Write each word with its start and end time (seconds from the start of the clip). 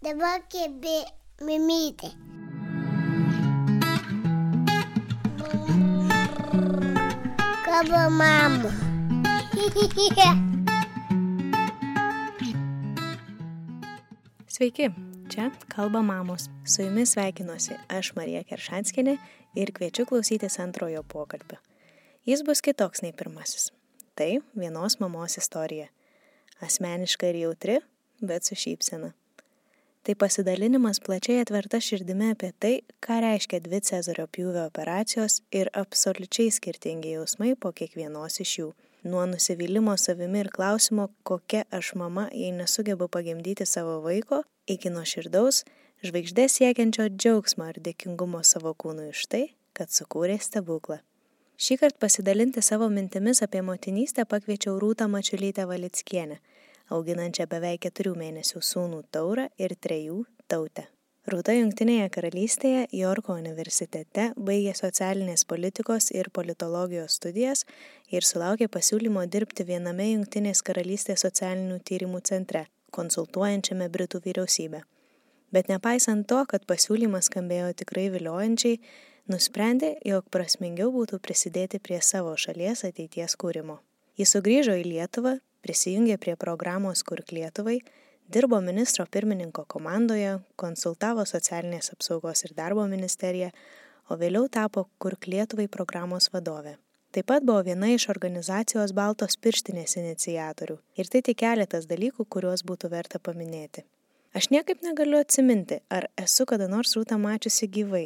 Dabar 0.00 0.40
kėbė 0.48 1.04
mimytė. 1.44 2.08
Kaba 7.66 8.08
mama. 8.08 8.70
Sveiki, 14.48 14.88
čia 15.28 15.50
kalba 15.68 16.00
mamos. 16.00 16.48
Su 16.64 16.80
jumis 16.88 17.12
sveikinuosi 17.12 17.76
aš 17.92 18.16
Marija 18.16 18.40
Keršanskinė 18.48 19.20
ir 19.60 19.68
kviečiu 19.76 20.08
klausytis 20.08 20.56
antrojo 20.64 21.04
pokalbio. 21.04 21.60
Jis 22.24 22.40
bus 22.48 22.64
kitoks 22.64 23.04
nei 23.04 23.12
pirmasis. 23.12 23.68
Tai 24.16 24.40
vienos 24.56 24.96
mamos 25.04 25.36
istorija. 25.36 25.92
Asmeniška 26.64 27.28
ir 27.28 27.44
jautri, 27.44 27.84
bet 28.24 28.48
su 28.48 28.56
šypsena. 28.56 29.19
Tai 30.02 30.14
pasidalinimas 30.16 31.00
plačiai 31.04 31.42
atverta 31.44 31.80
širdimi 31.84 32.30
apie 32.32 32.52
tai, 32.58 32.74
ką 33.04 33.20
reiškia 33.20 33.60
dvi 33.64 33.82
Cezario 33.84 34.24
pjūvio 34.26 34.66
operacijos 34.66 35.42
ir 35.52 35.68
absoliučiai 35.76 36.52
skirtingi 36.56 37.16
jausmai 37.18 37.52
po 37.60 37.72
kiekvienos 37.76 38.40
iš 38.40 38.54
jų 38.62 38.70
nuo 39.02 39.26
nusivylimo 39.26 39.96
savimi 39.96 40.40
ir 40.40 40.50
klausimo, 40.52 41.08
kokia 41.22 41.64
aš 41.70 41.94
mama, 41.94 42.28
jei 42.32 42.52
nesugebu 42.52 43.08
pagimdyti 43.08 43.66
savo 43.66 44.00
vaiko, 44.04 44.42
iki 44.66 44.92
nuoširdaus, 44.92 45.64
žvaigždės 46.04 46.58
siekiančio 46.60 47.08
džiaugsmo 47.08 47.68
ir 47.70 47.80
dėkingumo 47.84 48.42
savo 48.44 48.74
kūnui 48.74 49.10
už 49.14 49.26
tai, 49.32 49.44
kad 49.72 49.92
sukūrė 49.92 50.38
stebuklą. 50.40 51.00
Šį 51.60 51.76
kartą 51.80 52.00
pasidalinti 52.06 52.62
savo 52.64 52.88
mintimis 52.88 53.42
apie 53.44 53.60
motinystę 53.64 54.24
pakviečiau 54.24 54.78
Rūtą 54.80 55.08
Mačiulytę 55.12 55.66
Valickienę, 55.68 56.38
auginančią 56.94 57.46
beveik 57.50 57.84
keturių 57.86 58.14
mėnesių 58.20 58.62
sūnų 58.70 59.04
taurą 59.14 59.48
ir 59.58 59.76
trejų 59.76 60.24
tautę. 60.50 60.86
Rūta 61.30 61.52
Junktinėje 61.52 62.06
karalystėje 62.14 62.86
Jorko 62.96 63.34
universitete 63.36 64.30
baigė 64.40 64.72
socialinės 64.74 65.44
politikos 65.44 66.08
ir 66.16 66.30
politologijos 66.32 67.18
studijas 67.20 67.66
ir 68.08 68.24
sulaukė 68.24 68.70
pasiūlymo 68.72 69.26
dirbti 69.28 69.66
viename 69.68 70.06
Junktinės 70.14 70.64
karalystės 70.64 71.26
socialinių 71.26 71.76
tyrimų 71.84 72.22
centre, 72.24 72.64
konsultuojančiame 72.96 73.90
Britų 73.92 74.22
vyriausybę. 74.24 74.80
Bet 75.52 75.68
nepaisant 75.68 76.24
to, 76.30 76.40
kad 76.48 76.64
pasiūlymas 76.64 77.28
skambėjo 77.28 77.74
tikrai 77.82 78.08
viliojančiai, 78.14 78.80
nusprendė, 79.30 79.96
jog 80.06 80.24
prasmingiau 80.32 80.88
būtų 80.94 81.20
prisidėti 81.20 81.82
prie 81.84 82.00
savo 82.00 82.32
šalies 82.38 82.86
ateities 82.88 83.36
kūrimo. 83.36 83.80
Jis 84.16 84.34
sugrįžo 84.34 84.74
į 84.80 84.88
Lietuvą, 84.88 85.36
prisijungė 85.64 86.18
prie 86.20 86.36
programos 86.40 87.04
Kurk 87.06 87.32
Lietuvai 87.36 87.80
dirbo 88.32 88.60
ministro 88.60 89.06
pirmininko 89.10 89.64
komandoje, 89.66 90.36
konsultavo 90.56 91.24
socialinės 91.26 91.90
apsaugos 91.94 92.44
ir 92.46 92.54
darbo 92.54 92.84
ministeriją, 92.86 93.50
o 94.10 94.18
vėliau 94.20 94.46
tapo 94.48 94.86
Kurk 95.02 95.26
Lietuvai 95.26 95.66
programos 95.68 96.30
vadovė. 96.34 96.76
Taip 97.10 97.26
pat 97.26 97.42
buvo 97.42 97.64
viena 97.66 97.88
iš 97.90 98.06
organizacijos 98.12 98.92
Baltos 98.94 99.34
pirštinės 99.42 99.96
inicijatorių. 99.98 100.76
Ir 100.94 101.10
tai 101.10 101.24
tik 101.26 101.40
keletas 101.42 101.88
dalykų, 101.90 102.28
kuriuos 102.30 102.62
būtų 102.62 102.90
verta 102.92 103.18
paminėti. 103.18 103.82
Aš 104.34 104.52
niekaip 104.54 104.84
negaliu 104.86 105.18
atsiminti, 105.18 105.80
ar 105.90 106.06
esu 106.14 106.46
kada 106.46 106.68
nors 106.70 106.94
rūtą 106.94 107.18
mačiusi 107.18 107.66
gyvai, 107.66 108.04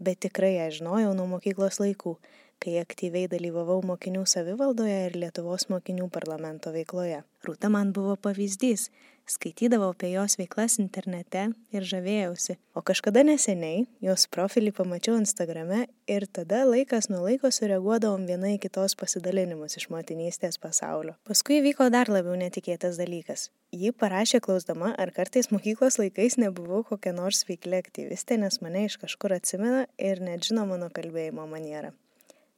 bet 0.00 0.22
tikrai 0.24 0.54
ją 0.54 0.70
žinojau 0.78 1.12
nuo 1.18 1.26
mokyklos 1.34 1.82
laikų, 1.82 2.16
kai 2.62 2.78
aktyviai 2.80 3.28
dalyvavau 3.30 3.80
mokinių 3.86 4.24
savivaldoje 4.28 4.96
ir 5.08 5.18
Lietuvos 5.20 5.68
mokinių 5.72 6.08
parlamento 6.12 6.72
veikloje. 6.74 7.22
Rūta 7.46 7.70
man 7.70 7.92
buvo 7.94 8.16
pavyzdys, 8.18 8.88
skaitydavau 9.30 9.90
apie 9.92 10.12
jos 10.12 10.36
veiklas 10.38 10.78
internete 10.82 11.48
ir 11.74 11.86
žavėjausi. 11.86 12.56
O 12.74 12.82
kažkada 12.86 13.22
neseniai 13.26 13.84
jos 14.02 14.26
profilį 14.32 14.72
pamačiau 14.76 15.18
Instagrame 15.18 15.84
ir 16.10 16.26
tada 16.26 16.62
laikas 16.68 17.10
nuo 17.10 17.24
laiko 17.24 17.50
sureaguodavom 17.54 18.26
viena 18.28 18.52
į 18.54 18.60
kitos 18.62 18.96
pasidalinimus 18.98 19.78
iš 19.80 19.88
motinystės 19.94 20.60
pasaulio. 20.62 21.16
Paskui 21.26 21.60
vyko 21.64 21.90
dar 21.94 22.10
labiau 22.12 22.38
netikėtas 22.38 22.98
dalykas. 23.02 23.50
Ji 23.74 23.92
parašė 23.92 24.40
klausdama, 24.44 24.94
ar 24.94 25.12
kartais 25.14 25.50
mokyklos 25.50 25.98
laikais 26.00 26.38
nebuvau 26.40 26.84
kokia 26.86 27.12
nors 27.16 27.44
veikli 27.48 27.82
aktyvistė, 27.82 28.38
nes 28.42 28.62
mane 28.62 28.86
iš 28.86 28.98
kažkur 29.02 29.36
atsimena 29.36 29.86
ir 29.98 30.22
net 30.22 30.46
žino 30.46 30.66
mano 30.70 30.90
kalbėjimo 30.94 31.46
manierą. 31.50 31.92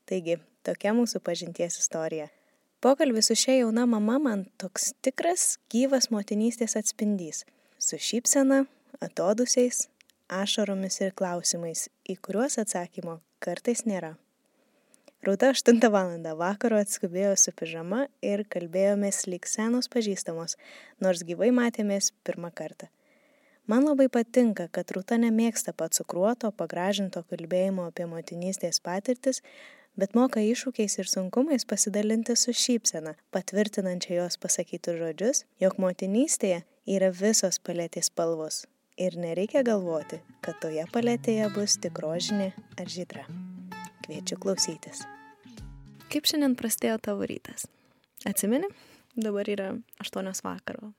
Taigi, 0.09 0.39
tokia 0.65 0.95
mūsų 0.97 1.21
pažinties 1.21 1.75
istorija. 1.83 2.31
Pokalbis 2.81 3.29
su 3.29 3.35
šia 3.37 3.59
jauna 3.59 3.85
mama 3.91 4.17
man 4.23 4.47
toks 4.57 4.93
tikras, 5.05 5.59
gyvas 5.69 6.09
motinystės 6.15 6.79
atspindys. 6.81 7.43
Su 7.77 7.99
šypsena, 8.01 8.63
atodusiais, 9.05 9.89
ašaromis 10.33 11.01
ir 11.03 11.13
klausimais, 11.19 11.89
į 12.09 12.17
kuriuos 12.25 12.57
atsakymo 12.63 13.19
kartais 13.45 13.85
nėra. 13.85 14.15
Rūta 15.27 15.51
8 15.51 15.91
val. 15.91 16.13
vakaro 16.39 16.79
atskubėjo 16.79 17.35
su 17.37 17.53
pižama 17.53 18.07
ir 18.23 18.45
kalbėjomės 18.49 19.27
lyg 19.27 19.49
senos 19.51 19.91
pažįstamos, 19.91 20.55
nors 21.03 21.25
gyvai 21.27 21.51
matėmės 21.51 22.13
pirmą 22.23 22.53
kartą. 22.55 22.89
Man 23.67 23.85
labai 23.85 24.07
patinka, 24.09 24.69
kad 24.73 24.89
Rūta 24.95 25.19
nemėgsta 25.19 25.75
pats 25.77 25.99
cukruoto, 25.99 26.53
pagražinto 26.57 27.25
kalbėjimo 27.29 27.89
apie 27.91 28.07
motinystės 28.09 28.79
patirtis, 28.81 29.43
bet 29.99 30.15
moka 30.15 30.41
iššūkiais 30.41 30.99
ir 31.03 31.11
sunkumais 31.11 31.67
pasidalinti 31.69 32.37
su 32.39 32.55
šypsena, 32.55 33.17
patvirtinančia 33.35 34.23
jos 34.23 34.39
pasakytus 34.41 34.99
žodžius, 35.03 35.45
jog 35.61 35.79
motinystėje 35.83 36.63
yra 36.89 37.13
visos 37.13 37.59
paletės 37.59 38.13
spalvos 38.13 38.65
ir 38.99 39.19
nereikia 39.19 39.63
galvoti, 39.67 40.19
kad 40.43 40.59
toje 40.63 40.85
paletėje 40.95 41.47
bus 41.55 41.77
tik 41.83 41.99
rožinė 42.03 42.51
ar 42.79 42.91
žydra. 42.91 43.27
Kviečiu 44.07 44.39
klausytis. 44.43 45.05
Kaip 46.09 46.27
šiandien 46.27 46.57
prasidėjo 46.59 46.97
tavo 47.11 47.27
rytas? 47.29 47.69
Atsimeni? 48.27 48.71
Dabar 49.19 49.51
yra 49.51 49.73
8 50.03 50.43
vakaro. 50.45 50.93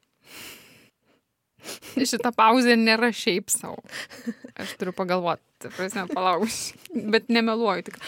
Šita 2.09 2.31
pauzė 2.35 2.75
nėra 2.79 3.11
šiaip 3.15 3.51
savo. 3.53 3.79
Aš 4.59 4.75
turiu 4.79 4.93
pagalvoti, 4.95 5.69
prasme, 5.75 6.05
palauksiu. 6.11 6.79
Bet 7.13 7.29
nemeluoju 7.31 7.89
tik. 7.89 7.99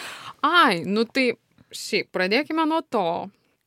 Ai, 0.46 0.82
nu 0.88 1.04
tai 1.08 1.32
šiaip 1.74 2.10
pradėkime 2.14 2.66
nuo 2.68 2.82
to, 2.82 3.06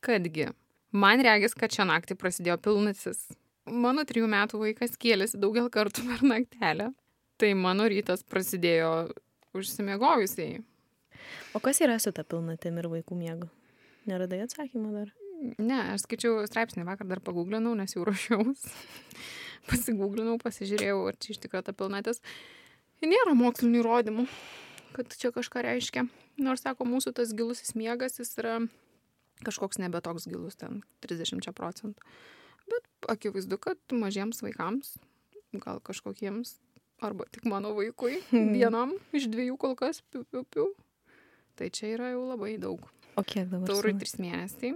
kadgi. 0.04 0.50
Man 0.96 1.20
regis, 1.24 1.56
kad 1.58 1.74
šią 1.74 1.88
naktį 1.90 2.16
prasidėjo 2.18 2.56
pilnacis. 2.62 3.26
Mano 3.66 4.04
trijų 4.06 4.28
metų 4.30 4.60
vaikas 4.62 4.94
kėlėsi 5.00 5.40
daugel 5.42 5.68
kartų 5.72 6.06
per 6.06 6.22
naktelę. 6.24 6.92
Tai 7.36 7.50
mano 7.58 7.88
rytas 7.90 8.22
prasidėjo 8.24 9.10
užsimiegojusiai. 9.56 10.62
O 11.56 11.60
kas 11.60 11.82
yra 11.84 11.98
su 12.00 12.12
ta 12.14 12.24
pilnatim 12.24 12.78
ir 12.80 12.88
vaikų 12.92 13.18
miegu? 13.18 13.50
Neradai 14.06 14.44
atsakymą 14.44 14.92
dar? 14.94 15.10
Ne, 15.60 15.80
aš 15.92 16.06
skaičiau 16.06 16.46
straipsnį 16.48 16.86
vakar 16.86 17.08
dar 17.10 17.20
paguglinau, 17.24 17.74
nes 17.76 17.92
jau 17.92 18.06
ruošiaus 18.06 18.62
pasigūglinau, 19.70 20.38
pasižiūrėjau, 20.42 21.00
ar 21.10 21.18
čia 21.20 21.34
iš 21.34 21.42
tikrųjų 21.44 21.66
ta 21.68 21.74
pilnatis. 21.76 22.22
Nėra 23.04 23.34
mokslinių 23.36 23.82
įrodymų, 23.82 24.24
kad 24.96 25.12
čia 25.20 25.32
kažką 25.34 25.64
reiškia. 25.66 26.06
Nors, 26.40 26.64
sako, 26.64 26.86
mūsų 26.88 27.12
tas 27.16 27.32
gilusis 27.36 27.74
miegas, 27.78 28.18
jis 28.20 28.32
yra 28.40 28.58
kažkoks 29.44 29.80
nebe 29.82 30.00
toks 30.04 30.28
gilus, 30.30 30.56
ten 30.60 30.82
30 31.04 31.52
procentų. 31.56 32.00
Bet 32.66 33.10
akivaizdu, 33.12 33.58
kad 33.62 33.78
mažiems 33.94 34.42
vaikams, 34.42 34.96
gal 35.62 35.80
kažkokiems, 35.84 36.56
arba 37.04 37.28
tik 37.30 37.46
mano 37.48 37.74
vaikui, 37.76 38.20
vienam 38.32 38.96
iš 39.16 39.28
dviejų 39.32 39.58
kol 39.60 39.76
kas, 39.78 40.02
piu, 40.10 40.24
piu, 40.30 40.44
piu. 40.48 40.70
Tai 41.56 41.70
čia 41.72 41.94
yra 41.94 42.12
jau 42.12 42.26
labai 42.28 42.56
daug. 42.60 42.82
O 43.16 43.24
kiek 43.24 43.48
dabar? 43.48 43.68
Taurui 43.70 43.94
tris 43.96 44.18
mėnesiai, 44.20 44.74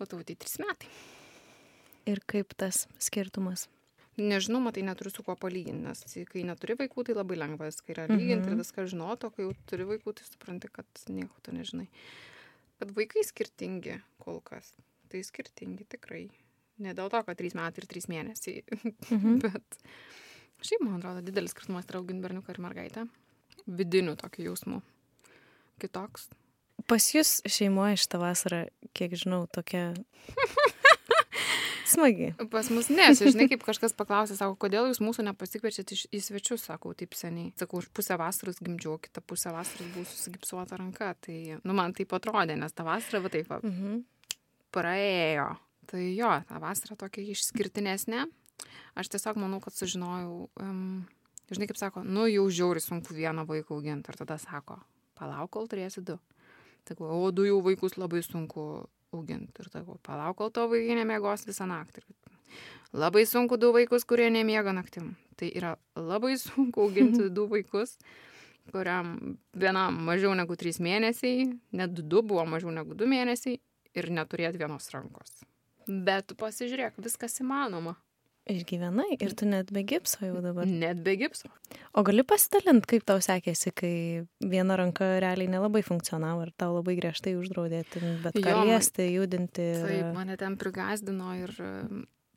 o 0.00 0.08
tautai 0.08 0.36
tris 0.36 0.58
metai. 0.60 0.90
Ir 2.08 2.20
kaip 2.28 2.52
tas 2.60 2.86
skirtumas? 3.00 3.68
Nežinau, 4.18 4.58
matai, 4.64 4.82
neturiu 4.84 5.12
su 5.14 5.22
kuo 5.24 5.36
palyginti, 5.38 5.84
nes 5.86 6.02
kai 6.28 6.42
neturi 6.44 6.74
vaikų, 6.80 7.04
tai 7.06 7.14
labai 7.14 7.38
lengva 7.38 7.68
viską 7.70 7.94
yra 7.94 8.08
lyginti 8.10 8.48
mhm. 8.48 8.56
ir 8.56 8.60
viską 8.64 8.84
žinoti, 8.90 9.28
o 9.28 9.34
kai 9.34 9.46
jau 9.46 9.54
turi 9.70 9.86
vaikų, 9.88 10.16
tai 10.18 10.26
supranti, 10.26 10.70
kad 10.74 11.04
nieko 11.08 11.38
to 11.46 11.54
nežinai. 11.54 11.86
Bet 12.80 12.92
vaikai 12.96 13.22
skirtingi 13.28 14.00
kol 14.20 14.40
kas. 14.44 14.72
Tai 15.10 15.22
skirtingi 15.26 15.86
tikrai. 15.90 16.24
Ne 16.80 16.94
dėl 16.96 17.10
to, 17.12 17.20
kad 17.26 17.38
3 17.38 17.56
metai 17.58 17.82
ir 17.82 17.88
3 17.90 18.10
mėnesiai. 18.10 18.62
Mhm. 19.10 19.40
Bet 19.44 19.80
šiaip, 20.64 20.84
man 20.84 20.98
atrodo, 20.98 21.24
didelis 21.24 21.54
skirtumas 21.54 21.88
yra 21.88 22.00
auginti 22.00 22.24
berniuką 22.24 22.54
ir 22.54 22.62
mergaitę. 22.64 23.06
Vidinių 23.68 24.16
tokių 24.20 24.46
jausmų. 24.48 24.80
Kitoks. 25.80 26.30
Pas 26.88 27.04
jūs 27.12 27.40
šeimoje 27.48 27.98
šitą 28.00 28.20
vasarą, 28.22 28.62
kiek 28.96 29.12
žinau, 29.20 29.44
tokia 29.52 29.90
Smagi. 31.90 32.32
Pas 32.52 32.70
mus 32.72 32.90
ne, 32.92 33.08
žinai, 33.18 33.48
kaip 33.52 33.64
kažkas 33.66 33.96
paklausė, 33.98 34.36
sako, 34.38 34.56
kodėl 34.62 34.90
jūs 34.90 35.02
mūsų 35.04 35.26
nepasikviečiat 35.28 35.94
į 36.10 36.22
svečius, 36.22 36.66
sakau, 36.70 36.94
taip 36.98 37.16
seniai. 37.18 37.50
Sakau, 37.60 37.82
už 37.82 37.90
pusę 37.96 38.18
vasaros 38.20 38.62
gimdžiau, 38.62 38.98
kitą 39.02 39.24
pusę 39.26 39.54
vasaros 39.54 39.90
buvau 39.94 40.08
susigipsuota 40.08 40.78
ranka. 40.80 41.12
Tai, 41.26 41.38
nu, 41.62 41.76
man 41.76 41.96
taip 41.96 42.14
atrodė, 42.16 42.58
nes 42.60 42.76
tą 42.76 42.86
vasarą, 42.86 43.24
va 43.26 43.32
taip, 43.34 43.50
va, 43.50 43.62
mhm. 43.66 44.02
praėjo. 44.74 45.50
Tai 45.90 46.04
jo, 46.14 46.34
ta 46.46 46.60
vasara 46.62 46.94
tokia 46.94 47.24
išskirtinesnė, 47.32 48.28
Aš 48.94 49.10
tiesiog 49.14 49.38
manau, 49.38 49.60
kad 49.62 49.74
sužinojau, 49.74 50.48
um, 50.60 51.02
žinai, 51.50 51.68
kaip 51.70 51.78
sako, 51.78 52.02
nu 52.04 52.26
jau 52.30 52.46
žiauri 52.50 52.82
sunku 52.82 53.14
vieną 53.14 53.46
vaiką 53.48 53.76
auginti. 53.76 54.10
Ir 54.10 54.18
tada 54.22 54.38
sako, 54.40 54.80
palauk, 55.18 55.50
kol 55.54 55.68
turėsi 55.70 56.02
du. 56.04 56.18
Sakau, 56.88 57.10
o 57.20 57.30
du 57.34 57.46
jau 57.46 57.60
vaikus 57.62 57.96
labai 58.00 58.22
sunku 58.26 58.88
auginti. 59.16 59.62
Ir 59.62 59.70
sakau, 59.72 59.98
palauk, 60.06 60.38
kol 60.38 60.52
to 60.54 60.66
vaikai 60.70 60.98
nemiegos 61.00 61.46
visą 61.48 61.66
naktį. 61.70 62.04
Labai 62.92 63.22
sunku 63.26 63.58
du 63.60 63.70
vaikus, 63.74 64.04
kurie 64.08 64.30
nemiega 64.34 64.74
naktim. 64.74 65.14
Tai 65.38 65.50
yra 65.54 65.76
labai 65.96 66.34
sunku 66.40 66.82
auginti 66.86 67.28
du 67.36 67.46
vaikus, 67.50 67.96
kuriam 68.72 69.36
vienam 69.56 70.00
mažiau 70.06 70.34
negu 70.38 70.56
trys 70.58 70.80
mėnesiai, 70.82 71.48
net 71.72 71.94
du 71.94 72.22
buvo 72.22 72.44
mažiau 72.46 72.74
negu 72.74 72.98
du 72.98 73.08
mėnesiai 73.10 73.60
ir 73.94 74.10
neturėti 74.14 74.60
vienos 74.60 74.90
rankos. 74.94 75.40
Bet 75.90 76.34
pasižiūrėk, 76.38 77.00
viskas 77.02 77.40
įmanoma. 77.42 77.96
Išgyvenai 78.50 79.18
ir 79.20 79.34
tu 79.36 79.44
net 79.46 79.68
be 79.72 79.82
gipso 79.84 80.24
jau 80.24 80.40
dabar. 80.42 80.66
Net 80.66 81.02
be 81.04 81.12
gipso. 81.20 81.50
O 81.94 82.02
gali 82.02 82.22
pasidalinti, 82.26 82.88
kaip 82.94 83.04
tau 83.06 83.18
sekėsi, 83.22 83.70
kai 83.76 83.92
viena 84.40 84.78
ranka 84.80 85.18
realiai 85.22 85.50
nelabai 85.52 85.82
funkcionavo 85.86 86.46
ir 86.46 86.52
tau 86.58 86.72
labai 86.78 86.96
griežtai 86.98 87.36
uždraudė, 87.38 87.84
bet 88.24 88.34
ką 88.40 88.64
liesti, 88.64 89.10
judinti. 89.12 89.60
ir- 89.76 89.86
Taip, 89.86 90.14
mane 90.16 90.36
ten 90.40 90.56
prigazdino 90.56 91.34
ir 91.36 91.52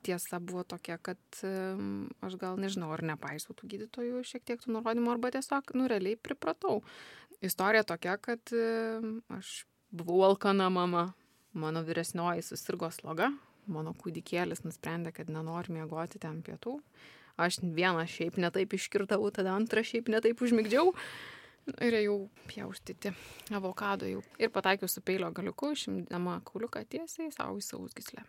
tiesa 0.04 0.38
buvo 0.38 0.62
tokia, 0.68 0.98
kad 1.02 1.18
aš 1.40 2.36
gal 2.36 2.56
nežinau, 2.60 2.92
ar 2.92 3.00
nepaisau 3.02 3.56
tų 3.56 3.66
gydytojų 3.72 4.20
šiek 4.28 4.44
tiek 4.44 4.60
tų 4.60 4.76
nurodymų, 4.76 5.10
arba 5.16 5.30
tiesiog, 5.32 5.72
nu, 5.74 5.88
realiai 5.88 6.16
pripratau. 6.20 6.82
Istorija 7.42 7.82
tokia, 7.82 8.18
kad 8.20 8.40
aš 9.32 9.64
buvau 9.90 10.22
alkana 10.28 10.68
mama, 10.70 11.14
mano 11.54 11.82
vyresnioji 11.82 12.42
susirgo 12.44 12.90
sloga, 12.92 13.32
mano 13.70 13.94
kūdikėlis 13.98 14.64
nusprendė, 14.66 15.12
kad 15.14 15.30
nenori 15.32 15.74
miegoti 15.76 16.20
ten 16.22 16.42
pietų. 16.44 16.78
Aš 17.40 17.58
vieną 17.64 18.04
šiaip 18.06 18.36
netaip 18.38 18.76
iškirtau, 18.76 19.24
tada 19.34 19.56
antrą 19.58 19.82
šiaip 19.82 20.10
netaip 20.12 20.42
užmigdžiau. 20.44 20.92
Ir 21.80 21.96
jau 21.96 22.16
pjaustyti 22.44 23.14
avokado 23.56 24.06
jau. 24.06 24.20
Ir 24.36 24.52
pataikiau 24.52 24.90
su 24.90 25.00
peilio 25.00 25.30
galiuku, 25.32 25.72
išimdama 25.72 26.42
kauliuką 26.44 26.82
tiesiai 26.92 27.32
savo 27.32 27.56
į 27.56 27.64
sausgyslę. 27.64 28.24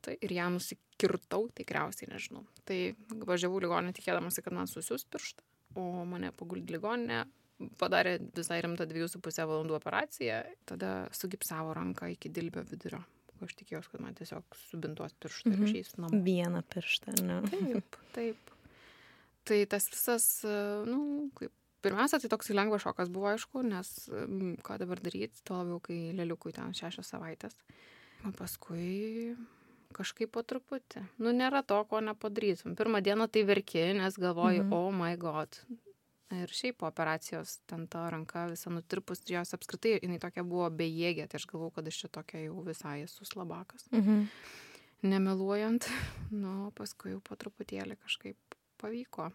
Tai 0.00 0.14
ir 0.24 0.32
ją 0.32 0.46
nusikirtau, 0.54 1.50
tikriausiai 1.58 2.08
nežinau. 2.08 2.46
Tai 2.64 2.78
važiavau 3.28 3.60
ligoninę 3.60 3.92
tikėdamasi, 3.98 4.42
kad 4.46 4.56
man 4.56 4.70
susius 4.70 5.04
pirštą, 5.12 5.44
o 5.76 6.06
mane 6.08 6.32
paguldė 6.38 6.78
ligoninę, 6.78 7.26
padarė 7.78 8.16
visai 8.36 8.62
rimtą 8.64 8.86
2,5 8.88 9.44
valandų 9.50 9.76
operaciją, 9.78 10.40
tada 10.68 10.92
sugipsavo 11.14 11.74
ranką 11.76 12.10
iki 12.14 12.32
dilbio 12.32 12.64
vidurio. 12.70 13.02
Aš 13.44 13.54
tikėjausi, 13.60 13.90
kad 13.92 14.00
man 14.02 14.14
tiesiog 14.18 14.42
subintuos 14.70 15.12
pirštą 15.22 15.52
ir 15.52 15.56
Mhm. 15.58 15.66
išeis 15.68 15.96
namo. 15.98 16.22
Vieną 16.24 16.62
pirštą, 16.74 17.14
ne? 17.22 17.40
Taip, 17.52 17.96
taip. 18.16 18.36
Tai 19.44 19.58
tas 19.66 19.88
visas, 19.90 20.26
nu, 20.86 21.30
kaip. 21.38 21.52
Pirmiausia, 21.80 22.18
tai 22.18 22.28
toks 22.28 22.48
lengvas 22.50 22.82
šokas 22.82 23.08
buvo, 23.08 23.28
aišku, 23.30 23.62
nes 23.62 24.08
mm, 24.10 24.56
ką 24.66 24.78
dabar 24.82 24.98
daryti, 24.98 25.38
tuo 25.46 25.60
labiau, 25.62 25.78
kai 25.80 26.10
leliukui 26.12 26.50
ten 26.52 26.72
šešias 26.74 27.06
savaitės. 27.14 27.54
O 28.26 28.32
paskui 28.34 29.36
kažkaip 29.94 30.32
po 30.34 30.42
truputį. 30.42 31.04
Nu, 31.22 31.30
nėra 31.30 31.62
to, 31.64 31.78
ko 31.88 32.00
nepadarytum. 32.02 32.74
Pirmą 32.76 32.98
dieną 33.00 33.28
tai 33.30 33.44
verki, 33.46 33.78
nes 33.94 34.18
galvoji, 34.18 34.58
Mhm. 34.58 34.66
mhm. 34.66 34.74
oh 34.74 34.90
my 34.90 35.14
god. 35.16 35.54
Ir 36.36 36.50
šiaip 36.52 36.76
po 36.82 36.86
operacijos 36.90 37.54
ten 37.66 37.86
ta 37.88 38.02
ranka 38.12 38.42
visa 38.50 38.68
nutirpus, 38.70 39.22
jos 39.24 39.54
apskritai 39.56 39.94
jinai 40.02 40.18
tokia 40.20 40.42
buvo 40.44 40.66
bejėgė, 40.76 41.24
tai 41.28 41.38
aš 41.40 41.46
galvau, 41.48 41.70
kad 41.72 41.86
aš 41.88 42.02
čia 42.02 42.08
tokia 42.12 42.42
jau 42.44 42.60
visai 42.66 42.98
esu 43.06 43.24
slabakas 43.24 43.86
Mhm. 43.92 44.26
nemeluojant, 45.08 45.86
nu, 46.42 46.70
paskui 46.76 47.14
jau 47.14 47.20
po 47.24 47.36
truputėlį 47.36 47.96
kažkaip 48.02 48.36
pavyko. 48.82 49.30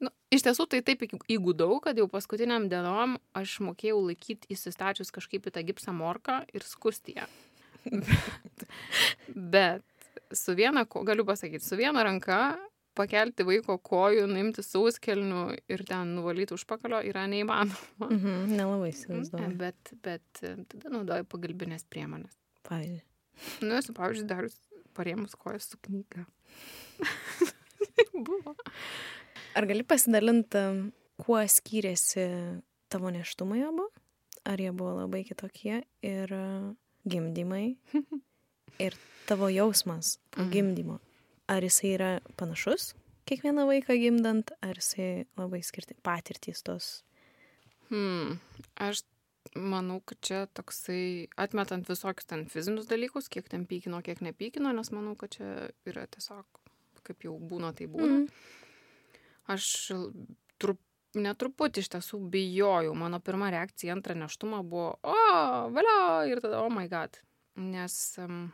Nu, 0.00 0.08
iš 0.32 0.42
tiesų 0.46 0.64
tai 0.72 0.80
taip 0.82 1.02
įg- 1.06 1.26
įgudau, 1.28 1.78
kad 1.84 1.96
jau 2.00 2.08
paskutiniam 2.08 2.66
dienom 2.72 3.18
aš 3.36 3.58
mokėjau 3.60 4.00
laikyti 4.08 4.48
įsistačius 4.56 5.12
kažkaip 5.12 5.46
į 5.46 5.52
tą 5.54 5.62
gipsą 5.68 5.92
morką 5.94 6.40
ir 6.56 6.64
skusti 6.64 7.14
ją. 7.18 7.26
Bet, 7.84 8.64
bet 9.54 9.84
su 10.32 10.54
viena, 10.56 10.86
galiu 10.88 11.24
pasakyti, 11.28 11.62
su 11.64 11.76
viena 11.76 12.02
ranka 12.02 12.56
pakelti 12.98 13.44
vaiko 13.46 13.76
kojų, 13.78 14.26
nuimti 14.30 14.62
sauskelnių 14.66 15.42
ir 15.70 15.84
ten 15.88 16.14
nuvalyti 16.16 16.54
užpakalio 16.56 17.00
yra 17.06 17.26
neįmanoma. 17.30 18.08
Mhm. 18.08 18.56
Nelabai 18.56 18.90
įsivaizduoju. 18.92 19.52
Bet, 19.60 19.92
bet 20.04 20.42
e, 20.42 20.56
tada 20.72 20.92
naudoju 20.96 21.24
pagalbinės 21.30 21.86
priemonės. 21.90 22.34
Pavyzdžiui. 22.68 23.04
Nu, 23.64 23.76
esu, 23.78 23.94
pavyzdžiui, 23.96 24.26
darius 24.28 24.58
parėmus 24.98 25.36
kojas 25.38 25.70
su 25.72 25.78
knyga. 25.86 26.26
Buvo. 28.26 28.54
Ar 29.56 29.66
gali 29.66 29.82
pasidalinti, 29.86 30.60
kuo 31.20 31.40
skyrėsi 31.50 32.26
tavo 32.92 33.10
neštumai 33.14 33.62
abu? 33.66 33.86
Ar 34.48 34.60
jie 34.60 34.70
buvo 34.72 34.94
labai 35.02 35.22
kitokie 35.28 35.82
ir 36.06 36.32
e, 36.32 36.44
gimdymai? 37.08 37.76
Ir 38.80 38.94
tavo 39.28 39.48
jausmas 39.52 40.14
po 40.32 40.40
Mhm. 40.40 40.50
gimdymo. 40.54 40.94
Ar 41.50 41.66
jisai 41.66 41.94
yra 41.96 42.10
panašus 42.38 42.92
kiekvieną 43.30 43.66
vaiką 43.68 43.94
gimdant, 43.98 44.52
ar 44.62 44.78
jisai 44.78 45.26
labai 45.38 45.62
skirti 45.66 45.96
patirtys 46.06 46.62
tos? 46.66 46.90
Hmm. 47.90 48.38
Aš 48.78 49.02
manau, 49.56 49.98
kad 50.06 50.20
čia 50.22 50.40
toksai, 50.54 51.28
atmetant 51.40 51.88
visokius 51.90 52.28
ten 52.30 52.44
fizinius 52.50 52.88
dalykus, 52.90 53.30
kiek 53.32 53.48
ten 53.50 53.66
pykino, 53.70 54.02
kiek 54.06 54.22
nepykino, 54.24 54.72
nes 54.76 54.92
manau, 54.94 55.16
kad 55.18 55.34
čia 55.34 55.70
yra 55.88 56.06
tiesiog, 56.10 56.46
kaip 57.06 57.26
jau 57.26 57.34
būna, 57.38 57.72
tai 57.76 57.88
būna. 57.90 58.20
Mhm. 58.20 58.28
Aš 59.50 59.66
trup, 60.62 60.78
netruputį 61.18 61.82
iš 61.82 61.90
tiesų 61.96 62.20
bijojau. 62.30 62.94
Mano 62.94 63.18
pirma 63.24 63.50
reakcija 63.50 63.96
antrą 63.96 64.14
neštumą 64.20 64.62
buvo, 64.62 64.92
o, 65.02 65.16
valio, 65.74 65.98
ir 66.30 66.42
tada, 66.44 66.62
oh 66.62 66.70
my 66.70 66.86
god. 66.90 67.18
Nes 67.58 67.96
um, 68.22 68.44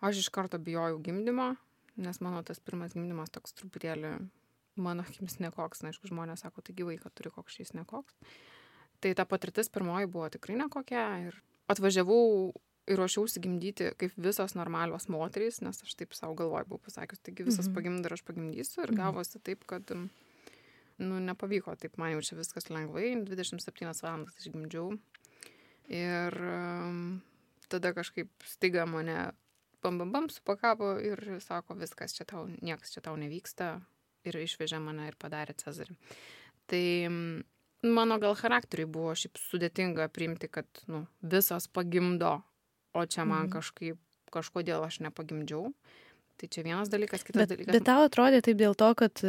aš 0.00 0.24
iš 0.24 0.30
karto 0.32 0.60
bijojau 0.62 1.02
gimdymo, 1.04 1.50
nes 1.96 2.20
mano 2.20 2.42
tas 2.42 2.60
pirmas 2.60 2.92
gimdymas 2.94 3.30
toks 3.32 3.52
truputėlį, 3.56 4.10
mano 4.76 5.02
akimis 5.02 5.38
nekoks, 5.40 5.82
na, 5.82 5.88
aišku, 5.92 6.08
žmonės 6.10 6.42
sako, 6.44 6.60
taigi 6.62 6.84
vaiką 6.84 7.10
turi 7.14 7.30
koks 7.32 7.54
šis 7.56 7.72
nekoks. 7.78 8.14
Tai 9.00 9.14
ta 9.14 9.24
patirtis 9.28 9.68
pirmoji 9.72 10.06
buvo 10.08 10.28
tikrai 10.32 10.56
nekokia 10.56 11.04
ir 11.28 11.40
atvažiavau 11.68 12.52
ir 12.86 12.96
ruošiausi 13.00 13.40
gimdyti 13.42 13.90
kaip 13.98 14.12
visos 14.16 14.54
normalios 14.54 15.08
moterys, 15.10 15.60
nes 15.60 15.80
aš 15.82 15.94
taip 15.98 16.12
savo 16.14 16.34
galvoj 16.38 16.64
buvau 16.68 16.84
pasakius, 16.86 17.18
taigi 17.18 17.42
visas 17.44 17.66
Mhm. 17.66 17.74
pagimdo 17.74 18.06
ir 18.06 18.12
aš 18.14 18.22
pagimdysiu 18.22 18.82
ir 18.84 18.92
Mhm. 18.92 18.96
gavosi 18.96 19.40
taip, 19.42 19.64
kad 19.66 19.90
nu, 20.98 21.18
nepavyko, 21.20 21.76
taip 21.76 21.98
man 21.98 22.12
jau 22.12 22.22
čia 22.22 22.36
viskas 22.38 22.70
lengvai, 22.70 23.24
27 23.24 24.02
valandas 24.02 24.36
aš 24.38 24.48
gimdžiau. 24.52 24.98
Ir 25.88 26.32
tada 27.68 27.92
kažkaip 27.92 28.28
staiga 28.44 28.86
mane 28.86 29.32
bam 29.86 29.98
bam 30.02 30.12
bam 30.14 30.26
supakavo 30.32 30.96
ir 31.02 31.22
sako, 31.44 31.76
viskas 31.78 32.14
čia 32.18 32.26
tau, 32.28 32.46
niekas 32.60 32.92
čia 32.94 33.02
tau 33.06 33.14
nevyksta 33.20 33.76
ir 34.26 34.38
išvežė 34.42 34.80
mane 34.82 35.06
ir 35.12 35.16
padarė 35.22 35.54
Cezarį. 35.62 35.94
Tai 36.66 36.82
mm, 37.08 37.44
mano 37.94 38.18
gal 38.22 38.34
charakteriui 38.38 38.90
buvo 38.90 39.14
šiaip 39.14 39.38
sudėtinga 39.38 40.08
priimti, 40.10 40.48
kad 40.50 40.66
nu, 40.90 41.04
visos 41.22 41.68
pagimdo, 41.70 42.40
o 42.96 43.06
čia 43.06 43.24
man 43.24 43.46
Mhm. 43.46 43.52
kažkaip, 43.54 43.98
kažkodėl 44.34 44.82
aš 44.86 44.98
nepagimdžiau. 45.06 45.70
Tai 46.36 46.48
čia 46.52 46.62
vienas 46.66 46.90
dalykas, 46.92 47.22
kitas 47.24 47.40
Bet, 47.46 47.48
dalykas. 47.54 47.72
bet 47.72 47.84
tau 47.88 48.02
atrodė 48.04 48.42
taip 48.44 48.58
dėl 48.60 48.74
to, 48.76 48.90
kad 49.00 49.22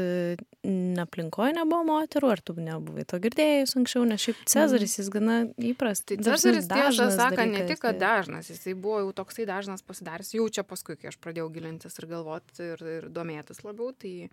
aplinkoje 1.04 1.54
nebuvo 1.56 1.86
moterų, 1.88 2.32
ar 2.34 2.42
tu 2.44 2.56
nebuvai 2.60 3.06
to 3.08 3.20
girdėjus 3.24 3.78
anksčiau, 3.80 4.04
nes 4.10 4.20
šiaip 4.26 4.42
Cezaris 4.52 4.98
jis 5.00 5.08
gana 5.14 5.38
įprastas. 5.56 6.18
Tai 6.18 6.18
Cezaris, 6.28 6.68
tiesą 6.68 7.08
sakant, 7.16 7.54
ne 7.56 7.64
tik, 7.70 7.80
kad 7.86 7.96
dažnas, 8.02 8.50
jisai 8.52 8.76
buvo 8.76 9.00
jau 9.06 9.14
toksai 9.22 9.46
dažnas 9.48 9.86
pasidaręs, 9.88 10.34
jau 10.36 10.50
čia 10.52 10.66
paskui, 10.68 10.98
kai 11.00 11.08
aš 11.14 11.20
pradėjau 11.24 11.48
gilintis 11.56 11.96
ir 12.02 12.10
galvoti 12.12 12.68
ir, 12.74 12.84
ir 12.98 13.08
domėtis 13.16 13.64
labiau, 13.64 13.94
tai 13.96 14.28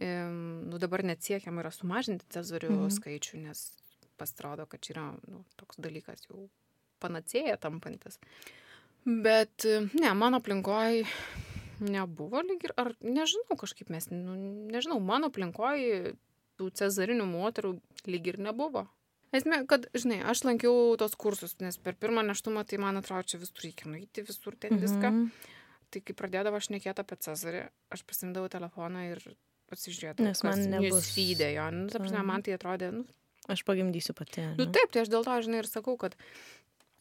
nu, 0.00 0.78
dabar 0.80 1.04
net 1.04 1.20
siekiam 1.20 1.60
yra 1.60 1.70
sumažinti 1.74 2.24
Cezarių 2.32 2.70
Mhm. 2.72 2.86
mhm. 2.86 2.96
skaičių, 2.96 3.42
nes 3.44 3.66
pasirodo, 4.16 4.64
kad 4.66 4.80
čia 4.80 4.94
yra 4.96 5.04
nu, 5.28 5.44
toks 5.60 5.76
dalykas 5.76 6.24
jau 6.30 6.48
panacėja 7.02 7.58
tampantis. 7.60 8.16
Bet 9.04 9.64
e, 9.66 9.88
ne, 9.98 10.12
mano 10.14 10.38
aplinkoje 10.38 11.04
nebuvo 11.82 12.40
lyg 12.46 12.64
ir, 12.64 12.72
ar 12.80 12.92
nežinau, 13.02 13.56
kažkaip 13.60 13.90
mes, 13.92 14.08
nu, 14.10 14.34
nežinau, 14.72 15.00
mano 15.02 15.28
aplinkoje 15.32 16.14
tų 16.60 16.70
cezarinių 16.78 17.26
moterų 17.26 17.74
lyg 18.06 18.26
ir 18.32 18.38
nebuvo. 18.38 18.86
Esmė, 19.32 19.62
kad, 19.66 19.86
žinai, 19.96 20.20
aš 20.28 20.42
lankiau 20.44 20.94
tos 21.00 21.14
kursus, 21.16 21.54
nes 21.64 21.78
per 21.80 21.94
pirmą 21.96 22.20
neštumą, 22.28 22.66
tai 22.68 22.76
man 22.82 23.00
atrodo, 23.00 23.24
čia 23.24 23.38
visur 23.40 23.62
reikia 23.64 23.88
nueiti, 23.88 24.24
visur 24.28 24.56
ten 24.60 24.76
viską. 24.78 25.08
Mhm. 25.08 25.30
Tai 25.92 26.00
kai 26.04 26.14
pradėdavo 26.16 26.56
aš 26.60 26.68
nekėti 26.72 27.00
apie 27.00 27.16
Cezarį, 27.20 27.62
aš 27.92 28.02
pasimdavau 28.08 28.48
telefoną 28.52 29.06
ir 29.12 29.20
pasižiūrėdavau, 29.72 30.24
Nes 30.28 30.42
man 30.44 30.60
nebus- 30.72 31.10
Fydėjo. 31.16 31.66
Nu, 31.72 31.88
ta 31.88 31.98
prasme, 31.98 32.18
Mhm. 32.20 32.26
man 32.26 32.42
tai 32.42 32.52
atrodė, 32.58 32.92
nu, 32.92 33.04
Aš 33.48 33.64
pagimdysiu 33.64 34.14
pati. 34.14 34.40
nu 34.56 34.64
ne? 34.66 34.72
taip, 34.72 34.92
tai 34.92 35.00
aš 35.02 35.08
dėl 35.08 35.24
to, 35.24 35.30
žinai, 35.42 35.58
ir 35.64 35.68
sakau, 35.68 35.96
kad 35.98 36.14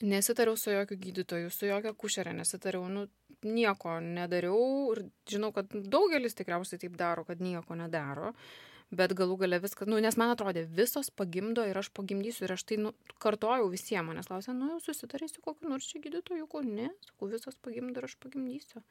nesitariau 0.02 0.58
su 0.58 0.72
jokiu 0.72 0.98
gydytoju, 0.98 1.52
su 1.54 1.66
jokia 1.68 1.94
kušerė 1.94 2.34
nesitariau, 2.36 2.88
nu, 2.90 3.08
nieko 3.48 4.00
nedariau 4.04 4.92
ir 4.96 5.06
žinau, 5.30 5.52
kad 5.56 5.72
daugelis 5.72 6.38
tikriausiai 6.38 6.82
taip 6.82 6.98
daro, 7.00 7.26
kad 7.28 7.42
nieko 7.44 7.78
nedaro. 7.80 8.34
Bet 8.92 9.14
galų 9.16 9.38
gale 9.40 9.62
viskas, 9.64 9.88
nu, 9.88 10.02
nes 10.04 10.18
man 10.20 10.34
atrodė, 10.34 10.66
visos 10.68 11.08
pagimdo 11.16 11.64
ir 11.64 11.78
aš 11.80 11.88
pagimdysiu 11.96 12.44
ir 12.44 12.52
aš 12.58 12.66
tai 12.68 12.78
nu, 12.82 12.90
kartojau 13.24 13.70
visiems, 13.72 14.04
manęs 14.10 14.28
klausė, 14.28 14.52
nu, 14.52 14.68
jau 14.74 14.82
susitarysiu 14.84 15.40
kokiu 15.46 15.72
nors 15.72 15.88
čia 15.88 16.02
gydytoju, 16.04 16.48
ko 16.52 16.60
ne, 16.66 16.90
sakau, 17.06 17.30
visos 17.32 17.56
pagimdo 17.64 18.02
ir 18.02 18.10
aš 18.10 18.18
pagimdysiu. 18.20 18.84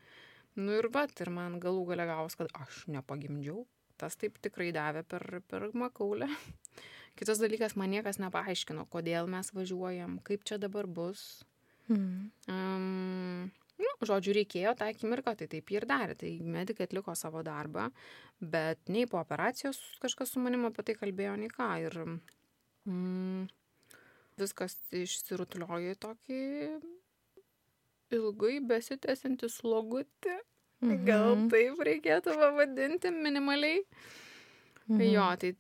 Nu 0.57 0.79
ir 0.79 0.89
bet, 0.95 1.13
ir 1.21 1.29
man 1.35 1.61
galų 1.61 1.85
gale 1.93 2.09
gavos, 2.09 2.39
kad 2.41 2.49
aš 2.57 2.87
nepagimdžiau. 2.97 3.67
Tas 4.01 4.17
taip 4.17 4.41
tikrai 4.41 4.71
davė 4.73 5.05
per, 5.05 5.43
per 5.53 5.69
makaulę. 5.77 6.31
Kitas 7.21 7.43
dalykas, 7.43 7.77
man 7.77 7.93
niekas 7.93 8.17
nepaaiškino, 8.23 8.87
kodėl 8.89 9.29
mes 9.29 9.53
važiuojam, 9.53 10.17
kaip 10.25 10.49
čia 10.49 10.57
dabar 10.63 10.89
bus. 10.89 11.45
Mhm. 11.93 12.31
Um, 12.49 13.51
nu, 13.81 13.91
žodžiu, 14.07 14.35
reikėjo 14.37 14.75
tą 14.79 14.89
akimirką, 14.93 15.35
tai 15.41 15.47
taip 15.51 15.71
ir 15.75 15.87
darė. 15.89 16.17
Tai 16.21 16.31
medikai 16.57 16.87
atliko 16.89 17.15
savo 17.17 17.43
darbą, 17.47 17.89
bet 18.41 18.79
nei 18.93 19.07
po 19.11 19.21
operacijos 19.21 19.81
kažkas 20.03 20.35
su 20.35 20.43
manimi 20.45 20.69
apie 20.71 20.85
tai 20.91 20.95
kalbėjo, 21.01 21.35
nei 21.41 21.51
ką. 21.53 21.69
Ir 21.87 21.99
mm, 22.87 23.49
viskas 24.41 24.77
išsirutuliojo 24.97 25.95
į 25.95 25.99
tokį 26.07 26.41
ilgai 28.17 28.57
besitęsiantį 28.67 29.51
slogutį. 29.57 30.39
Gal 31.05 31.35
Mhm. 31.37 31.49
taip 31.53 31.83
reikėtų 31.85 32.33
pavadinti 32.41 33.11
minimaliai. 33.13 33.83
Mhm. 34.89 35.03
Jo, 35.13 35.27
tai 35.37 35.51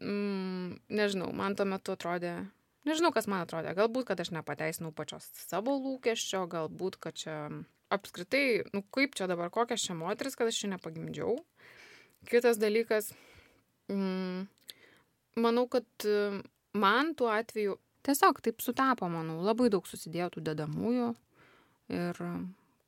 mm, 0.00 0.80
nežinau, 0.88 1.28
man 1.36 1.54
tuo 1.54 1.66
metu 1.68 1.92
atrodė, 1.92 2.32
nežinau, 2.88 3.12
kas 3.14 3.28
man 3.30 3.44
atrodė, 3.44 3.74
galbūt, 3.76 4.08
kad 4.10 4.22
aš 4.22 4.32
nepateisinau 4.36 4.92
pačios 4.96 5.28
savo 5.46 5.76
lūkesčio, 5.80 6.46
galbūt, 6.50 7.00
kad 7.02 7.18
čia 7.18 7.36
apskritai, 7.90 8.62
nu 8.74 8.84
kaip 8.94 9.16
čia 9.18 9.26
dabar, 9.30 9.50
kokias 9.52 9.84
čia 9.86 9.96
moteris, 9.98 10.38
kad 10.38 10.50
aš 10.50 10.62
čia 10.62 10.72
nepagimdžiau. 10.76 11.36
Kitas 12.30 12.60
dalykas, 12.60 13.10
mm, 13.90 14.46
manau, 15.42 15.66
kad 15.72 15.88
mm, 16.04 16.42
man 16.78 17.14
tuo 17.18 17.30
atveju 17.32 17.78
tiesiog 18.06 18.40
taip 18.44 18.62
sutapo, 18.64 19.08
manau, 19.12 19.40
labai 19.44 19.68
daug 19.72 19.86
susidėjo 19.88 20.30
tų 20.36 20.46
dedamųjų 20.50 21.10
ir 21.90 22.24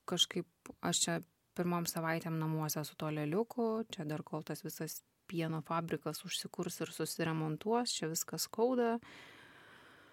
kažkaip 0.08 0.72
aš 0.84 1.04
čia 1.04 1.18
pirmom 1.56 1.87
savaitėm 1.88 2.38
namuose 2.40 2.84
su 2.87 2.96
to 2.99 3.11
leliuku, 3.12 3.84
čia 3.92 4.06
dar 4.08 4.22
kol 4.25 4.44
tas 4.46 4.62
visas 4.64 5.02
pieno 5.28 5.61
fabrikas 5.66 6.22
užsikurs 6.26 6.80
ir 6.84 6.92
susiremontuos, 6.94 7.92
čia 7.92 8.08
viskas 8.11 8.49
skauda. 8.49 8.96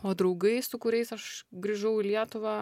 O 0.04 0.14
draugai, 0.16 0.62
su 0.64 0.80
kuriais 0.80 1.12
aš 1.12 1.26
grįžau 1.52 1.98
į 2.00 2.14
Lietuvą, 2.14 2.56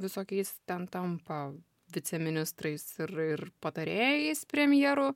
visokiais 0.00 0.50
ten 0.68 0.84
tampa 0.92 1.46
viceministrais 1.92 2.84
ir, 3.00 3.14
ir 3.34 3.46
patarėjais 3.64 4.44
premjerų. 4.50 5.12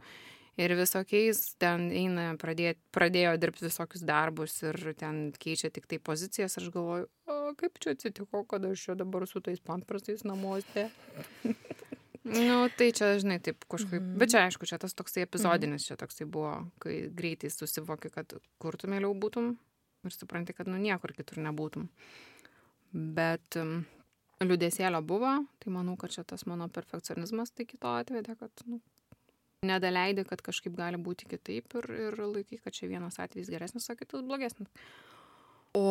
Ir 0.56 0.72
visokiais 0.72 1.38
ten 1.60 1.90
eina, 1.92 2.30
pradėt, 2.40 2.78
pradėjo 2.96 3.34
dirbti 3.36 3.66
visokius 3.66 4.06
darbus 4.08 4.54
ir 4.64 4.78
ten 4.96 5.26
keičia 5.36 5.68
tik 5.68 5.84
tai 5.90 5.98
pozicijas. 6.00 6.56
Aš 6.56 6.70
galvoju, 6.72 7.10
o 7.28 7.52
kaip 7.60 7.76
čia 7.76 7.92
atsitiko, 7.92 8.40
kad 8.48 8.64
aš 8.64 8.86
čia 8.86 8.96
dabar 8.96 9.26
su 9.28 9.44
tais 9.44 9.60
pantprastais 9.60 10.24
namuose. 10.24 10.86
nu, 12.24 12.56
tai 12.72 12.88
čia, 12.96 13.12
žinai, 13.20 13.36
taip 13.44 13.68
kažkaip. 13.68 14.00
Mhm. 14.00 14.16
Bet 14.22 14.32
čia, 14.32 14.46
aišku, 14.48 14.64
čia 14.64 14.80
tas 14.80 14.96
toksai 14.96 15.26
epizodinis, 15.28 15.84
čia 15.90 16.00
toksai 16.00 16.24
buvo, 16.24 16.56
kai 16.80 17.02
greitai 17.12 17.52
susivoki, 17.52 18.08
kad 18.16 18.38
kur 18.56 18.80
tu 18.80 18.88
mėliau 18.88 19.12
būtum 19.12 19.58
ir 20.08 20.14
supranti, 20.16 20.54
kad 20.56 20.70
nu 20.70 20.80
niekur 20.80 21.14
kitur 21.16 21.42
nebūtum. 21.44 21.88
Bet 22.92 23.58
liūdėsėlio 24.44 25.00
buvo, 25.06 25.32
tai 25.62 25.72
manau, 25.72 25.96
kad 26.00 26.12
čia 26.14 26.24
tas 26.28 26.46
mano 26.48 26.68
perfekcionizmas 26.72 27.52
tai 27.56 27.66
kito 27.68 27.92
atvedė, 27.98 28.36
kad 28.40 28.66
nu, 28.68 28.80
nedaleidė, 29.66 30.26
kad 30.28 30.42
kažkaip 30.44 30.76
gali 30.76 31.00
būti 31.00 31.28
kitaip 31.30 31.76
ir, 31.80 31.90
ir 32.08 32.22
laikai, 32.22 32.60
kad 32.62 32.76
čia 32.76 32.90
vienas 32.90 33.20
atvejis 33.22 33.50
geresnis, 33.52 33.88
o 33.90 33.96
kitas 33.98 34.24
blogesnis. 34.26 34.70
O 35.76 35.86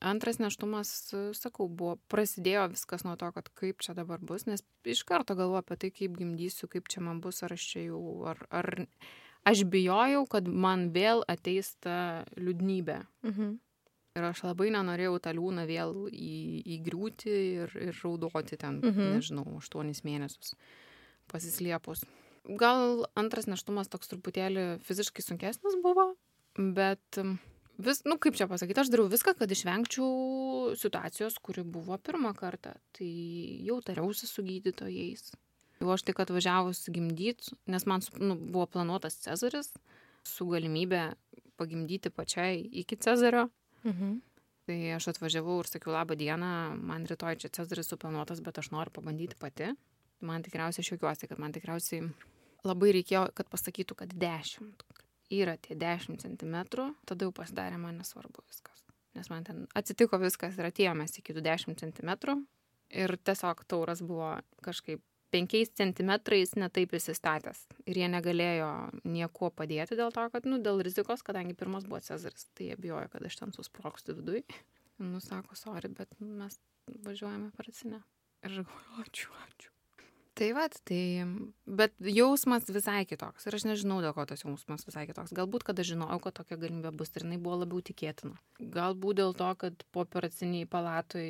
antras 0.00 0.40
neštumas, 0.42 0.90
sakau, 1.38 1.68
buvo, 1.68 1.96
prasidėjo 2.10 2.68
viskas 2.72 3.04
nuo 3.06 3.16
to, 3.20 3.28
kad 3.36 3.50
kaip 3.58 3.84
čia 3.84 3.94
dabar 3.98 4.22
bus, 4.22 4.46
nes 4.48 4.64
iš 4.88 5.04
karto 5.06 5.36
galvoju 5.38 5.62
apie 5.62 5.78
tai, 5.82 5.90
kaip 5.94 6.16
gimdysiu, 6.18 6.70
kaip 6.72 6.88
čia 6.90 7.02
man 7.04 7.20
bus, 7.22 7.42
ar 7.46 7.54
aš 7.54 7.66
čia 7.74 7.84
jau, 7.90 8.00
ar, 8.32 8.40
ar 8.50 8.70
aš 9.44 9.64
bijojau, 9.64 10.26
kad 10.28 10.46
man 10.48 10.90
vėl 10.94 11.24
ateis 11.28 11.74
ta 11.80 12.24
liūdnybė. 12.36 13.00
Mhm. 13.24 13.58
Ir 14.18 14.24
aš 14.26 14.42
labai 14.42 14.72
nenorėjau 14.74 15.20
tą 15.22 15.30
liūną 15.36 15.66
vėl 15.68 15.92
į, 16.10 16.62
įgriūti 16.78 17.30
ir, 17.62 17.74
ir 17.78 17.94
raudoti 18.02 18.58
ten, 18.58 18.80
Mhm. 18.82 19.14
nežinau, 19.16 19.46
aštuonis 19.58 20.02
mėnesius 20.02 20.54
pasisliepus. 21.30 22.02
Gal 22.58 23.06
antras 23.14 23.46
neštumas 23.46 23.88
toks 23.88 24.08
truputėlį 24.08 24.80
fiziškai 24.82 25.22
sunkesnis 25.22 25.76
buvo, 25.82 26.16
bet 26.56 27.18
vis, 27.78 28.02
nu 28.04 28.18
kaip 28.18 28.34
čia 28.34 28.48
pasakyti, 28.50 28.80
aš 28.80 28.90
dariau 28.90 29.08
viską, 29.12 29.36
kad 29.38 29.48
išvengčiau 29.48 30.74
situacijos, 30.74 31.38
kuri 31.38 31.62
buvo 31.62 31.96
pirmą 31.98 32.34
kartą. 32.34 32.74
Tai 32.96 33.10
jau 33.64 33.78
tariausi 33.80 34.26
su 34.26 34.42
gydytojais. 34.42 35.30
Jau 35.80 35.92
aš 35.94 36.04
tik 36.04 36.18
atvažiavus 36.20 36.84
gimdyti, 36.92 37.54
nes 37.72 37.86
man 37.88 38.04
nu, 38.20 38.36
buvo 38.36 38.66
planuotas 38.68 39.16
Cezaris 39.24 39.72
su 40.28 40.44
galimybė 40.50 41.06
pagimdyti 41.60 42.12
pačiai 42.12 42.60
iki 42.82 42.98
Cezario. 43.00 43.48
Mhm. 43.84 44.18
Tai 44.68 44.76
aš 44.94 45.08
atvažiavau 45.14 45.56
ir 45.62 45.70
sakiau, 45.70 45.94
labą 45.96 46.14
dieną, 46.20 46.50
man 46.76 47.06
rytoj 47.08 47.40
čia 47.40 47.48
Cezaris 47.56 47.88
suplanuotas, 47.90 48.42
bet 48.44 48.60
aš 48.60 48.70
noriu 48.74 48.92
pabandyti 48.94 49.38
pati. 49.40 49.72
Man 50.20 50.44
tikriausiai 50.44 50.84
aš 50.84 50.92
juokiuosi, 50.92 51.28
kad 51.30 51.40
man 51.40 51.54
tikriausiai 51.56 52.04
labai 52.68 52.92
reikėjo, 52.98 53.24
kad 53.34 53.48
pasakytų, 53.48 53.96
kad 54.02 54.12
10. 54.20 54.84
Yra 55.32 55.56
tie 55.62 55.76
10 55.78 56.20
cm, 56.20 56.56
tada 57.08 57.24
jau 57.24 57.32
pasidarė 57.32 57.78
man 57.80 58.00
nesvarbu 58.02 58.44
viskas. 58.44 58.84
Nes 59.16 59.30
man 59.30 59.46
ten 59.46 59.64
atsitiko 59.78 60.18
viskas 60.20 60.58
ir 60.58 60.68
atėjo 60.68 60.92
mes 60.98 61.16
iki 61.18 61.34
tų 61.34 61.44
10 61.46 61.80
cm. 61.80 62.36
Ir 63.00 63.14
tiesiog 63.24 63.64
tauras 63.70 64.02
buvo 64.02 64.34
kažkaip 64.66 65.02
5 65.30 65.56
cm 65.78 66.12
netaip 66.60 66.94
įsistatęs. 66.98 67.64
Ir 67.86 68.02
jie 68.02 68.10
negalėjo 68.10 68.70
niekuo 69.04 69.50
padėti 69.54 69.98
dėl 69.98 70.12
to, 70.14 70.26
kad, 70.32 70.48
nu, 70.50 70.60
dėl 70.62 70.82
rizikos, 70.86 71.24
kadangi 71.26 71.56
pirmas 71.58 71.86
buvo 71.88 72.02
Cezaris, 72.04 72.48
tai 72.54 72.70
jie 72.70 72.78
bijojo, 72.80 73.08
kad 73.12 73.26
aš 73.26 73.40
ten 73.42 73.54
susprogstu 73.56 74.16
viduj. 74.18 74.44
Nu, 75.00 75.20
sako, 75.24 75.56
sorry, 75.56 75.88
bet 75.88 76.12
mes 76.20 76.58
važiuojame 77.06 77.52
operacinę. 77.54 78.02
Ir 78.44 78.50
aš 78.50 78.64
galvoju, 78.64 79.04
ačiū, 79.04 79.36
ačiū. 79.46 79.76
Tai 80.40 80.46
vad, 80.56 80.76
tai, 80.88 81.26
bet 81.66 81.92
jausmas 82.00 82.68
visai 82.72 83.02
kitoks. 83.04 83.44
Ir 83.44 83.56
aš 83.58 83.66
nežinau, 83.68 83.98
dėl 84.00 84.14
ko 84.16 84.24
tas 84.28 84.44
jausmas 84.44 84.86
visai 84.86 85.02
kitoks. 85.10 85.34
Galbūt, 85.36 85.66
kad 85.68 85.82
aš 85.82 85.90
žinojau, 85.90 86.20
kad 86.24 86.38
tokia 86.38 86.56
galimybė 86.60 86.94
bus 86.96 87.12
ir 87.12 87.26
jinai 87.26 87.40
buvo 87.42 87.58
labiau 87.60 87.82
tikėtina. 87.84 88.38
Galbūt 88.76 89.20
dėl 89.20 89.34
to, 89.36 89.50
kad 89.60 89.84
po 89.92 90.06
operaciniai 90.06 90.68
palatoj 90.70 91.26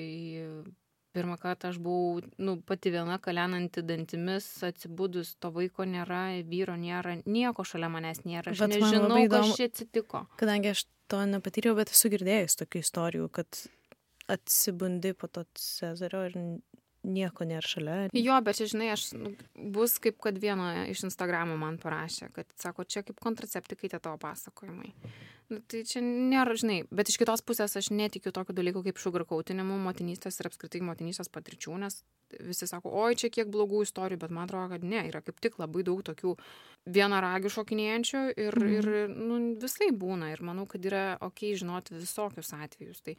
pirmą 1.12 1.36
kartą 1.42 1.68
aš 1.72 1.78
buvau, 1.82 2.20
nu, 2.38 2.56
pati 2.62 2.90
viena 2.94 3.18
kalenanti 3.18 3.82
dantimis, 3.82 4.46
atsibudus, 4.66 5.34
to 5.42 5.50
vaiko 5.54 5.84
nėra, 5.84 6.22
vyro 6.46 6.76
nėra, 6.78 7.16
nieko 7.26 7.64
šalia 7.66 7.88
manęs 7.90 8.22
nėra. 8.24 8.52
Aš 8.54 8.62
Bet 8.64 8.76
man 8.78 8.90
nežinau, 8.92 9.16
kas 9.16 9.26
įdomu- 9.28 9.56
čia 9.58 9.68
atsitiko. 9.70 10.22
Kadangi 10.40 10.70
aš 10.74 10.84
to 11.10 11.24
nepatyriau, 11.26 11.74
bet 11.76 11.90
esu 11.90 12.08
girdėjus 12.12 12.54
tokių 12.62 12.82
istorijų, 12.86 13.30
kad 13.32 13.62
atsibundi 14.30 15.12
po 15.18 15.26
to 15.28 15.44
Cezario 15.58 16.22
ir 16.28 16.36
nieko 17.02 17.46
nėra 17.48 17.64
šalia. 17.64 17.96
Jo, 18.12 18.36
bet 18.44 18.58
čia, 18.60 18.66
žinai, 18.70 18.90
aš 18.92 19.06
nu, 19.16 19.32
bus 19.72 19.98
kaip 20.02 20.18
kad 20.20 20.36
vieno 20.38 20.66
iš 20.90 21.04
Instagramo 21.08 21.56
man 21.56 21.78
parašė, 21.80 22.28
kad 22.34 22.46
sako, 22.60 22.84
čia 22.84 23.02
kaip 23.06 23.20
kontraceptikai 23.22 23.88
tie 23.88 23.98
tavo 23.98 24.18
pasakojimai. 24.20 24.92
Nu, 25.50 25.58
tai 25.66 25.80
čia 25.88 25.98
nėra, 26.04 26.54
žinai, 26.60 26.84
bet 26.94 27.08
iš 27.10 27.16
kitos 27.18 27.42
pusės 27.42 27.72
aš 27.80 27.88
netikiu 27.90 28.30
tokių 28.30 28.54
dalykų 28.54 28.84
kaip 28.86 29.00
sugarkautinimu, 29.02 29.80
motinystės 29.82 30.38
ir 30.38 30.46
apskritai 30.50 30.82
motinystės 30.86 31.32
patirčių, 31.32 31.78
nes 31.82 32.02
visi 32.46 32.68
sako, 32.70 32.92
oi, 32.94 33.16
čia 33.18 33.32
kiek 33.34 33.48
blogų 33.50 33.80
istorijų, 33.82 34.20
bet 34.22 34.30
man 34.30 34.46
atrodo, 34.46 34.68
kad 34.76 34.84
ne, 34.86 35.00
yra 35.08 35.18
kaip 35.26 35.40
tik 35.42 35.56
labai 35.58 35.82
daug 35.82 36.04
tokių 36.06 36.36
vienaragių 36.86 37.50
šokinėjančių 37.56 38.20
ir, 38.38 38.58
Mhm. 38.60 38.74
ir 38.76 39.08
nu, 39.10 39.40
visai 39.58 39.90
būna 39.90 40.30
ir 40.30 40.42
manau, 40.46 40.68
kad 40.70 40.84
yra 40.86 41.18
ok 41.20 41.50
žinoti 41.58 41.98
visokius 41.98 42.52
atvejus. 42.54 43.02
Tai 43.02 43.16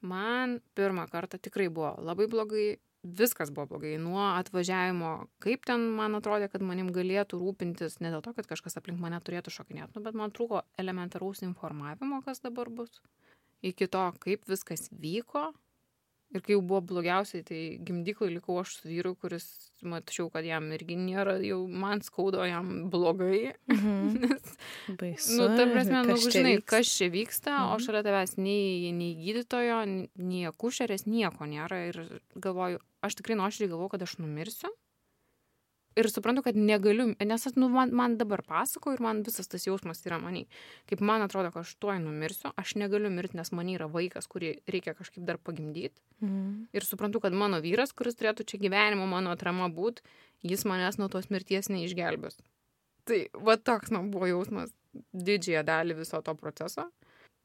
man 0.00 0.60
pirmą 0.74 1.04
kartą 1.12 1.36
tikrai 1.38 1.68
buvo 1.68 1.92
labai 2.00 2.26
blogai, 2.26 2.78
viskas 3.02 3.50
buvo 3.50 3.66
blogai. 3.66 3.94
Nuo 3.98 4.22
atvažiavimo, 4.34 5.12
kaip 5.42 5.64
ten 5.68 5.86
man 5.96 6.16
atrodė, 6.18 6.50
kad 6.52 6.64
manim 6.64 6.90
galėtų 6.94 7.40
rūpintis, 7.40 7.98
ne 8.04 8.12
dėl 8.12 8.22
to, 8.24 8.34
kad 8.36 8.48
kažkas 8.50 8.76
aplink 8.80 9.00
mane 9.00 9.20
turėtų 9.24 9.52
šokinėti, 9.54 9.96
nu, 9.96 10.04
bet 10.04 10.18
man 10.18 10.34
trūko 10.36 10.62
elementaraus 10.80 11.42
informavimo, 11.46 12.20
kas 12.26 12.44
dabar 12.44 12.70
bus. 12.72 13.00
Iki 13.64 13.90
to, 13.92 14.04
kaip 14.20 14.46
viskas 14.48 14.88
vyko. 14.92 15.50
Ir 16.30 16.42
kai 16.46 16.54
jau 16.54 16.60
buvo 16.62 16.78
blogiausiai, 16.86 17.42
tai 17.42 17.60
gimdyklai 17.82 18.28
likau 18.36 18.60
aš 18.60 18.76
su 18.78 18.88
vyru, 18.88 19.16
kuris 19.18 19.46
mačiau, 19.82 20.28
kad 20.30 20.44
jam 20.46 20.68
irgi 20.76 20.94
nėra, 20.94 21.32
jau 21.42 21.64
man 21.66 22.04
skaudo 22.06 22.44
jam 22.46 22.84
blogai. 22.92 23.54
Mhm. 23.66 24.12
Nes 24.22 24.52
Baisu. 25.00 25.40
Nu, 25.40 25.48
ta 25.58 25.66
prasme, 25.72 26.04
nu, 26.06 26.14
žinai, 26.22 26.52
vyks. 26.60 26.68
kas 26.70 26.92
čia 26.96 27.08
vyksta, 27.10 27.56
o 27.72 27.74
Mhm. 27.74 27.82
šalia 27.86 28.02
tavęs 28.06 28.36
nei, 28.38 28.92
nei 28.94 29.16
gydytojo, 29.18 29.80
nei 30.22 30.44
akušerės, 30.46 31.06
nieko 31.10 31.48
nėra. 31.50 31.80
Ir 31.90 31.98
galvoju, 32.38 32.78
aš 33.02 33.18
tikrai 33.18 33.34
nuoširdžiai 33.40 33.72
galvoju, 33.74 33.90
kad 33.96 34.02
aš 34.06 34.14
numirsiu. 34.22 34.70
Ir 35.98 36.06
suprantu, 36.06 36.44
kad 36.46 36.54
negaliu, 36.54 37.08
nes 37.18 37.46
nu, 37.56 37.66
man, 37.72 37.90
man 37.96 38.14
dabar 38.18 38.44
pasako 38.46 38.92
ir 38.94 39.00
man 39.02 39.24
visas 39.26 39.50
tas 39.50 39.64
jausmas 39.66 40.04
yra 40.06 40.20
maniai. 40.22 40.46
Kaip 40.86 41.02
man 41.02 41.24
atrodo, 41.24 41.50
kad 41.50 41.66
aš 41.66 41.72
tuoj 41.82 41.98
numirsiu, 42.04 42.52
aš 42.60 42.76
negaliu 42.78 43.10
mirti, 43.10 43.36
nes 43.40 43.50
man 43.56 43.72
yra 43.72 43.88
vaikas, 43.90 44.28
kurį 44.30 44.52
reikia 44.70 44.94
kažkaip 44.94 45.26
dar 45.26 45.40
pagimdyti. 45.42 45.98
Mhm. 46.22 46.70
Ir 46.76 46.86
suprantu, 46.86 47.22
kad 47.24 47.34
mano 47.34 47.58
vyras, 47.64 47.94
kuris 47.96 48.18
turėtų 48.20 48.46
čia 48.46 48.62
gyvenimo 48.62 49.08
mano 49.10 49.34
atrama 49.34 49.66
būti, 49.66 50.06
jis 50.46 50.62
manęs 50.68 51.00
nuo 51.00 51.10
tos 51.10 51.26
mirties 51.34 51.72
neišgelbės. 51.74 52.38
Tai 53.10 53.20
va 53.34 53.56
toks 53.58 53.90
man 53.90 54.12
buvo 54.14 54.28
jausmas 54.30 54.70
didžiąją 55.10 55.64
dalį 55.66 55.98
viso 56.04 56.20
to 56.22 56.34
proceso. 56.38 56.86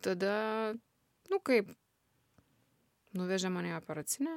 Tada, 0.05 0.75
nu 1.31 1.39
kaip, 1.41 1.71
nuvežė 3.17 3.49
mane 3.49 3.73
į 3.73 3.79
operacinę, 3.79 4.35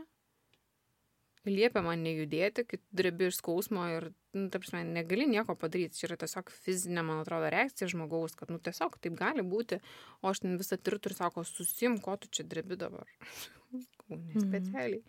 liepia 1.51 1.83
man 1.85 2.03
nejudėti, 2.05 2.65
kai 2.69 2.81
drebi 2.95 3.29
iš 3.29 3.41
skausmo 3.41 3.87
ir, 3.93 4.09
nu, 4.37 4.47
ta 4.53 4.61
prasme, 4.63 4.83
negali 4.87 5.27
nieko 5.31 5.57
padaryti. 5.59 5.99
Čia 5.99 6.11
yra 6.11 6.19
tiesiog 6.23 6.53
fizinė, 6.65 7.05
man 7.07 7.23
atrodo, 7.23 7.51
reakcija 7.53 7.91
žmogaus, 7.93 8.37
kad, 8.39 8.53
nu, 8.53 8.61
tiesiog 8.63 8.99
taip 9.03 9.17
gali 9.19 9.45
būti. 9.47 9.81
O 10.23 10.33
aš 10.33 10.45
ten 10.45 10.59
visą 10.61 10.79
tirtų 10.81 11.13
ir 11.13 11.17
sako, 11.19 11.45
susim, 11.49 11.99
ko 12.05 12.17
tu 12.21 12.31
čia 12.33 12.47
drebi 12.49 12.79
dabar. 12.81 13.11
Nespecialiai. 14.09 15.03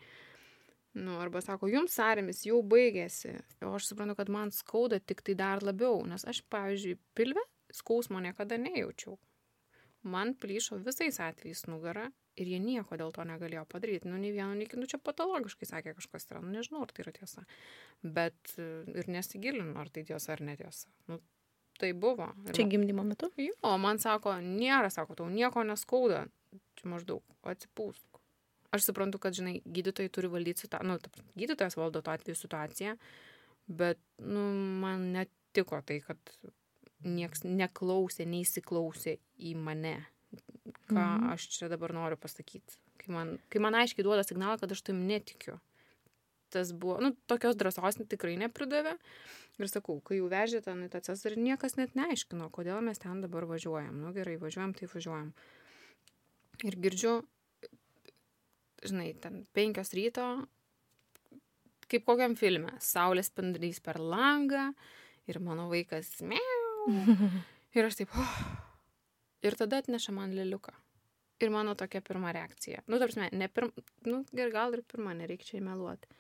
Nu, 1.00 1.20
arba 1.22 1.42
sako, 1.46 1.70
jums 1.70 1.94
sąrimis 1.96 2.42
jau 2.48 2.64
baigėsi. 2.66 3.36
O 3.64 3.76
aš 3.78 3.92
suprantu, 3.92 4.18
kad 4.18 4.32
man 4.34 4.52
skauda 4.56 4.98
tik 5.00 5.22
tai 5.26 5.38
dar 5.38 5.62
labiau, 5.64 6.02
nes 6.10 6.26
aš, 6.28 6.42
pavyzdžiui, 6.50 6.98
pilve 7.16 7.44
skausmo 7.74 8.20
niekada 8.24 8.58
nejaučiau. 8.58 9.20
Man 10.02 10.34
plyšo 10.40 10.80
visais 10.82 11.20
atvejais 11.20 11.66
nugara 11.68 12.08
ir 12.40 12.52
jie 12.52 12.60
nieko 12.64 12.98
dėl 13.00 13.12
to 13.16 13.26
negalėjo 13.28 13.66
padaryti. 13.70 14.10
Nu, 14.10 14.20
nei 14.22 14.32
vieno, 14.36 14.54
nei 14.58 14.68
kito, 14.70 14.82
nu, 14.82 14.90
čia 14.90 15.00
patologiškai 15.04 15.68
sakė 15.70 15.96
kažkas 15.98 16.30
yra, 16.30 16.44
nu, 16.44 16.54
nežinau, 16.54 16.84
ar 16.86 16.94
tai 16.94 17.06
yra 17.06 17.14
tiesa. 17.16 17.46
Bet 18.04 18.54
e, 18.58 18.68
ir 18.96 19.10
nesigilinu, 19.12 19.74
ar 19.80 19.92
tai 19.94 20.06
tiesa 20.08 20.36
ar 20.36 20.44
netiesa. 20.46 20.92
Nu, 21.12 21.20
tai 21.80 21.92
buvo. 21.98 22.30
Ir 22.48 22.58
Čia 22.58 22.68
gimdymo 22.72 23.06
metu? 23.08 23.32
Jo, 23.40 23.56
o 23.66 23.74
man 23.82 24.02
sako, 24.04 24.36
nėra, 24.44 24.92
sako, 24.94 25.18
tau 25.20 25.32
nieko 25.32 25.64
neskauda. 25.68 26.26
Čia 26.80 26.92
maždaug 26.94 27.50
atsipūsk. 27.50 28.22
Aš 28.76 28.86
suprantu, 28.86 29.18
kad, 29.22 29.34
žinai, 29.34 29.58
gydytojai 29.66 30.12
turi 30.14 30.30
valdyti 30.30 30.68
situaciją, 30.68 30.92
nu, 30.92 31.26
gydytojas 31.40 31.78
valdo 31.80 32.04
tuo 32.06 32.14
atveju 32.14 32.38
situaciją, 32.38 32.94
bet, 33.82 34.00
nu, 34.22 34.44
man 34.84 35.10
netiko 35.16 35.82
tai, 35.86 35.98
kad 36.06 36.34
nieks 37.06 37.46
neklausė, 37.48 38.28
neįsiklausė 38.30 39.16
į 39.50 39.56
mane, 39.58 39.96
ką 40.90 41.00
Mhm. 41.00 41.32
aš 41.34 41.48
čia 41.54 41.70
dabar 41.72 41.94
noriu 41.94 42.18
pasakyti. 42.18 42.78
Kai 43.00 43.14
man, 43.14 43.38
kai 43.50 43.60
man 43.64 43.78
aiškiai 43.78 44.04
duoda 44.04 44.24
signalą, 44.28 44.60
kad 44.60 44.72
aš 44.72 44.82
tam 44.82 45.06
netikiu. 45.08 45.60
Tas 46.50 46.72
buvo, 46.74 46.98
nu, 47.00 47.14
tokios 47.30 47.56
drąsos 47.56 48.02
tikrai 48.10 48.36
nepridavė. 48.38 48.98
Ir 49.60 49.68
sakau, 49.68 50.00
kai 50.02 50.18
jau 50.18 50.30
vežė 50.32 50.64
ten 50.64 50.86
į 50.86 50.90
tą 50.90 51.02
cesarį, 51.04 51.38
niekas 51.38 51.76
net 51.78 51.94
neaiškino, 52.00 52.50
kodėl 52.50 52.82
mes 52.82 52.98
ten 52.98 53.22
dabar 53.22 53.46
važiuojam. 53.46 54.02
Nu 54.02 54.14
gerai, 54.16 54.38
važiuojam, 54.40 54.74
tai 54.74 54.88
važiuojam. 54.88 55.34
Ir 56.64 56.76
girdžiu, 56.76 57.14
žinai, 58.84 59.12
ten 59.22 59.46
penkios 59.54 59.92
ryto, 59.94 60.26
kaip 61.92 62.06
kokiam 62.08 62.38
filme, 62.40 62.72
saulės 62.80 63.30
spindulys 63.32 63.82
per 63.84 64.00
langą 64.00 64.70
ir 65.28 65.40
mano 65.44 65.68
vaikas 65.72 66.22
miau. 66.26 66.88
Ir 67.78 67.86
aš 67.86 68.00
taip, 68.00 68.14
oh. 68.18 68.38
ir 69.46 69.54
tada 69.54 69.78
atneša 69.84 70.10
man 70.16 70.32
liliuką. 70.34 70.74
Ir 71.40 71.54
mano 71.54 71.76
tokia 71.80 72.02
pirma 72.04 72.34
reakcija. 72.36 72.84
Nu, 72.92 73.00
tarsi, 73.00 73.30
ne 73.32 73.48
pirma, 73.48 73.86
nu, 74.08 74.24
ir 74.36 74.52
gal 74.52 74.76
ir 74.76 74.84
pirma, 74.84 75.14
nereikia 75.16 75.54
čia 75.54 75.62
įmeluoti. 75.62 76.12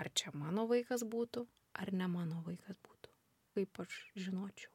Ar 0.00 0.08
čia 0.16 0.32
mano 0.32 0.64
vaikas 0.70 1.04
būtų, 1.04 1.44
ar 1.82 1.92
ne 1.92 2.08
mano 2.08 2.40
vaikas 2.46 2.78
būtų. 2.86 3.12
Kaip 3.58 3.80
aš 3.84 4.00
žinočiau. 4.16 4.72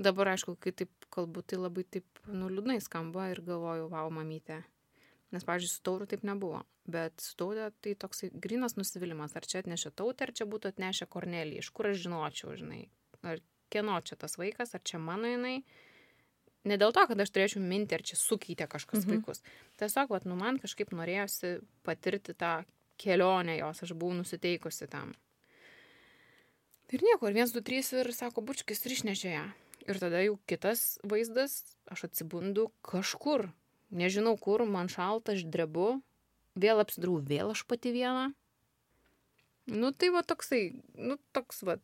Dabar, 0.00 0.30
aišku, 0.32 0.54
kai 0.62 0.72
taip 0.72 1.08
kalbu, 1.12 1.42
tai 1.42 1.58
labai 1.58 1.84
taip, 1.84 2.22
nu, 2.30 2.48
liūdnai 2.48 2.78
skamba 2.80 3.28
ir 3.32 3.42
galvoju, 3.44 3.90
wow, 3.92 4.08
mamytė. 4.14 4.62
Nes, 5.34 5.44
pavyzdžiui, 5.46 5.72
su 5.74 5.82
tauru 5.86 6.06
taip 6.10 6.24
nebuvo. 6.26 6.62
Bet 6.90 7.20
su 7.22 7.36
tautė 7.38 7.68
tai 7.84 7.94
toksai 7.98 8.30
grinas 8.34 8.78
nusivylimas. 8.78 9.36
Ar 9.38 9.46
čia 9.46 9.60
atnešė 9.62 9.92
tautė, 9.98 10.26
ar 10.26 10.32
čia 10.34 10.46
būtų 10.50 10.72
atnešę 10.72 11.06
kornelį. 11.10 11.60
Iš 11.60 11.70
kur 11.74 11.90
aš 11.90 12.00
žinočiau, 12.06 12.56
žinai. 12.58 12.82
Ar 13.26 13.42
kieno 13.70 13.98
čia 14.06 14.18
tas 14.18 14.38
vaikas, 14.40 14.74
ar 14.74 14.82
čia 14.86 14.98
mano 15.02 15.30
jinai. 15.30 15.60
Ne 16.68 16.76
dėl 16.76 16.92
to, 16.92 17.06
kad 17.08 17.20
aš 17.20 17.30
turėčiau 17.32 17.62
minti, 17.64 17.94
ar 17.96 18.02
čia 18.04 18.18
sukeitė 18.20 18.66
kažkas 18.68 19.06
Mhm. 19.06 19.10
vaikus. 19.14 19.40
Tiesiog, 19.80 20.10
vat, 20.12 20.24
nu, 20.28 20.36
man 20.36 20.58
kažkaip 20.60 20.90
norėjosi 20.92 21.60
patirti 21.82 22.34
tą 22.36 22.64
kelionę 23.00 23.56
jos, 23.58 23.82
aš 23.82 23.94
buvau 23.96 24.12
nusiteikusi 24.18 24.88
tam. 24.92 25.14
Ir 26.92 27.00
nieko, 27.06 27.28
ir 27.30 27.34
viens, 27.38 27.52
du, 27.54 27.62
trys 27.62 27.92
ir 27.94 28.12
sako, 28.12 28.42
bučkis 28.42 28.84
ir 28.84 28.92
išnešė 28.92 29.30
ją. 29.32 29.46
Ir 29.88 29.98
tada 30.02 30.20
jau 30.20 30.38
kitas 30.50 30.98
vaizdas, 31.06 31.62
aš 31.88 32.04
atsibundu 32.10 32.68
kažkur, 32.82 33.48
nežinau 33.90 34.36
kur, 34.38 34.66
man 34.66 34.88
šalta, 34.92 35.32
aš 35.32 35.46
drebu, 35.48 36.02
vėl 36.58 36.82
apsidrau, 36.82 37.22
vėl 37.24 37.54
aš 37.54 37.64
pati 37.64 37.92
viena. 37.94 38.34
Nu 39.70 39.92
tai 39.92 40.10
va 40.10 40.22
toksai, 40.26 40.82
nu 40.98 41.16
toks 41.32 41.62
va, 41.62 41.78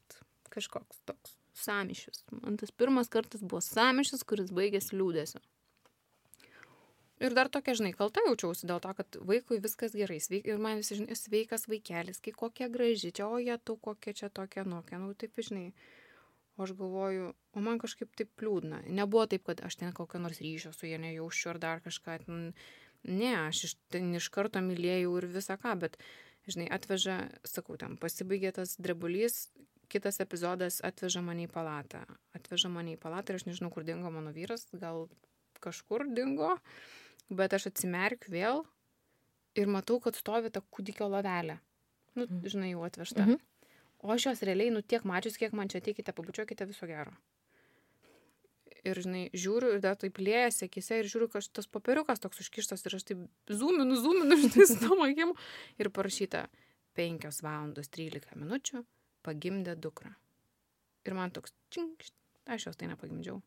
kažkoks 0.50 1.00
toks 1.06 1.36
samišis. 1.56 2.24
Man 2.42 2.56
tas 2.60 2.72
pirmas 2.72 3.10
kartas 3.12 3.42
buvo 3.42 3.62
samišis, 3.64 4.24
kuris 4.28 4.52
baigėsi 4.54 4.96
liūdėsiu. 4.96 5.42
Ir 7.16 7.32
dar 7.32 7.48
tokia, 7.48 7.72
žinai, 7.78 7.94
kalta 7.96 8.20
jaučiausi 8.26 8.68
dėl 8.68 8.80
to, 8.84 8.90
kad 8.98 9.16
vaikui 9.24 9.56
viskas 9.64 9.94
gerai. 9.96 10.18
Sveik, 10.20 10.48
ir 10.50 10.58
man 10.60 10.82
visi, 10.82 10.98
žinai, 10.98 11.16
sveikas 11.16 11.64
vaikelis, 11.70 12.20
kai 12.20 12.34
kokia 12.36 12.68
graži, 12.72 13.12
čia, 13.16 13.28
o 13.32 13.38
jie 13.40 13.56
tu 13.64 13.78
kokia 13.80 14.12
čia 14.18 14.28
tokia 14.28 14.66
nokia, 14.68 15.00
nu 15.00 15.14
taip, 15.16 15.32
žinai. 15.40 15.70
O 16.56 16.64
aš 16.64 16.74
galvoju, 16.76 17.30
o 17.56 17.62
man 17.64 17.80
kažkaip 17.80 18.12
taip 18.16 18.44
liūdna. 18.44 18.82
Nebuvo 18.98 19.24
taip, 19.32 19.46
kad 19.48 19.62
aš 19.64 19.78
ten 19.80 19.96
kokią 19.96 20.20
nors 20.24 20.40
ryšio 20.44 20.72
su 20.76 20.88
jie 20.88 21.00
nejaučiu 21.00 21.54
ar 21.54 21.60
dar 21.60 21.82
kažką. 21.84 22.18
Ne, 23.06 23.32
aš 23.46 23.64
iš, 23.68 23.74
ten 23.92 24.12
iš 24.16 24.28
karto 24.32 24.60
mylėjau 24.64 25.16
ir 25.20 25.28
visą 25.32 25.56
ką, 25.60 25.72
bet, 25.84 25.96
žinai, 26.48 26.68
atveža, 26.72 27.18
sakau, 27.48 27.76
ten 27.80 27.96
pasibaigė 28.00 28.52
tas 28.56 28.76
drebulys, 28.80 29.46
kitas 29.88 30.20
epizodas 30.20 30.80
atveža 30.84 31.22
mane 31.24 31.46
į 31.46 31.50
palatą. 31.52 32.02
Atveža 32.36 32.68
mane 32.72 32.94
į 32.96 33.00
palatą 33.02 33.32
ir 33.34 33.40
aš 33.40 33.46
nežinau, 33.48 33.70
kur 33.74 33.84
dingo 33.86 34.10
mano 34.10 34.32
vyras, 34.36 34.66
gal 34.72 35.08
kažkur 35.64 36.04
dingo, 36.14 36.56
bet 37.30 37.54
aš 37.56 37.68
atsimerkiu 37.72 38.32
vėl 38.34 38.64
ir 39.56 39.66
matau, 39.72 39.98
kad 40.04 40.14
stovi 40.18 40.50
ta 40.52 40.60
kūdikio 40.60 41.08
lavelė. 41.10 41.58
Nu, 42.16 42.26
Mhm. 42.26 42.46
žinai, 42.48 42.70
jau 42.72 42.84
atvežta. 42.84 43.24
Mhm. 43.26 43.40
O 44.04 44.12
aš 44.12 44.26
jos 44.26 44.42
realiai, 44.42 44.70
nu 44.70 44.82
tiek 44.82 45.02
mačius, 45.04 45.36
kiek 45.36 45.52
man 45.52 45.68
čia 45.68 45.80
teikite, 45.80 46.12
pabučiuokite 46.12 46.66
viso 46.68 46.86
gero. 46.86 47.12
Ir, 48.86 48.94
žinai, 49.02 49.30
žiūriu 49.34 49.72
ir 49.74 49.80
dar 49.82 49.96
taip 49.98 50.18
lėjasi 50.22 50.68
akise 50.68 51.00
ir 51.00 51.08
žiūriu, 51.10 51.28
kad 51.32 51.42
tas 51.52 51.66
papiriukas 51.66 52.20
toks 52.22 52.38
užkištas 52.44 52.84
ir 52.86 52.94
aš 53.00 53.04
taip 53.08 53.18
zoominu, 53.50 53.96
zoominu, 53.98 54.36
žinai, 54.44 54.66
su 54.70 54.76
tom 54.82 55.00
akim. 55.02 55.32
Ir 55.82 55.90
parašyta 55.90 56.44
5 56.94 57.42
valandos 57.42 57.88
13 57.90 58.36
minučių 58.38 58.84
pagimdė 59.26 59.76
dukrą. 59.82 60.14
Ir 61.06 61.14
man 61.18 61.34
toks, 61.34 61.54
činkšt, 61.74 62.14
aš 62.56 62.70
jos 62.70 62.80
tai 62.80 62.88
nepagimdžiau. 62.90 63.38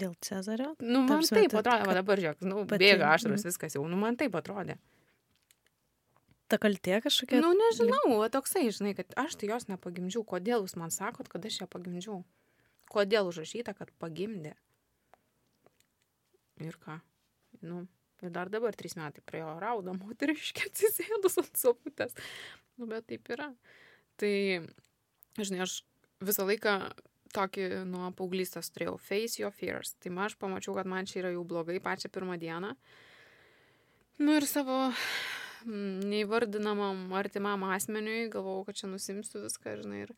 Dėl 0.00 0.16
Cezario? 0.26 0.72
Nu, 0.82 1.04
man 1.04 1.20
prasme, 1.20 1.44
taip 1.44 1.52
ta- 1.54 1.60
atrodė, 1.62 1.86
va 1.86 1.94
dabar 2.00 2.22
žiūrėk, 2.22 2.40
nu, 2.48 2.64
pati- 2.66 2.82
bėga 2.82 3.12
ašaros, 3.14 3.44
mhm. 3.44 3.50
viskas 3.52 3.76
jau, 3.76 3.84
nu, 3.90 3.98
man 4.00 4.18
taip 4.18 4.34
atrodė. 4.38 4.78
Ta 6.50 6.58
kaltė 6.60 6.98
kažkokia? 7.04 7.40
Nu, 7.40 7.54
nežinau, 7.56 8.18
va 8.20 8.28
toksai, 8.32 8.66
žinai, 8.74 8.92
kad 8.98 9.14
aš 9.18 9.38
tai 9.40 9.48
jos 9.48 9.64
nepagimdžiau. 9.70 10.26
Kodėl 10.28 10.66
jūs 10.66 10.76
man 10.76 10.92
sakot, 10.92 11.30
kad 11.32 11.46
aš 11.48 11.62
ją 11.62 11.68
pagimdžiau? 11.70 12.20
Kodėl 12.92 13.30
užrašyta, 13.30 13.72
kad 13.78 13.90
pagimdė? 14.02 14.52
Ir 16.62 16.76
ką? 16.82 16.98
Nu, 17.64 17.86
ir 18.22 18.34
dar 18.34 18.50
dabar 18.52 18.76
trys 18.76 18.94
metai 18.98 19.24
praėjo 19.26 19.54
raudą 19.62 19.94
moteriškė 19.96 20.68
atsisėdus 20.68 21.40
ant 21.42 21.58
soputės. 21.58 22.14
Nu, 22.76 22.90
bet 22.90 23.08
taip 23.08 23.30
yra. 23.32 23.48
Tai, 24.20 24.34
žinai, 25.38 25.64
aš 25.64 25.80
visą 26.24 26.46
laiką 26.48 26.76
tokį 27.34 27.68
nuo 27.90 28.12
paauglystės 28.14 28.70
turėjau 28.70 28.94
face 29.02 29.40
your 29.42 29.50
fears. 29.54 29.94
Tai 29.98 30.12
aš 30.26 30.36
pamačiau, 30.38 30.76
kad 30.78 30.86
man 30.86 31.06
čia 31.10 31.24
yra 31.24 31.34
jau 31.34 31.44
blogai 31.44 31.80
pačią 31.82 32.10
pirmą 32.14 32.38
dieną. 32.38 32.74
Nu 34.22 34.36
ir 34.38 34.46
savo 34.46 34.92
mm, 35.66 36.04
neįvardinamam 36.12 37.08
artimam 37.18 37.66
asmeniui 37.74 38.28
galvojau, 38.30 38.68
kad 38.68 38.78
čia 38.78 38.90
nusimsiu 38.92 39.42
viską, 39.42 39.78
žinai, 39.82 40.04
ir 40.06 40.14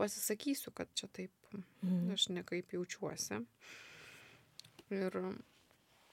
pasisakysiu, 0.00 0.72
kad 0.76 0.88
čia 0.96 1.08
taip 1.12 1.32
Mhm. 1.82 2.12
aš 2.12 2.28
nekaip 2.28 2.72
jaučiuosi. 2.72 3.44
Ir 4.90 5.12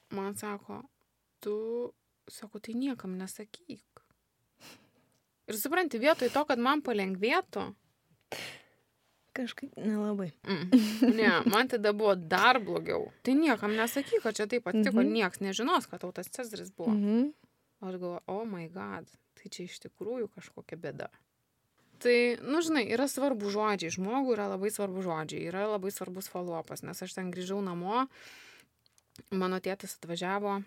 man 0.10 0.36
sako, 0.38 0.84
tu, 1.40 1.94
sako, 2.28 2.60
tai 2.60 2.74
niekam 2.74 3.18
nesakyk. 3.18 4.02
Ir 5.48 5.58
supranti, 5.60 6.00
vietoj 6.00 6.32
to, 6.32 6.46
kad 6.46 6.60
man 6.60 6.82
palengvėtų, 6.82 7.66
Kažkaip 9.34 9.74
nelabai. 9.82 10.30
mm, 10.46 10.70
ne, 11.18 11.30
man 11.50 11.68
tada 11.68 11.90
buvo 11.94 12.14
dar 12.16 12.60
blogiau. 12.62 13.08
Tai 13.26 13.34
niekam 13.34 13.74
nesakyk, 13.74 14.22
kad 14.22 14.36
čia 14.38 14.46
taip 14.48 14.68
atsitiko, 14.70 15.00
Mhm. 15.02 15.08
mhm. 15.08 15.14
niekas 15.14 15.40
nežinos, 15.42 15.88
kad 15.90 16.02
tau 16.02 16.12
tas 16.12 16.30
Cezaris 16.30 16.70
buvo. 16.72 16.94
Mhm. 16.94 17.32
Aš 17.84 17.98
galvoju, 18.00 18.22
oh 18.28 18.46
my 18.46 18.68
god, 18.72 19.10
tai 19.36 19.50
čia 19.50 19.66
iš 19.66 19.80
tikrųjų 19.84 20.30
kažkokia 20.38 20.78
bėda. 20.78 21.10
Tai, 22.00 22.16
nu, 22.44 22.62
žinai, 22.62 22.86
yra 22.92 23.08
svarbu 23.08 23.50
žodžiai. 23.50 23.92
Žmogui 23.92 24.36
yra 24.36 24.48
labai 24.52 24.70
svarbu 24.72 25.02
žodžiai. 25.04 25.48
Yra 25.50 25.66
labai 25.72 25.92
svarbus 25.92 26.28
follow-upas, 26.32 26.84
nes 26.84 27.02
aš 27.02 27.14
ten 27.16 27.32
grįžau 27.32 27.62
namo, 27.64 28.08
mano 29.32 29.60
tėtis 29.64 29.98
atvažiavo 30.00 30.62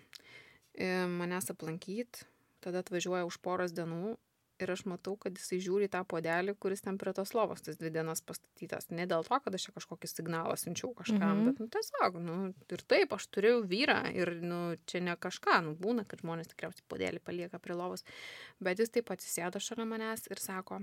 e, 0.74 1.06
manęs 1.06 1.50
aplankyti, 1.52 2.24
tada 2.64 2.80
atvažiuoja 2.84 3.26
už 3.28 3.38
poros 3.44 3.72
dienų 3.76 4.16
ir 4.60 4.70
aš 4.72 4.84
matau, 4.88 5.16
kad 5.20 5.36
jisai 5.36 5.58
žiūri 5.62 5.88
tą 5.92 6.00
podelį, 6.08 6.54
kuris 6.60 6.82
ten 6.84 6.96
prie 7.00 7.12
tos 7.16 7.32
lovos 7.36 7.60
tas 7.66 7.76
dvi 7.80 7.90
dienas 7.92 8.22
pastatytas. 8.24 8.88
Ne 8.90 9.06
dėl 9.10 9.24
to, 9.26 9.38
kad 9.44 9.54
aš 9.58 9.66
čia 9.68 9.74
kažkokį 9.76 10.10
signalą 10.10 10.56
siunčiau 10.56 10.94
kažkam, 10.96 11.42
Mhm. 11.42 11.44
bet, 11.48 11.60
nu, 11.60 11.68
tiesiog, 11.68 12.18
nu, 12.22 12.36
ir 12.72 12.84
taip, 12.88 13.12
aš 13.12 13.26
turiu 13.28 13.62
vyrą 13.64 13.98
ir, 14.14 14.34
nu, 14.40 14.76
čia 14.86 15.00
ne 15.00 15.16
kažką, 15.16 15.58
nu, 15.64 15.74
būna, 15.76 16.06
kad 16.08 16.20
žmonės 16.24 16.48
tikriausiai 16.52 16.86
podelį 16.88 17.20
palieka 17.20 17.58
prie 17.58 17.74
lovos. 17.74 18.04
Bet 18.60 18.78
jis 18.78 18.90
taip 18.90 19.10
atsisėdo 19.10 19.60
šalia 19.60 19.84
manęs 19.84 20.26
ir 20.30 20.38
sako, 20.38 20.82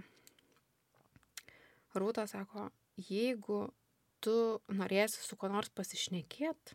Rūta 1.94 2.24
sako, 2.26 2.72
jeigu 2.98 3.72
tu 4.20 4.62
norėsi 4.74 5.22
su 5.22 5.36
kuo 5.38 5.50
nors 5.50 5.70
pasišnekėti, 5.70 6.74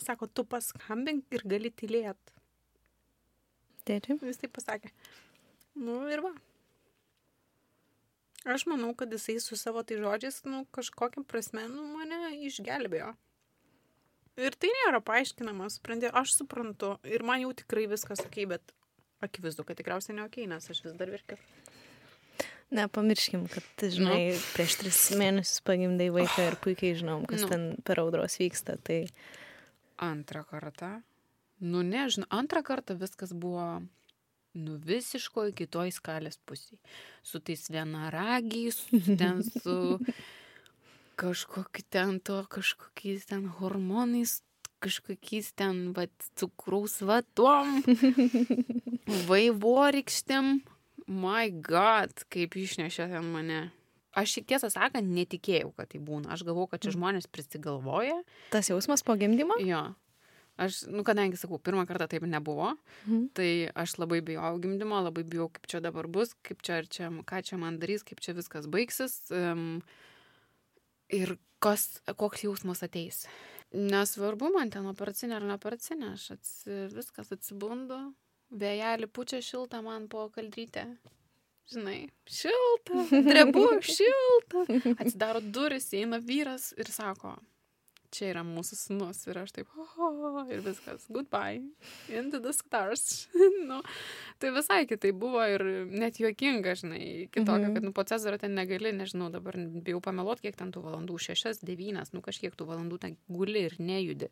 sako, 0.00 0.26
tu 0.28 0.44
paskambink 0.44 1.24
ir 1.32 1.44
gali 1.48 1.70
tylėti. 1.70 2.36
Tėti? 3.88 4.16
Jis 4.26 4.40
taip 4.42 4.52
pasakė. 4.56 4.90
Nu 5.80 6.02
ir 6.12 6.22
va. 6.24 6.32
Aš 8.48 8.64
manau, 8.70 8.94
kad 8.96 9.12
jisai 9.12 9.36
su 9.42 9.56
savo 9.60 9.82
tai 9.84 9.98
žodžiais, 10.00 10.40
nu, 10.48 10.62
kažkokiam 10.72 11.26
prasme, 11.28 11.66
nu, 11.68 11.84
mane 11.92 12.32
išgelbėjo. 12.48 13.12
Ir 14.40 14.54
tai 14.56 14.70
nėra 14.72 15.02
paaiškinama, 15.04 15.66
supranti, 15.72 16.08
aš 16.08 16.38
suprantu. 16.38 16.94
Ir 17.04 17.24
man 17.26 17.42
jau 17.42 17.50
tikrai 17.52 17.84
viskas 17.90 18.22
ok, 18.24 18.38
bet 18.54 18.72
akivaizdu, 19.20 19.66
kad 19.68 19.76
tikriausiai 19.76 20.16
ne 20.16 20.24
ok, 20.24 20.38
nes 20.48 20.70
aš 20.72 20.80
vis 20.86 20.94
dar 20.96 21.12
verkiu. 21.12 21.36
Nepamirškim, 22.70 23.44
kad, 23.50 23.66
žinai, 23.92 24.30
Nu. 24.32 24.40
prieš 24.54 24.76
tris 24.78 24.98
mėnesius 25.18 25.60
pagimdai 25.66 26.06
vaiką 26.14 26.46
ir 26.46 26.56
puikiai 26.62 26.94
žinom, 26.96 27.26
kas 27.28 27.42
Nu. 27.42 27.48
ten 27.50 27.64
per 27.84 27.98
audros 28.00 28.38
vyksta. 28.40 28.78
Tai 28.80 29.00
Antrą 30.00 30.44
kartą. 30.48 31.02
Nu, 31.60 31.84
nežinau, 31.84 32.28
antrą 32.32 32.62
kartą 32.64 32.96
viskas 32.96 33.34
buvo, 33.36 33.82
nu, 34.56 34.76
visiškoj 34.80 35.52
kitoj 35.58 35.92
skalės 35.92 36.40
pusėje. 36.48 36.80
Su 37.22 37.40
tais 37.44 37.66
vienaragiais, 37.72 38.86
ten 39.20 39.42
su 39.44 39.98
kažkokiu 41.20 41.84
ten 41.92 42.16
to, 42.24 42.40
kažkokiais 42.48 43.28
ten 43.28 43.44
hormonais, 43.60 44.40
kažkokiais 44.80 45.52
ten, 45.52 45.90
va, 45.96 46.06
cukraus 46.40 47.00
vatom, 47.04 47.82
vaivorykštėm. 49.28 50.60
My 51.10 51.50
God, 51.50 52.24
kaip 52.30 52.54
išnešė 52.56 53.10
ten 53.10 53.28
mane. 53.34 53.60
Aš 54.16 54.36
šiek 54.36 54.46
tiesą 54.50 54.70
sakant, 54.72 55.06
netikėjau, 55.06 55.72
kad 55.76 55.90
tai 55.92 56.00
būna. 56.02 56.32
Aš 56.34 56.44
galvau, 56.46 56.66
kad 56.70 56.82
čia 56.82 56.94
žmonės 56.94 57.28
prisigalvoja. 57.30 58.22
tas 58.50 58.70
jausmas 58.70 59.04
po 59.06 59.14
gimdymo? 59.18 59.58
Jo. 59.62 59.90
Aš, 60.60 60.82
nu, 60.92 61.00
kadangi, 61.06 61.38
sakau, 61.40 61.56
pirmą 61.64 61.86
kartą 61.88 62.04
taip 62.12 62.26
nebuvo, 62.28 62.74
Mhm. 63.06 63.20
tai 63.34 63.70
aš 63.74 63.94
labai 64.02 64.18
bijau 64.20 64.58
gimdymo, 64.60 64.98
labai 65.06 65.24
bijau, 65.24 65.48
kaip 65.54 65.66
čia 65.72 65.80
dabar 65.80 66.06
bus, 66.06 66.34
kaip 66.44 66.60
čia, 66.62 66.82
čia, 66.84 67.08
ką 67.24 67.38
čia 67.46 67.56
man 67.58 67.78
darys, 67.80 68.04
kaip 68.04 68.20
čia 68.20 68.34
viskas 68.36 68.66
baigsis 68.68 69.14
um, 69.32 69.80
ir 71.08 71.36
kas, 71.64 72.00
koks 72.16 72.44
jausmas 72.44 72.82
ateis. 72.84 73.24
Nesvarbu 73.72 74.50
man 74.52 74.70
ten 74.74 74.84
operacinė 74.90 75.36
ar 75.38 75.44
ne 75.46 75.54
operacinė, 75.56 76.12
aš 76.18 76.30
atsi, 76.36 76.76
viskas 76.92 77.30
atsibundu, 77.32 77.98
vėjelį 78.50 79.06
pučia 79.14 79.38
šiltą 79.40 79.80
man 79.86 80.08
po 80.10 80.28
kaldrytę. 80.34 80.84
Žinai, 81.70 82.08
šilta, 82.26 83.04
drebu, 83.30 83.62
šilta. 83.86 84.64
Atsidaro 85.04 85.38
duris, 85.40 85.86
eina 85.94 86.18
vyras 86.18 86.72
ir 86.76 86.90
sako, 86.90 87.36
čia 88.10 88.30
yra 88.32 88.42
mūsų 88.46 88.76
sunus. 88.78 89.20
Ir 89.30 89.38
aš 89.42 89.52
taip, 89.56 89.68
oho, 89.78 90.44
ir 90.50 90.60
viskas, 90.64 91.06
goodbye, 91.12 91.60
into 92.08 92.40
the 92.42 92.52
stars. 92.56 93.28
nu, 93.70 93.80
tai 94.42 94.50
visai 94.56 94.80
kitai 94.90 95.12
buvo 95.16 95.42
ir 95.46 95.64
net 95.90 96.18
juokinga, 96.22 96.74
žinai, 96.82 97.28
kitokia, 97.30 97.68
Mhm. 97.70 97.74
kad 97.78 97.86
nu, 97.88 97.92
po 97.96 98.04
Cezario 98.04 98.38
ten 98.42 98.54
negali, 98.58 98.92
nežinau, 98.96 99.30
dabar 99.30 99.54
bijau 99.56 100.00
pameluoti, 100.04 100.48
kiek 100.48 100.56
ten 100.56 100.72
tų 100.74 100.82
valandų, 100.88 101.18
šešias, 101.30 101.62
devynias, 101.62 102.12
nu 102.12 102.20
kažkiek 102.22 102.54
tų 102.56 102.66
valandų 102.72 102.98
ten 103.06 103.16
guli 103.28 103.66
ir 103.70 103.78
nejudi. 103.78 104.28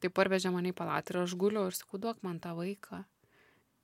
Tai 0.00 0.10
parvežė 0.14 0.52
mane 0.54 0.70
į 0.70 0.76
palatą 0.78 1.10
ir 1.14 1.22
aš 1.24 1.34
guliu 1.34 1.64
ir 1.66 1.74
sakau, 1.74 1.98
duok 1.98 2.20
man 2.22 2.38
tą 2.38 2.52
vaiką. 2.54 3.04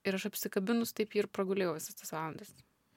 Ir 0.05 0.15
aš 0.15 0.27
apsikabinus 0.29 0.93
taip 0.95 1.15
ir 1.17 1.27
pragulėjau 1.27 1.75
visas 1.75 1.97
tas 1.97 2.13
valandas. 2.15 2.51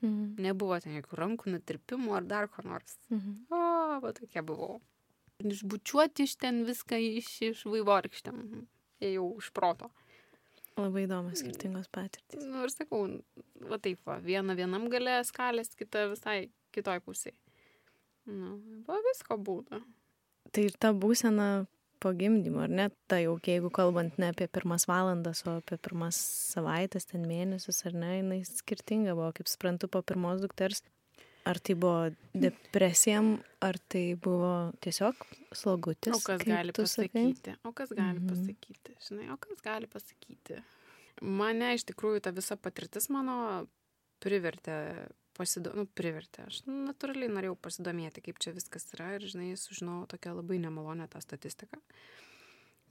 Mhm. 0.03 0.35
Nebuvo 0.43 0.75
ten 0.83 0.93
jokių 0.99 1.17
rankų 1.17 1.49
nutirpimų 1.55 2.11
ar 2.13 2.25
dar 2.29 2.47
ko 2.51 2.61
nors. 2.67 2.97
Mhm. 3.09 3.47
O, 3.49 3.61
va 4.03 4.11
tokia 4.13 4.43
buvau. 4.45 4.81
Išbučiuoti 5.45 6.25
iš 6.25 6.35
ten 6.41 6.63
viską 6.65 6.97
iš, 7.19 7.29
iš 7.51 7.63
vaivorykštėm. 7.69 8.43
Ėjau 9.05 9.27
iš 9.37 9.51
proto. 9.53 9.91
Labai 10.77 11.07
įdomios 11.07 11.41
skirtingos 11.41 11.89
patirtys. 11.93 12.43
Nu, 12.45 12.61
ir 12.65 12.73
sakau, 12.73 13.03
va 13.69 13.79
taip, 13.81 14.01
va, 14.05 14.19
viena 14.21 14.53
vienam 14.57 14.85
galė 14.93 15.19
skalės, 15.25 15.73
kita 15.77 16.05
visai 16.11 16.51
kitoj 16.75 17.01
pusėje. 17.05 17.37
Nu, 18.29 18.57
va 18.85 18.99
visko 19.05 19.39
būna. 19.41 19.81
Tai 20.53 20.65
ir 20.67 20.75
ta 20.79 20.91
būsena 20.93 21.65
po 22.03 22.11
gimdymo, 22.13 22.61
ar 22.65 22.73
ne? 22.73 22.87
Tai 23.09 23.21
jau, 23.23 23.37
jeigu 23.41 23.71
kalbant 23.73 24.19
ne 24.21 24.29
apie 24.33 24.47
pirmas 24.51 24.85
valandas, 24.89 25.41
o 25.47 25.57
apie 25.61 25.79
pirmas 25.81 26.19
savaitės, 26.53 27.09
ten 27.09 27.25
mėnesius, 27.29 27.81
ar 27.89 27.97
ne, 27.97 28.11
jinai 28.19 28.41
skirtinga 28.45 29.15
buvo, 29.17 29.31
kaip 29.37 29.49
suprantu, 29.49 29.89
po 29.89 30.03
pirmos 30.05 30.43
dukters. 30.43 30.83
Ar 31.47 31.59
tai 31.63 31.75
buvo 31.79 32.09
depresija, 32.35 33.21
ar 33.63 33.77
tai 33.87 34.03
buvo 34.19 34.51
tiesiog 34.83 35.21
slogutis? 35.55 36.15
O 36.17 36.19
kas 36.25 36.43
gali 36.43 36.73
pasakyti? 36.75 37.53
O 37.63 37.71
kas 37.77 37.93
gali 37.95 38.19
Mhm. 38.19 38.27
pasakyti? 38.33 38.95
Žinai, 39.07 39.29
o 39.33 39.37
kas 39.37 39.61
gali 39.63 39.87
pasakyti? 39.87 40.59
Mane 41.21 41.73
iš 41.77 41.85
tikrųjų 41.89 42.21
ta 42.21 42.31
visa 42.35 42.57
patirtis 42.57 43.07
mano 43.09 43.67
privertė 44.21 45.07
pasido, 45.37 45.71
nu, 45.77 45.85
privertė. 45.85 46.47
Aš 46.49 46.63
natūraliai 46.65 47.29
norėjau 47.29 47.55
pasidomėti, 47.61 48.23
kaip 48.25 48.39
čia 48.41 48.51
viskas 48.57 48.87
yra 48.93 49.15
ir, 49.15 49.21
žinai, 49.29 49.51
sužinojau 49.57 50.07
tokią 50.13 50.33
labai 50.35 50.57
nemalonę 50.59 51.07
tą 51.13 51.21
statistiką, 51.21 51.77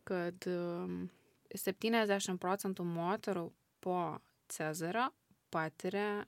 kad 0.06 0.46
um, 0.46 1.08
70 1.54 2.38
procentų 2.42 2.86
moterų 2.86 3.50
po 3.82 4.20
Cezario 4.48 5.08
patiria 5.50 6.24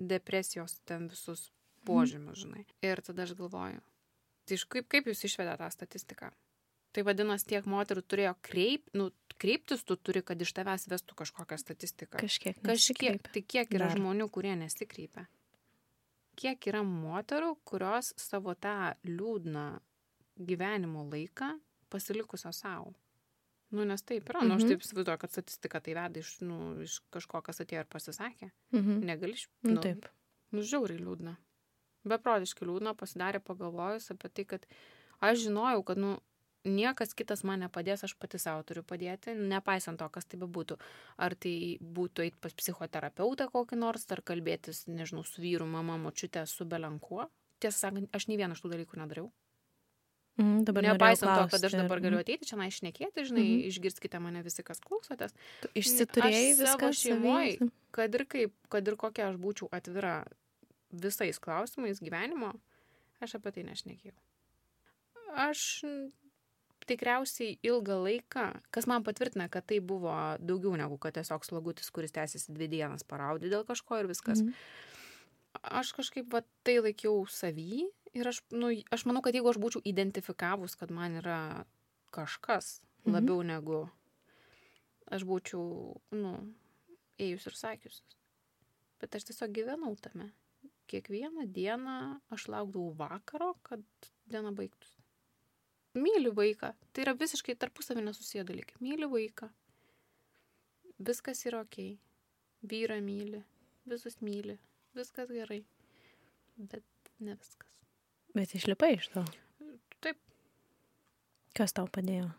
depresijos 0.00 0.80
ten 0.84 1.08
visus 1.08 1.50
požymius, 1.86 2.42
žinai. 2.44 2.64
Ir 2.82 3.00
tada 3.06 3.22
aš 3.26 3.34
galvoju, 3.38 3.80
tai 4.48 4.58
iš 4.58 4.64
kaip, 4.72 4.88
kaip 4.92 5.06
jūs 5.10 5.24
išvedė 5.28 5.56
tą 5.60 5.68
statistiką? 5.74 6.30
Tai 6.94 7.02
vadinasi, 7.02 7.46
tiek 7.50 7.64
moterų 7.66 8.02
turėjo 8.06 8.34
kreip, 8.46 8.84
nu, 8.94 9.08
kreiptis, 9.42 9.80
tu 9.82 9.96
turi, 9.98 10.22
kad 10.22 10.38
iš 10.40 10.52
tavęs 10.54 10.84
vestų 10.92 11.16
kažkokią 11.18 11.56
statistiką. 11.58 12.20
Kažkiek. 12.22 12.60
Kažkiek. 12.62 12.68
nesikreipia. 12.70 13.32
Tai 13.34 13.42
kiek 13.42 13.72
yra 13.74 13.88
Dar. 13.88 13.96
žmonių, 13.98 14.28
kurie 14.30 14.52
nesikreipia? 14.60 15.24
Kiek 16.38 16.66
yra 16.70 16.82
moterų, 16.86 17.56
kurios 17.66 18.12
savo 18.18 18.54
tą 18.58 18.94
liūdną 19.06 19.64
gyvenimo 20.38 21.02
laiką 21.10 21.52
pasilikusios 21.90 22.62
savo? 22.62 22.94
Nu, 23.74 23.82
nes 23.86 24.02
taip 24.06 24.28
yra. 24.30 24.42
Nu, 24.46 24.54
aš 24.54 24.62
Mhm. 24.62 24.68
taip 24.70 24.82
įsivaizduoju, 24.86 25.18
kad 25.18 25.30
statistika 25.34 25.80
tai 25.80 25.94
veda 25.94 26.20
iš, 26.20 26.40
nu, 26.46 26.80
iš 26.82 27.00
kažko, 27.10 27.42
kas 27.42 27.58
atėjo 27.60 27.80
ir 27.82 27.86
pasisakė. 27.90 28.50
Mhm. 28.72 29.00
Negali 29.06 29.32
iš... 29.34 29.48
Nu, 29.62 29.80
taip. 29.82 30.06
Nu, 30.52 30.62
žiauriai 30.62 31.00
liūdna. 31.02 31.36
Beprotiškai 32.04 32.66
liūdna 32.68 32.94
pasidarė 33.00 33.40
pagalvojus 33.40 34.10
apie 34.12 34.28
tai, 34.28 34.44
kad 34.44 34.66
aš 35.24 35.44
žinojau, 35.46 35.84
kad, 35.88 35.96
nu, 35.98 36.18
niekas 36.64 37.12
kitas 37.16 37.42
man 37.44 37.60
nepadės, 37.60 38.04
aš 38.04 38.14
pati 38.16 38.38
savo 38.40 38.62
turiu 38.64 38.82
padėti, 38.82 39.34
nepaisant 39.36 39.98
to, 40.00 40.08
kas 40.08 40.24
tai 40.24 40.38
bebūtų. 40.40 40.78
Ar 41.20 41.34
tai 41.36 41.78
būtų 41.80 42.24
eiti 42.26 42.36
pas 42.40 42.52
psichoterapeutą 42.56 43.50
kokį 43.52 43.76
nors, 43.80 44.06
ar 44.12 44.22
kalbėtis, 44.24 44.86
nežinau, 44.88 45.24
su 45.28 45.42
vyru, 45.44 45.66
mama, 45.68 45.96
močiute, 46.00 46.46
su 46.48 46.64
belenkuo. 46.64 47.28
Tiesą 47.60 47.88
sakant, 47.88 48.08
aš 48.16 48.28
nei 48.28 48.36
vieną 48.40 48.56
iš 48.56 48.62
tų 48.64 48.72
dalykų 48.74 49.00
nedariau. 49.00 49.30
Mhm, 50.36 50.64
dabar 50.66 50.82
Nepaisant 50.82 51.30
to, 51.30 51.42
kad 51.52 51.64
aš 51.68 51.72
dabar 51.78 52.00
ar- 52.00 52.02
galiu 52.02 52.18
ateiti 52.18 52.46
čia 52.48 52.56
išnekėti, 52.56 53.22
žinai, 53.28 53.44
Mhm. 53.44 53.68
išgirskite 53.70 54.18
mane 54.20 54.42
visi, 54.42 54.64
kas 54.64 54.80
klausotės. 54.80 55.30
Tu 55.62 55.68
Išsiturėjai 55.78 56.56
viską 56.58 56.88
šeimoj- 56.90 57.58
savy? 57.58 57.70
kad 57.92 58.14
ir 58.14 58.24
kaip, 58.26 58.52
kad 58.68 58.88
ir 58.88 58.96
kokia 58.96 59.28
aš 59.30 59.36
būčiau 59.36 59.68
atvira 59.70 60.24
visais 61.02 61.40
klausimais 61.42 62.00
gyvenimo, 62.02 62.52
aš 63.24 63.36
apie 63.38 63.52
tai 63.56 63.64
nešnekėjau. 63.70 64.16
Aš 65.34 65.82
tikriausiai 66.86 67.56
ilgą 67.64 67.96
laiką, 68.04 68.46
kas 68.74 68.86
man 68.90 69.04
patvirtina, 69.06 69.48
kad 69.48 69.64
tai 69.66 69.80
buvo 69.80 70.12
daugiau 70.38 70.74
negu 70.76 70.98
kad 71.00 71.16
tiesiog 71.16 71.46
slogutis, 71.46 71.88
kuris 71.94 72.12
tęsiasi 72.12 72.52
dvi 72.52 72.68
dienas 72.68 73.06
paraudė 73.08 73.48
dėl 73.52 73.64
kažko 73.68 74.02
ir 74.02 74.10
viskas. 74.10 74.42
Mhm. 74.44 74.52
Aš 75.80 75.94
kažkaip 75.96 76.28
va, 76.34 76.42
tai 76.66 76.76
laikiau 76.82 77.24
savy 77.30 77.86
ir 78.14 78.28
aš, 78.28 78.42
nu, 78.52 78.72
aš 78.92 79.06
manau, 79.08 79.22
kad 79.24 79.34
jeigu 79.34 79.48
aš 79.48 79.58
būčiau 79.62 79.82
identifikavus, 79.86 80.74
kad 80.76 80.90
man 80.92 81.20
yra 81.22 81.64
kažkas 82.14 82.80
Mhm. 83.04 83.14
labiau 83.14 83.42
negu 83.42 83.90
aš 85.12 85.24
būčiau, 85.28 85.96
nu, 86.12 86.54
ėjus 87.18 87.46
ir 87.46 87.54
sakius. 87.54 88.02
bet 89.00 89.14
aš 89.16 89.24
tiesiog 89.28 89.52
gyvenau 89.52 89.96
tame. 90.00 90.30
Kiekvieną 90.94 91.48
dieną 91.50 91.94
aš 92.30 92.46
laukdavau 92.54 92.92
vakaro, 92.94 93.54
kad 93.66 93.82
diena 94.30 94.52
baigtųsi. 94.54 95.00
Myliu 95.98 96.30
vaiką. 96.34 96.70
Tai 96.94 97.02
yra 97.02 97.14
visiškai 97.18 97.56
tarpusavį 97.58 98.04
nesusiję 98.06 98.44
dalykai. 98.46 98.78
Myliu 98.82 99.08
vaiką. 99.10 99.48
Viskas 101.02 101.42
yra 101.50 101.64
ok. 101.66 101.80
Vyra 102.70 103.00
myli. 103.02 103.42
Visus 103.90 104.20
myli. 104.22 104.54
Viskas 104.94 105.34
gerai. 105.34 105.64
Bet 106.56 107.10
ne 107.18 107.34
viskas. 107.34 107.82
Bet 108.34 108.54
išlipai 108.54 108.94
iš 109.00 109.10
to. 109.16 109.26
Taip, 109.98 110.22
Kas 111.54 111.74
tau 111.74 111.90
padėjo? 111.90 112.30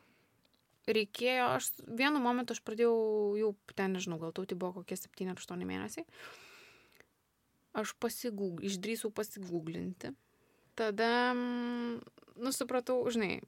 reikėjo, 0.85 1.45
aš 1.57 1.71
vienu 1.97 2.19
momentu 2.21 2.53
aš 2.53 2.59
pradėjau 2.61 2.95
jau 3.39 3.51
ten, 3.73 3.95
nežinau, 3.97 4.19
gal 4.21 4.33
tau 4.35 4.45
tai 4.45 4.57
buvo 4.59 4.81
kokie 4.83 4.97
7-8 4.99 5.63
mėnesiai. 5.65 6.05
Aš 7.75 7.91
pasigūg, 7.99 8.63
išdrįsau 8.63 9.11
pasigūglinti. 9.11 10.13
Tada, 10.79 11.33
mm, 11.35 11.99
nu, 12.39 12.51
supratau, 12.55 13.01
žinai, 13.11 13.39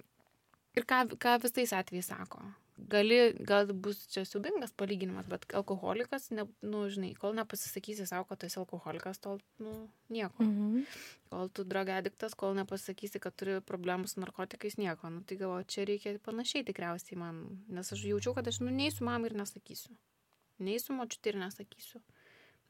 ir 0.77 0.87
ką, 0.87 1.03
ką 1.19 1.37
visais 1.43 1.73
atvejais 1.75 2.09
sako. 2.11 2.43
Gali, 2.77 3.33
gal 3.41 3.71
bus 3.73 4.03
čia 4.13 4.21
siubingas 4.27 4.71
palyginimas, 4.77 5.25
bet 5.31 5.47
alkoholikas, 5.57 6.27
ne, 6.37 6.45
nu, 6.61 6.83
žinai, 6.93 7.15
kol 7.17 7.33
nepasisakysi 7.33 8.05
savo, 8.05 8.27
kad 8.29 8.37
tu 8.39 8.45
esi 8.45 8.59
alkoholikas, 8.61 9.17
tol, 9.23 9.39
nu, 9.63 9.73
nieko. 10.13 10.45
Mhm. 10.45 10.83
Kol 11.31 11.49
tu 11.49 11.65
dragediktas, 11.67 12.35
kol 12.37 12.53
nepasakysi, 12.59 13.19
kad 13.23 13.35
turi 13.35 13.57
problemų 13.65 14.11
su 14.11 14.21
narkotikais, 14.21 14.77
nieko. 14.77 15.09
Nu, 15.09 15.23
tai 15.25 15.39
galvoju, 15.41 15.65
čia 15.73 15.87
reikia 15.89 16.13
panašiai 16.23 16.67
tikriausiai 16.69 17.17
man, 17.17 17.41
nes 17.67 17.91
aš 17.91 18.05
jaučiau, 18.11 18.35
kad 18.37 18.47
aš, 18.47 18.61
nu, 18.61 18.69
nei 18.71 18.93
su 18.93 19.07
mamai 19.07 19.31
ir 19.31 19.39
nesakysiu. 19.41 19.97
Nei 20.61 20.77
su 20.81 20.93
močiutė 20.93 21.33
ir 21.33 21.41
nesakysiu. 21.41 22.03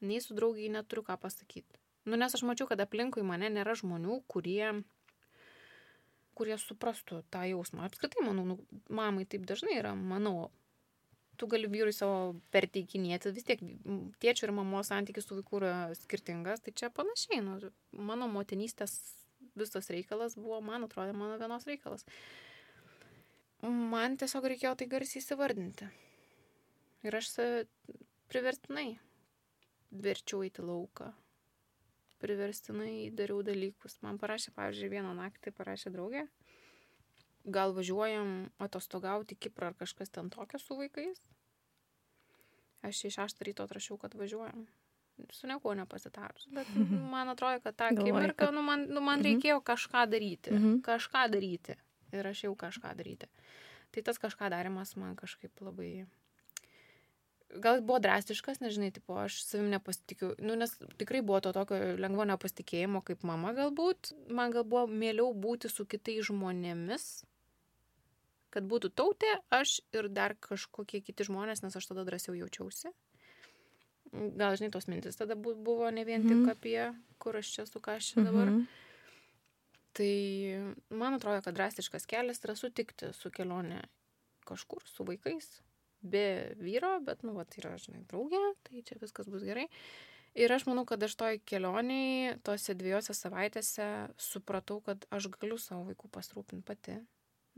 Nei 0.00 0.20
su 0.22 0.36
draugiai 0.36 0.70
neturiu 0.72 1.02
ką 1.06 1.18
pasakyti. 1.20 1.80
Nu, 2.08 2.16
nes 2.16 2.34
aš 2.34 2.44
mačiau, 2.46 2.68
kad 2.70 2.80
aplinkui 2.80 3.24
mane 3.26 3.50
nėra 3.52 3.74
žmonių, 3.76 4.22
kurie 4.30 4.78
kurie 6.38 6.54
suprastų 6.60 7.24
tą 7.34 7.42
jausmą. 7.50 7.82
Apskritai, 7.88 8.22
manau, 8.22 8.44
nu, 8.46 8.56
mamai 8.94 9.26
taip 9.26 9.46
dažnai 9.48 9.78
yra, 9.80 9.94
manau, 9.98 10.50
tu 11.38 11.48
gali 11.50 11.70
vyrui 11.70 11.94
savo 11.94 12.36
perteikinėti, 12.54 13.32
vis 13.34 13.46
tiek 13.48 13.62
tėčio 14.22 14.48
ir 14.48 14.54
mamos 14.54 14.90
santykis 14.92 15.26
su 15.26 15.38
vaiku 15.38 15.60
yra 15.60 15.72
skirtingas, 15.98 16.62
tai 16.62 16.74
čia 16.78 16.92
panašiai, 16.94 17.42
nu, 17.46 17.58
mano 18.10 18.30
motinystės 18.30 18.94
visas 19.58 19.90
reikalas 19.90 20.38
buvo, 20.38 20.60
man 20.62 20.86
atrodo, 20.86 21.14
mano 21.16 21.38
vienos 21.40 21.66
reikalas. 21.66 22.06
Man 23.62 24.14
tiesiog 24.20 24.46
reikėjo 24.52 24.76
tai 24.78 24.86
garsiai 24.90 25.22
įsivardinti. 25.22 25.88
Ir 27.06 27.14
aš 27.18 27.30
save 27.32 27.64
priverstinai 28.30 28.92
verčiau 29.92 30.42
įti 30.46 30.62
lauką. 30.62 31.12
Priverstinai 32.18 33.10
dariau 33.14 33.42
dalykus. 33.46 34.00
Man 34.02 34.18
parašė, 34.18 34.50
pavyzdžiui, 34.56 34.90
vieną 34.90 35.12
naktį 35.14 35.52
parašė 35.54 35.92
draugė. 35.94 36.24
Gal 37.48 37.72
važiuojam 37.76 38.50
atostogauti 38.60 39.36
Kiprą 39.38 39.70
ar 39.70 39.76
kažkas 39.78 40.10
ten 40.10 40.28
tokio 40.30 40.58
su 40.58 40.76
vaikais. 40.76 41.20
Aš 42.82 43.04
į 43.08 43.12
šeštą 43.14 43.46
ryto 43.46 43.64
atrašiau, 43.66 43.96
kad 44.02 44.14
važiuojam. 44.18 44.66
Su 45.34 45.46
niekuo 45.50 45.72
nepasitarus. 45.74 46.46
Bet 46.54 46.68
man 47.10 47.28
atrodo, 47.32 47.60
kad 47.64 47.74
tą 47.78 47.88
akimirką, 47.94 48.50
nu, 48.54 48.62
man, 48.62 48.84
nu, 48.90 49.00
man 49.00 49.18
Mhm. 49.20 49.26
reikėjo 49.28 49.62
kažką 49.62 50.04
daryti. 50.10 50.50
Mhm. 50.54 50.80
Kažką 50.86 51.24
daryti. 51.30 51.74
Ir 52.12 52.26
aš 52.26 52.44
jau 52.44 52.54
kažką 52.56 52.94
daryti. 52.96 53.26
Tai 53.90 54.02
tas 54.02 54.18
kažką 54.18 54.50
darimas 54.50 54.96
man 54.96 55.16
kažkaip 55.16 55.60
labai... 55.60 56.06
Gal 57.48 57.80
buvo 57.80 57.96
drastiškas, 58.04 58.58
nežinai, 58.60 58.90
tipo, 58.92 59.14
aš 59.16 59.38
savim 59.40 59.70
nepasitikiu, 59.72 60.34
nu, 60.44 60.52
nes 60.60 60.74
tikrai 61.00 61.22
buvo 61.24 61.38
to 61.40 61.52
tokio 61.56 61.78
lengvo 61.96 62.26
nepasitikėjimo 62.28 63.00
kaip 63.08 63.22
mama 63.24 63.54
galbūt, 63.56 64.10
man 64.28 64.52
gal 64.52 64.64
buvo 64.68 64.84
mieliau 64.86 65.30
būti 65.32 65.70
su 65.72 65.86
kitais 65.88 66.26
žmonėmis, 66.28 67.06
kad 68.52 68.68
būtų 68.68 68.90
tautė, 68.92 69.30
aš 69.50 69.78
ir 69.96 70.10
dar 70.12 70.34
kažkokie 70.44 71.00
kiti 71.04 71.24
žmonės, 71.24 71.62
nes 71.64 71.76
aš 71.76 71.86
tada 71.88 72.04
drąsiau 72.04 72.36
jaučiausi. 72.36 72.92
Gal, 74.12 74.56
žinai, 74.56 74.70
tos 74.72 74.86
mintis 74.88 75.16
tada 75.16 75.34
bu- 75.36 75.56
buvo 75.56 75.88
ne 75.92 76.04
vien 76.04 76.22
tik 76.28 76.36
Mhm. 76.36 76.50
apie, 76.52 76.94
kur 77.18 77.36
aš 77.36 77.48
čia 77.54 77.66
su 77.66 77.80
ką 77.80 77.96
aš 77.96 78.12
čia 78.12 78.24
dabar. 78.24 78.48
Mhm. 78.52 78.66
Tai 79.92 80.12
man 80.90 81.14
atrodo, 81.14 81.42
kad 81.42 81.54
drastiškas 81.54 82.06
kelias 82.06 82.40
yra 82.44 82.54
sutikti 82.56 83.12
su 83.12 83.30
kelionė 83.30 83.82
kažkur 84.44 84.82
su 84.84 85.04
vaikais, 85.04 85.60
be 86.02 86.54
vyro, 86.60 86.98
bet, 87.04 87.24
nu, 87.26 87.34
va, 87.36 87.44
tai 87.48 87.62
yra, 87.62 87.74
žinai, 87.80 88.04
draugė, 88.10 88.40
tai 88.66 88.84
čia 88.86 88.98
viskas 89.00 89.30
bus 89.32 89.46
gerai. 89.46 89.66
Ir 90.38 90.52
aš 90.54 90.68
manau, 90.68 90.84
kad 90.86 91.02
aš 91.02 91.16
toj 91.18 91.40
kelioniai, 91.48 92.36
tose 92.46 92.76
dviejose 92.78 93.16
savaitėse 93.16 93.88
supratau, 94.22 94.78
kad 94.84 95.08
aš 95.14 95.30
galiu 95.34 95.58
savo 95.58 95.88
vaikų 95.88 96.10
pasirūpinti 96.14 96.66
pati. 96.68 96.98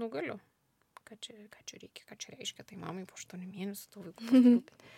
Nu, 0.01 0.09
galiu. 0.13 0.39
Ką 1.05 1.19
čia, 1.21 1.37
ką 1.53 1.65
čia 1.67 1.81
reikia, 1.83 2.07
ką 2.09 2.17
čia 2.23 2.35
reiškia, 2.37 2.65
tai 2.69 2.79
mamai 2.81 3.05
po 3.09 3.19
8 3.19 3.43
mėnesių 3.43 3.93
tų 3.93 4.05
vaikų 4.07 4.29
pasirūpinti. 4.31 4.91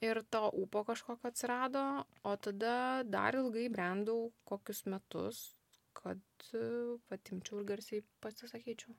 Ir 0.00 0.22
to 0.32 0.46
ūpo 0.56 0.80
kažkokio 0.88 1.28
atsirado, 1.28 1.84
o 2.24 2.32
tada 2.40 3.02
dar 3.04 3.36
ilgai 3.36 3.66
brendau 3.72 4.30
kokius 4.48 4.86
metus, 4.88 5.40
kad 5.96 6.20
e, 6.56 6.62
patimčiau 7.10 7.60
ir 7.60 7.68
garsiai 7.68 8.04
pasisakyčiau. 8.24 8.94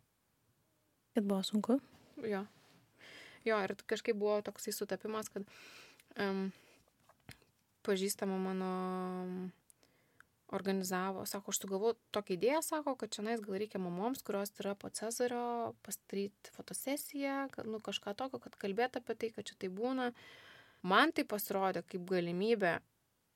Kad 1.16 1.26
buvo 1.26 1.42
sunku? 1.48 1.80
Jo. 2.22 2.46
Jo, 3.48 3.58
ir 3.66 3.76
kažkaip 3.90 4.18
buvo 4.18 4.40
toksai 4.46 4.74
sutapimas, 4.76 5.32
kad 5.34 5.48
um, 6.22 6.52
pažįstama 7.88 8.38
mano 8.42 8.72
organizavo, 10.52 11.26
sako, 11.26 11.54
aš 11.54 11.62
sugalvoju 11.62 11.96
tokią 12.12 12.36
idėją, 12.36 12.62
sako, 12.66 12.96
kad 13.00 13.14
čia 13.16 13.24
gal 13.40 13.58
reikia 13.62 13.80
mamoms, 13.80 14.22
kurios 14.28 14.52
yra 14.60 14.76
po 14.76 14.90
Cezario, 14.90 15.74
pasidaryti 15.86 16.52
fotosesiją, 16.58 17.38
nu, 17.66 17.80
kažką 17.80 18.14
tokio, 18.20 18.42
kad 18.44 18.58
kalbėtų 18.60 19.00
apie 19.00 19.16
tai, 19.16 19.30
kad 19.32 19.48
čia 19.48 19.56
tai 19.64 19.72
būna. 19.72 20.12
Man 20.84 21.14
tai 21.16 21.24
pasirodė 21.24 21.86
kaip 21.88 22.04
galimybė 22.10 22.80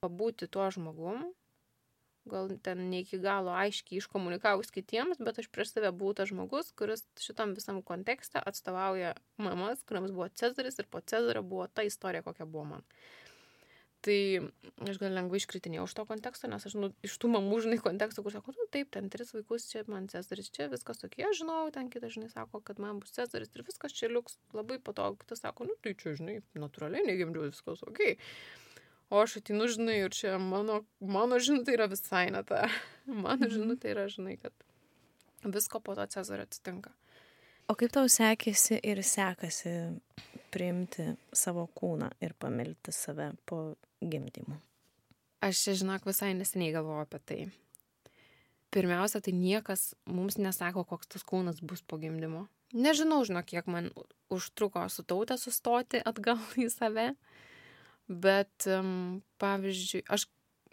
pabūti 0.04 0.50
tuo 0.52 0.68
žmogum, 0.74 1.24
gal 2.30 2.50
ten 2.66 2.88
ne 2.90 3.02
iki 3.04 3.20
galo 3.22 3.54
aiškiai 3.56 4.02
iškomunikavus 4.02 4.72
kitiems, 4.76 5.22
bet 5.22 5.42
aš 5.42 5.50
prieš 5.54 5.76
save 5.76 5.92
buvau 5.96 6.16
tas 6.18 6.32
žmogus, 6.32 6.72
kuris 6.80 7.06
šitam 7.22 7.54
visam 7.58 7.82
kontekste 7.86 8.42
atstovauja 8.42 9.14
mamas, 9.42 9.84
kuriams 9.88 10.14
buvo 10.16 10.30
Cezaris 10.30 10.80
ir 10.82 10.90
po 10.90 11.02
Cezario 11.02 11.44
buvo 11.46 11.68
ta 11.68 11.86
istorija, 11.86 12.26
kokia 12.26 12.50
buvo 12.50 12.66
man. 12.76 12.90
Tai 14.06 14.18
aš 14.86 15.00
gal 15.02 15.16
lengvai 15.18 15.40
iškritinėjau 15.42 15.88
iš 15.88 15.94
to 15.98 16.04
konteksto, 16.06 16.50
nes 16.52 16.66
aš 16.70 16.76
nu, 16.78 16.92
iš 17.06 17.16
tų 17.22 17.32
mamų, 17.34 17.62
žinai, 17.66 17.80
konteksto, 17.82 18.22
kur 18.22 18.36
sako, 18.36 18.54
nu 18.54 18.68
taip, 18.74 18.92
ten 18.94 19.08
tris 19.10 19.34
vaikus, 19.34 19.66
čia 19.72 19.82
man 19.90 20.06
Cezaris, 20.12 20.52
čia 20.54 20.68
viskas 20.70 21.02
tokie, 21.02 21.24
aš 21.26 21.40
žinau, 21.42 21.64
ten 21.74 21.90
kitas, 21.94 22.14
žinai, 22.14 22.30
sako, 22.30 22.62
kad 22.68 22.82
man 22.84 23.00
bus 23.02 23.16
Cezaris 23.16 23.50
ir 23.56 23.66
viskas 23.66 23.96
čia 23.98 24.12
liuks 24.12 24.38
labai 24.54 24.78
patogu, 24.78 25.18
kitas 25.24 25.42
sako, 25.42 25.66
nu 25.72 25.78
tai 25.82 25.96
čia, 25.98 26.14
žinai, 26.20 26.38
natūraliai 26.54 27.08
negimdžiau, 27.08 27.50
viskas 27.50 27.82
ok. 27.90 28.04
O 29.14 29.22
aš 29.22 29.38
atinu, 29.42 29.68
žinai, 29.70 30.00
ir 30.02 30.14
čia 30.16 30.38
mano, 30.42 30.82
mano 31.00 31.38
žinutė 31.38 31.76
yra 31.78 31.90
visai 31.92 32.28
ne 32.34 32.42
ta. 32.48 32.66
Mano 33.26 33.46
žinutė 33.52 33.92
yra, 33.94 34.08
žinai, 34.10 34.40
kad 34.42 34.54
visko 35.46 35.80
po 35.80 35.94
to 35.94 36.08
Cezario 36.10 36.48
atsitinka. 36.48 36.90
O 37.70 37.76
kaip 37.78 37.94
tau 37.94 38.10
sekėsi 38.10 38.80
ir 38.82 39.02
sekasi 39.06 39.76
priimti 40.54 41.12
savo 41.34 41.68
kūną 41.78 42.12
ir 42.22 42.34
pamilti 42.38 42.94
save 42.94 43.32
po 43.46 43.76
gimdymo? 44.02 44.58
Aš 45.46 45.62
žinok, 45.82 46.06
visai 46.10 46.34
neseniai 46.38 46.74
galvoju 46.74 47.06
apie 47.06 47.22
tai. 47.30 47.40
Pirmiausia, 48.74 49.22
tai 49.22 49.34
niekas 49.38 49.94
mums 50.10 50.40
nesako, 50.42 50.84
koks 50.90 51.14
tas 51.14 51.26
kūnas 51.26 51.62
bus 51.62 51.86
po 51.86 51.98
gimdymo. 52.02 52.48
Nežinau, 52.76 53.22
žinok, 53.26 53.46
kiek 53.54 53.70
man 53.72 53.92
užtruko 54.34 54.84
su 54.90 55.06
tautė 55.08 55.38
sustoti 55.40 56.02
atgal 56.02 56.42
į 56.66 56.70
save. 56.74 57.12
Bet, 58.08 58.68
pavyzdžiui, 59.42 60.04
aš 60.14 60.28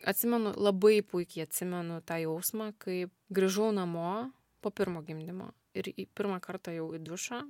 atsimenu, 0.05 0.53
labai 0.57 1.01
puikiai 1.07 1.47
atsimenu 1.47 2.03
tą 2.05 2.19
jausmą, 2.21 2.73
kai 2.83 3.07
grįžau 3.33 3.71
namo 3.73 4.29
po 4.61 4.71
pirmo 4.71 5.01
gimdymo 5.07 5.53
ir 5.79 5.89
į 5.95 6.07
pirmą 6.13 6.43
kartą 6.45 6.75
jau 6.77 6.91
į 6.93 7.01
dušą 7.07 7.41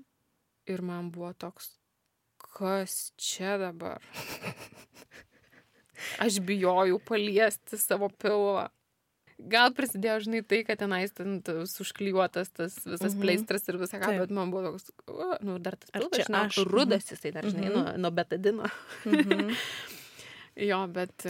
ir 0.70 0.84
man 0.86 1.10
buvo 1.14 1.32
toks, 1.34 1.74
kas 2.38 3.10
čia 3.18 3.56
dabar? 3.58 4.04
Aš 6.24 6.38
bijojau 6.42 6.98
paliesti 7.06 7.78
savo 7.78 8.08
pilvą. 8.10 8.68
Gal 9.50 9.72
prisidėjo, 9.74 10.20
žinai, 10.26 10.40
tai, 10.46 10.60
kad 10.64 10.78
tenais 10.78 11.10
ten 11.16 11.40
tas 11.42 11.72
užklijuotas 11.82 12.52
tas 12.54 12.76
visas 12.84 13.14
Mhm. 13.14 13.20
pleistras 13.24 13.64
ir 13.68 13.78
visą 13.80 13.98
ką, 13.98 14.06
Taip. 14.12 14.20
bet 14.20 14.30
man 14.30 14.50
buvo 14.52 14.70
toks, 14.70 14.90
o, 15.08 15.36
nu, 15.42 15.58
dar 15.58 15.74
tas 15.76 15.90
pilvas, 15.90 16.14
čia 16.20 16.26
žinau, 16.28 16.42
aš? 16.46 16.58
rudas 16.70 17.04
jisai 17.10 17.32
dar, 17.32 17.44
žinai, 17.44 17.68
Mhm. 17.70 17.74
nuo, 17.74 17.96
nuo 17.98 18.10
betadino. 18.10 18.68
Mhm. 19.06 19.50
Jo, 20.56 20.86
bet 20.86 21.24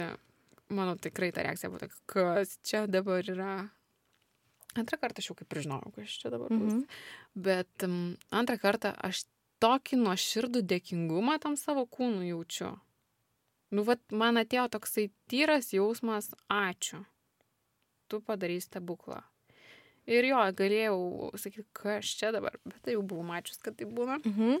mano 0.69 0.95
tikrai 0.99 1.31
ta 1.31 1.41
reakcija 1.41 1.69
buvo 1.71 1.79
tokia, 1.79 1.95
kas 2.05 2.57
čia 2.63 2.87
dabar 2.87 3.23
yra. 3.23 3.69
Antrą 4.75 4.97
kartą 4.99 5.21
aš 5.21 5.29
jau 5.29 5.35
kaip 5.37 5.53
ir 5.55 5.61
žinojau, 5.63 5.93
kas 5.95 6.09
čia 6.19 6.29
dabar 6.33 6.49
bus. 6.49 6.73
Mhm. 6.73 6.83
Bet 7.35 7.83
um, 7.87 8.17
antrą 8.31 8.57
kartą 8.59 8.91
aš 8.99 9.23
tokį 9.63 9.95
nuoširdų 10.01 10.61
dėkingumą 10.67 11.39
tam 11.39 11.55
savo 11.55 11.85
kūnų 11.87 12.27
jaučiu. 12.33 12.73
Nu, 13.71 13.83
vat, 13.87 14.01
man 14.11 14.35
atėjo 14.37 14.67
toksai 14.75 15.07
tyras 15.31 15.71
jausmas, 15.73 16.33
ačiū. 16.51 17.05
Tu 18.13 18.19
padarysi 18.21 18.67
stebuklą. 18.67 19.23
Ir 20.05 20.27
jo, 20.27 20.37
galėjau 20.53 20.97
sakyti, 21.39 21.63
kas 21.73 22.11
čia 22.19 22.29
dabar, 22.35 22.59
bet 22.61 22.77
tai 22.85 22.93
jau 22.93 23.01
buvau 23.01 23.23
mačius, 23.25 23.57
kad 23.63 23.73
tai 23.79 23.87
būna. 23.89 24.19
Mhm. 24.21 24.59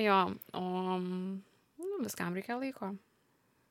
Jo, 0.00 0.18
o 0.56 0.62
nu, 0.96 1.98
viskam 2.00 2.32
reikia 2.32 2.56
laiko. 2.56 2.94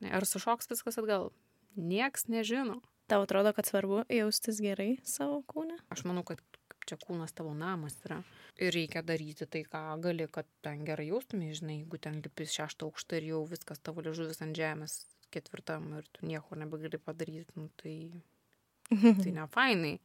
Ar 0.06 0.26
sušoks 0.28 0.70
viskas 0.70 1.00
atgal? 1.02 1.32
Nieks 1.74 2.28
nežino. 2.30 2.78
Tau 3.10 3.24
atrodo, 3.26 3.50
kad 3.56 3.66
svarbu 3.66 4.04
jaustis 4.06 4.60
gerai 4.62 4.92
savo 5.02 5.40
kūne? 5.50 5.80
Aš 5.90 6.04
manau, 6.06 6.22
kad 6.28 6.38
čia 6.86 7.00
kūnas 7.02 7.34
tavo 7.34 7.56
namas 7.58 7.98
yra. 8.06 8.20
Ir 8.62 8.70
reikia 8.76 9.02
daryti 9.02 9.48
tai, 9.50 9.64
ką 9.66 9.82
gali, 10.04 10.28
kad 10.30 10.46
ten 10.62 10.84
gerai 10.86 11.08
jaustumai, 11.08 11.50
žinai, 11.58 11.80
jeigu 11.80 11.98
ten 12.06 12.22
lipis 12.22 12.54
šeštą 12.54 12.86
aukštą 12.86 13.18
ir 13.18 13.32
jau 13.32 13.42
viskas 13.50 13.82
tavo 13.82 14.04
liežuvis 14.06 14.44
ant 14.46 14.54
žemės 14.54 15.00
ketvirtam 15.32 15.88
ir 15.98 16.08
tu 16.12 16.28
nieko 16.28 16.58
nebegali 16.60 17.00
padaryti, 17.00 17.56
nu, 17.56 17.70
tai, 17.80 17.94
tai 19.22 19.34
ne 19.34 19.46
fainai. 19.52 19.96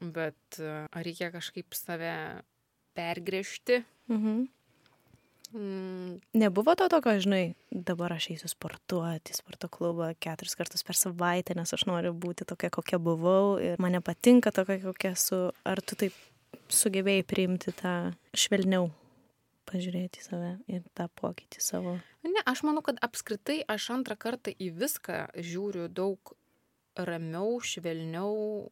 Bet 0.00 0.60
e, 0.60 0.74
ar 0.84 1.06
reikia 1.06 1.30
kažkaip 1.34 1.76
save 1.76 2.12
pergrėžti? 2.96 3.82
Mhm. 4.12 4.44
Mm, 5.54 6.18
Nebuvo 6.34 6.74
to 6.74 6.88
tokio, 6.90 7.14
žinai, 7.22 7.54
dabar 7.70 8.16
aš 8.16 8.32
eisiu 8.34 8.48
sportuoti 8.50 9.32
į 9.32 9.36
sporto 9.38 9.70
klubą 9.72 10.10
keturis 10.18 10.56
kartus 10.58 10.82
per 10.84 10.98
savaitę, 10.98 11.54
nes 11.56 11.70
aš 11.72 11.86
noriu 11.86 12.10
būti 12.12 12.44
tokia, 12.48 12.70
kokia 12.74 12.98
buvau 12.98 13.54
ir 13.62 13.78
man 13.80 13.94
nepatinka 13.94 14.50
tokia, 14.52 14.80
kokia 14.82 15.14
esu. 15.14 15.38
Ar 15.64 15.80
tu 15.80 15.96
taip 15.98 16.16
sugebėjai 16.72 17.24
priimti 17.30 17.72
tą 17.78 17.94
švelniau, 18.36 18.90
pažiūrėti 19.70 20.22
į 20.22 20.26
save 20.26 20.52
ir 20.72 20.82
tą 20.98 21.06
pokytį 21.14 21.62
savo? 21.62 21.94
Ne, 22.26 22.42
aš 22.42 22.64
manau, 22.66 22.82
kad 22.84 22.98
apskritai 23.06 23.60
aš 23.70 23.92
antrą 23.94 24.18
kartą 24.18 24.50
į 24.50 24.72
viską 24.82 25.28
žiūriu 25.38 25.86
daug 25.86 26.34
ramiau, 26.96 27.60
švelniau 27.60 28.70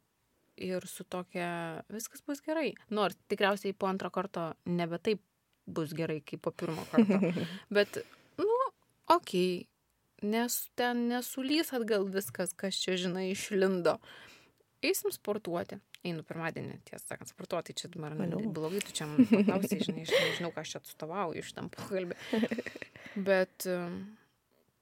ir 0.56 0.87
su 0.87 1.04
tokia 1.04 1.82
viskas 1.92 2.22
bus 2.26 2.42
gerai. 2.44 2.72
Nors 2.94 3.18
tikriausiai 3.28 3.74
po 3.76 3.88
antro 3.90 4.10
karto 4.14 4.52
nebe 4.64 4.98
taip 5.02 5.22
bus 5.66 5.94
gerai 5.96 6.20
kaip 6.26 6.44
po 6.44 6.52
pirmo 6.52 6.84
karto. 6.92 7.18
Bet, 7.76 7.98
nu, 8.38 8.58
okei, 9.08 9.64
okay, 9.64 10.28
nes 10.28 10.58
ten 10.78 11.08
nesulys 11.10 11.72
atgal 11.76 12.06
viskas, 12.08 12.54
kas 12.56 12.78
čia, 12.80 12.98
žinai, 13.00 13.30
išlindo. 13.32 13.98
Eisim 14.84 15.12
sportuoti. 15.14 15.80
Einu 16.04 16.20
pirmadienį, 16.28 16.82
tiesą 16.84 17.14
sakant, 17.14 17.30
sportuoti, 17.32 17.72
čia 17.72 17.88
dabar 17.88 18.12
Vėliau. 18.18 18.42
blogai, 18.52 18.82
tu 18.84 18.92
čia 18.92 19.06
man 19.08 19.24
paklausai, 19.24 19.78
žinai, 19.80 20.02
aš 20.04 20.12
nežinau, 20.12 20.50
ką 20.52 20.60
aš 20.60 20.74
čia 20.74 20.80
atstovauju 20.82 21.40
iš 21.40 21.54
tam 21.56 21.70
pokalbį. 21.72 22.18
Bet 23.28 23.64
um, 23.72 24.02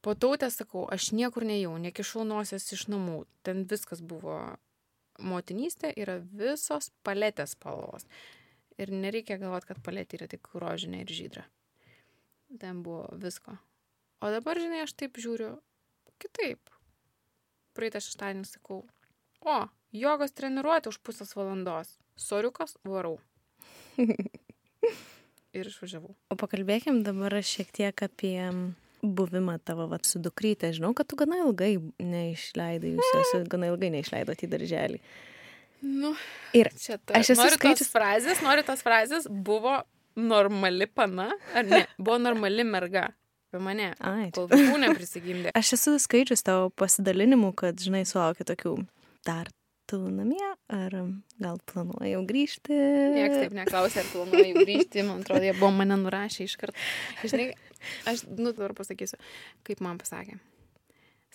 po 0.03 0.15
tautę 0.15 0.51
sakau, 0.51 0.85
aš 0.91 1.13
niekur 1.17 1.47
nejau, 1.47 1.73
nekišau 1.79 2.27
nosies 2.27 2.67
iš 2.75 2.89
namų. 2.93 3.23
Ten 3.47 3.65
viskas 3.71 4.03
buvo 4.03 4.39
motinystė, 5.23 5.93
yra 5.97 6.19
visos 6.21 6.91
paletės 7.07 7.55
spalvos. 7.57 8.07
Ir 8.81 8.91
nereikia 8.91 9.39
galvoti, 9.39 9.69
kad 9.71 9.83
paletė 9.85 10.19
yra 10.19 10.29
tik 10.33 10.49
rožinė 10.59 11.05
ir 11.05 11.13
žydra. 11.13 11.45
Ten 12.61 12.83
buvo 12.85 13.07
visko. 13.21 13.57
O 14.23 14.31
dabar, 14.33 14.59
žinai, 14.61 14.83
aš 14.85 14.95
taip 14.99 15.19
žiūriu 15.23 15.55
kitaip. 16.23 16.71
Praeitą 17.77 18.03
šeštadienį 18.05 18.47
sakau, 18.51 18.83
o, 19.41 19.59
jogos 19.97 20.35
treniruotė 20.37 20.93
už 20.93 21.01
pusės 21.07 21.33
valandos. 21.39 21.97
Soriukas, 22.21 22.77
varau. 22.85 23.17
ir 25.57 25.69
išvažiavau. 25.69 26.15
O 26.33 26.39
pakalbėkim 26.39 27.03
dabar 27.07 27.35
šiek 27.45 27.73
tiek 27.75 28.05
apie 28.05 28.37
buvimą 29.03 29.59
tavo 29.67 29.89
vat, 29.91 30.07
su 30.07 30.21
dukrytė. 30.23 30.71
Žinau, 30.77 30.93
kad 30.95 31.09
tu 31.11 31.17
gana 31.19 31.41
ilgai 31.43 31.75
neišleidai, 32.03 32.95
jūs 32.97 33.11
esate 33.21 33.49
gana 33.51 33.71
ilgai 33.73 33.91
neišleidote 33.97 34.47
į 34.47 34.51
darželį. 34.55 35.01
Nu, 35.83 36.13
Ir 36.55 36.71
čia 36.79 36.99
ta. 37.03 37.17
Aš 37.19 37.33
esu 37.35 37.49
skaičius- 37.57 37.91
frazės, 37.91 38.43
noriu 38.47 38.63
tos 38.67 38.85
frazės, 38.87 39.27
buvo 39.27 39.81
normali 40.15 40.87
pana, 40.87 41.31
ar 41.55 41.65
ne? 41.67 41.87
Buvo 41.99 42.19
normali 42.23 42.63
merga. 42.65 43.09
Apie 43.53 43.61
mane. 43.61 43.89
Ai, 44.01 44.31
Kol 44.33 44.47
vaikų 44.49 44.79
neprisigimdė. 44.85 45.51
Aš 45.61 45.75
esu 45.77 45.97
skaičius 46.01 46.41
tavo 46.47 46.71
pasidalinimų, 46.71 47.51
kad, 47.59 47.77
žinai, 47.83 48.05
sulaukia 48.09 48.47
tokių 48.49 48.77
dar 49.27 49.51
tu 49.93 49.99
namie, 50.09 50.41
ar 50.73 50.95
gal 51.43 51.59
planuoji 51.69 52.15
jau 52.15 52.23
grįžti. 52.29 52.77
Niekas 53.13 53.43
taip 53.43 53.57
neklausė, 53.59 54.01
ar 54.01 54.09
planuoju 54.15 54.63
grįžti, 54.65 55.05
man 55.05 55.21
atrodo, 55.21 55.45
jie 55.45 55.53
buvo 55.59 55.69
mane 55.77 55.99
nurašę 56.01 56.47
iš 56.49 56.57
karto. 56.61 56.79
Žinai, 57.21 57.51
aš, 58.09 58.25
nu, 58.33 58.55
dabar 58.55 58.73
pasakysiu, 58.79 59.21
kaip 59.69 59.85
man 59.85 60.01
pasakė. 60.01 60.39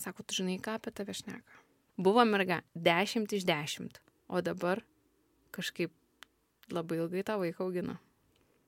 Sako, 0.02 0.26
tu 0.26 0.40
žinai, 0.40 0.58
ką 0.64 0.80
apie 0.80 0.94
tave 0.94 1.14
šneka. 1.18 1.62
Buvo 2.02 2.26
merga 2.30 2.64
10 2.74 3.30
iš 3.38 3.46
10, 3.46 4.02
o 4.30 4.42
dabar 4.46 4.82
kažkaip 5.54 5.94
labai 6.74 7.00
ilgai 7.02 7.24
tą 7.26 7.38
vaiką 7.42 7.70
augino. 7.70 8.00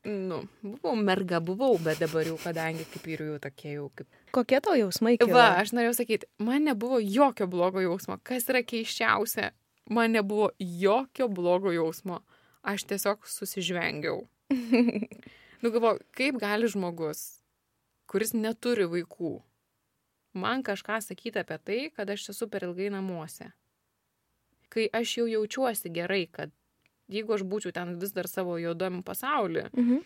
Nu, 0.07 0.43
buvau 0.63 0.95
merga, 0.95 1.41
buvau, 1.43 1.73
bet 1.83 1.99
dabar 1.99 2.23
jau, 2.23 2.37
kadangi 2.39 2.85
kaip 2.87 3.07
ir 3.11 3.25
jau 3.25 3.39
tokie 3.43 3.73
jau 3.73 3.89
kaip 3.91 4.07
Kokie 4.31 4.61
tavo 4.63 4.77
jausmai? 4.79 5.17
kilo? 5.19 5.33
Va, 5.35 5.57
aš 5.59 5.73
norėjau 5.75 5.97
sakyti, 5.97 6.29
man 6.39 6.63
nebuvo 6.69 7.01
jokio 7.03 7.49
blogo 7.51 7.81
jausmo. 7.83 8.15
Kas 8.23 8.47
yra 8.47 8.61
keiščiausia, 8.63 9.49
man 9.89 10.11
nebuvo 10.15 10.51
jokio 10.59 11.27
blogo 11.27 11.71
jausmo. 11.73 12.21
Aš 12.61 12.83
tiesiog 12.89 13.27
susižvengiau. 13.27 14.25
nu, 15.61 15.71
galvoju, 15.71 16.01
kaip 16.15 16.39
gali 16.41 16.67
žmogus, 16.67 17.39
kuris 18.09 18.33
neturi 18.35 18.87
vaikų, 18.89 19.37
man 20.39 20.63
kažką 20.65 20.99
sakyti 21.05 21.39
apie 21.41 21.57
tai, 21.63 21.79
kad 21.95 22.09
aš 22.09 22.29
esu 22.33 22.47
per 22.51 22.65
ilgai 22.67 22.89
namuose. 22.93 23.51
Kai 24.69 24.89
aš 24.93 25.15
jau 25.21 25.25
jaučiuosi 25.31 25.89
gerai, 25.93 26.25
kad 26.31 26.51
jeigu 27.09 27.33
aš 27.33 27.45
būčiau 27.49 27.73
ten 27.73 27.95
vis 28.01 28.11
dar 28.13 28.27
savo 28.29 28.57
juodam 28.61 29.01
pasaulyje, 29.03 29.69
Mhm. 29.73 30.03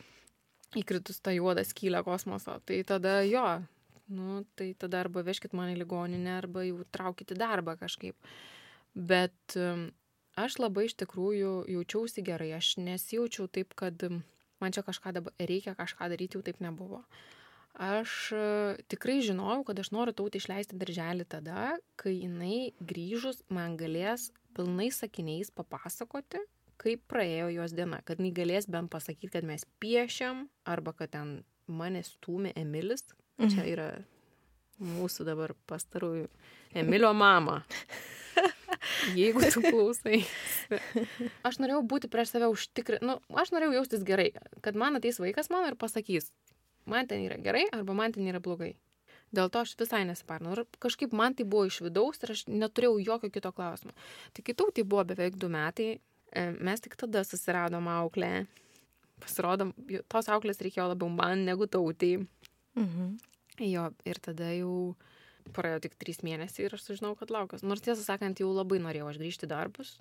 įkritus 0.79 1.19
tą 1.21 1.33
juodą 1.35 1.65
skylę 1.67 2.03
kosmoso, 2.03 2.59
tai 2.65 2.83
tada 2.83 3.21
jo, 3.27 3.63
nu, 4.09 4.45
tai 4.55 4.73
tada 4.79 5.01
arba 5.03 5.21
vežkit 5.23 5.53
mane 5.53 5.75
į 5.75 5.81
ligoninę, 5.83 6.37
arba 6.37 6.63
jau 6.63 6.83
traukit 6.91 7.33
į 7.33 7.37
darbą 7.37 7.75
kažkaip. 7.77 8.15
Bet 8.93 9.55
aš 10.37 10.57
labai 10.61 10.87
iš 10.89 10.97
tikrųjų 11.01 11.53
jaučiausi 11.73 12.23
gerai, 12.25 12.51
aš 12.57 12.75
nesijaučiau 12.81 13.47
taip, 13.49 13.73
kad 13.77 14.05
man 14.61 14.75
čia 14.75 14.83
kažką 14.85 15.13
dabar 15.17 15.33
reikia 15.39 15.75
kažką 15.77 16.09
daryti, 16.13 16.37
jau 16.37 16.45
taip 16.45 16.61
nebuvo. 16.63 17.03
Aš 17.73 18.11
uh, 18.37 18.77
tikrai 18.85 19.17
žinojau, 19.25 19.63
kad 19.65 19.79
aš 19.81 19.89
noriu 19.95 20.13
tautį 20.13 20.43
išleisti 20.43 20.77
darželį 20.77 21.25
tada, 21.25 21.71
kai 21.97 22.19
jinai 22.19 22.73
grįžus 22.77 23.41
man 23.49 23.79
galės 23.79 24.29
pilnai 24.53 24.91
sakiniais 24.93 25.49
papasakoti, 25.49 26.43
kaip 26.77 27.01
praėjo 27.09 27.49
jos 27.55 27.73
diena, 27.73 28.03
kad 28.05 28.21
jinai 28.21 28.33
galės 28.37 28.69
bent 28.69 28.93
pasakyti, 28.93 29.31
kad 29.33 29.47
mes 29.49 29.65
piešiam, 29.81 30.45
arba 30.69 30.93
kad 30.93 31.15
ten 31.15 31.39
mane 31.65 32.03
stūmė 32.05 32.53
Emilis. 32.61 33.07
Mhm. 33.41 33.49
Čia 33.49 33.65
yra 33.65 33.89
mūsų 34.83 35.25
dabar 35.25 35.55
pastarųjų 35.69 36.29
Emilio 36.77 37.13
mama. 37.17 37.63
Jeigu 39.15 39.43
tu 39.53 39.63
klausai. 39.71 40.23
Aš 41.47 41.59
norėjau 41.63 41.83
būti 41.87 42.09
prieš 42.11 42.33
save 42.33 42.49
užtikrinti, 42.51 43.05
nu, 43.07 43.17
aš 43.39 43.53
norėjau 43.55 43.77
jaustis 43.79 44.05
gerai, 44.07 44.31
kad 44.65 44.79
man 44.79 44.99
ateis 44.99 45.21
vaikas 45.21 45.51
mano 45.53 45.71
ir 45.71 45.77
pasakys, 45.79 46.31
man 46.89 47.07
ten 47.09 47.23
yra 47.25 47.39
gerai 47.41 47.65
arba 47.71 47.95
man 47.97 48.15
ten 48.15 48.27
yra 48.29 48.43
blogai. 48.43 48.73
Dėl 49.33 49.49
to 49.49 49.63
aš 49.65 49.73
visai 49.79 50.03
nesiparnu. 50.05 50.53
Ir 50.53 50.65
kažkaip 50.83 51.13
man 51.17 51.33
tai 51.33 51.45
buvo 51.49 51.65
iš 51.65 51.79
vidaus 51.81 52.21
ir 52.21 52.35
aš 52.35 52.43
neturėjau 52.51 52.99
jokio 53.01 53.31
kito 53.33 53.49
klausimo. 53.55 53.95
Tai 54.33 54.43
kitų 54.45 54.67
tai 54.77 54.85
buvo 54.85 55.05
beveik 55.09 55.39
du 55.41 55.49
metai. 55.49 55.95
E, 56.29 56.43
Mes 56.61 56.83
tik 56.83 56.93
tada 56.99 57.23
susiradom 57.25 57.87
auklę. 57.89 58.45
Pasirodom, 59.23 59.71
tos 60.11 60.29
auklės 60.29 60.61
reikėjo 60.61 60.91
labiau 60.91 61.09
man 61.09 61.47
negu 61.47 61.65
tautai. 61.65 62.19
Mhm. 62.77 63.15
Jo, 63.63 63.87
ir 64.05 64.21
tada 64.21 64.51
jau 64.53 64.93
praėjo 65.55 65.83
tik 65.85 65.97
trys 65.99 66.23
mėnesiai 66.25 66.67
ir 66.67 66.77
aš 66.77 66.87
sužinau, 66.87 67.13
kad 67.19 67.33
laukas. 67.33 67.65
Nors 67.65 67.83
tiesą 67.83 68.03
sakant, 68.05 68.39
jau 68.39 68.51
labai 68.53 68.79
norėjau 68.83 69.11
aš 69.11 69.21
grįžti 69.21 69.49
darbus. 69.51 69.97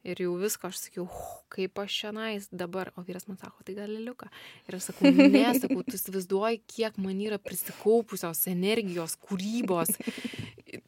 Ir 0.00 0.16
jau 0.22 0.32
viską 0.40 0.70
aš 0.70 0.78
sakiau, 0.80 1.04
"Oh, 1.04 1.42
kaip 1.52 1.76
aš 1.78 1.92
šiandien 1.92 2.46
dabar, 2.50 2.88
o 2.96 3.02
vyras 3.04 3.28
man 3.28 3.36
sako, 3.36 3.60
tai 3.64 3.74
gal 3.74 3.90
liuka. 3.90 4.30
Ir 4.66 4.76
aš 4.76 4.88
sakau, 4.88 5.10
ne, 5.12 5.44
sakau, 5.60 5.82
tu 5.84 5.98
įsivaizduoji, 5.98 6.62
kiek 6.66 6.96
man 6.96 7.20
yra 7.20 7.36
prisikaupusios 7.36 8.46
energijos, 8.48 9.18
kūrybos, 9.20 9.92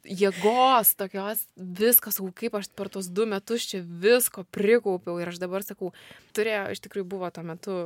jėgos, 0.01 0.95
tokios, 0.97 1.45
viskas, 1.55 2.17
sakau, 2.17 2.31
kaip 2.33 2.57
aš 2.57 2.71
per 2.73 2.89
tos 2.89 3.05
du 3.05 3.27
metus 3.29 3.67
čia 3.69 3.83
visko 3.85 4.47
prikaupiau. 4.49 5.19
Ir 5.21 5.29
aš 5.29 5.37
dabar 5.37 5.61
sakau, 5.61 5.93
turėjo, 6.33 6.71
iš 6.73 6.81
tikrųjų 6.81 7.05
buvo 7.13 7.29
tuo 7.29 7.43
metu 7.45 7.77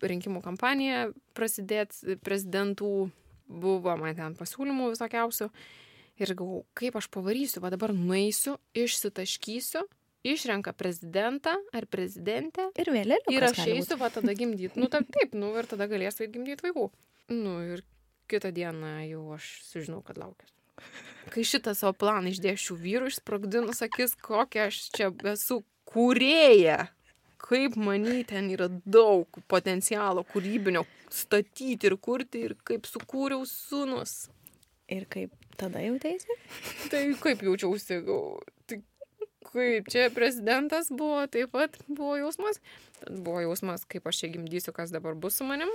rinkimų 0.00 0.40
kampanija 0.40 1.10
prasidėti 1.36 2.16
prezidentų, 2.24 3.10
buvo 3.50 3.96
man 3.98 4.14
ten 4.16 4.36
pasiūlymų 4.38 4.92
visokiausių. 4.94 5.50
Ir 6.20 6.34
galvoju, 6.36 6.66
kaip 6.76 6.96
aš 7.00 7.08
pavarysiu, 7.12 7.62
va 7.64 7.70
dabar 7.72 7.94
nueisiu, 7.96 8.58
išsitaškysiu, 8.76 9.86
išrenka 10.28 10.74
prezidentą 10.76 11.54
ar 11.72 11.86
prezidentę 11.88 12.66
Ir 12.76 12.90
vėliau. 12.92 13.22
ir 13.32 13.46
aš 13.48 13.62
eisiu, 13.64 13.96
va 14.00 14.10
tada 14.12 14.34
gimdyti. 14.40 14.76
Nu, 14.76 14.90
taip, 14.92 15.08
taip, 15.16 15.32
nu 15.34 15.54
ir 15.56 15.68
tada 15.70 15.88
galėsiu 15.88 16.28
gimdyti 16.28 16.66
vaikų. 16.68 16.90
Nu 17.32 17.54
ir 17.64 17.82
kitą 18.30 18.52
dieną 18.54 18.92
jau 19.08 19.24
aš 19.38 19.48
sužinau, 19.70 20.02
kad 20.04 20.20
laukiu. 20.20 20.46
Kai 21.32 21.42
šitą 21.44 21.72
savo 21.76 21.92
planą 21.96 22.30
išdėšiu 22.32 22.76
vyrui, 22.80 23.10
išsprogdinus 23.12 23.82
akis, 23.84 24.14
kokia 24.16 24.68
aš 24.68 24.78
čia 24.96 25.10
esu 25.32 25.60
kūrėja. 25.88 26.86
Kaip 27.40 27.76
manai, 27.80 28.20
ten 28.28 28.50
yra 28.52 28.68
daug 28.68 29.40
potencialo 29.50 30.24
kūrybinio 30.28 30.84
statyti 31.10 31.88
ir 31.88 31.96
kurti 31.96 32.44
ir 32.48 32.56
kaip 32.68 32.86
sukūriau 32.88 33.46
sunus. 33.48 34.28
Ir 34.90 35.06
kaip 35.10 35.32
tada 35.58 35.82
jautėsi? 35.82 36.36
Tai 36.90 37.02
kaip 37.22 37.44
jaučiausi, 37.46 38.00
tai 38.68 38.80
kaip 39.50 39.88
čia 39.92 40.08
prezidentas 40.14 40.90
buvo, 40.90 41.22
taip 41.30 41.52
pat 41.54 41.78
buvo 41.88 42.16
jausmas. 42.20 42.60
Tad 43.00 43.22
buvo 43.24 43.42
jausmas, 43.46 43.86
kaip 43.88 44.06
aš 44.10 44.24
čia 44.24 44.34
gimdysiu, 44.34 44.74
kas 44.76 44.92
dabar 44.94 45.16
bus 45.18 45.40
su 45.40 45.46
manim. 45.48 45.70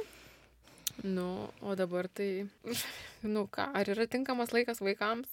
Nu, 1.03 1.49
o 1.61 1.75
dabar 1.75 2.07
tai, 2.07 2.47
nu 3.35 3.45
ką, 3.51 3.67
ar 3.75 3.89
yra 3.91 4.05
tinkamas 4.07 4.53
laikas 4.55 4.79
vaikams? 4.83 5.31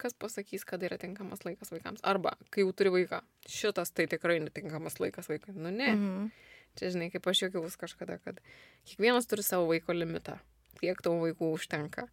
Kas 0.00 0.16
pasakys, 0.16 0.64
kada 0.64 0.88
yra 0.88 0.98
tinkamas 1.00 1.44
laikas 1.44 1.72
vaikams? 1.74 2.02
Arba, 2.06 2.34
kai 2.54 2.64
jau 2.64 2.72
turi 2.76 2.92
vaiką, 2.94 3.20
šitas 3.50 3.92
tai 3.92 4.08
tikrai 4.10 4.38
netinkamas 4.44 4.98
laikas 5.02 5.28
vaikui. 5.30 5.54
Nu 5.56 5.72
ne. 5.74 5.90
Mhm. 5.92 6.32
Čia, 6.74 6.90
žinai, 6.90 7.10
kaip 7.12 7.26
aš 7.30 7.44
juokiaus 7.44 7.76
kažkada, 7.78 8.16
kad 8.24 8.40
kiekvienas 8.88 9.28
turi 9.30 9.44
savo 9.46 9.68
vaiko 9.68 9.94
limitą. 9.94 10.40
Kiek 10.80 10.98
tavo 11.04 11.20
vaikų 11.22 11.52
užtenka. 11.54 12.08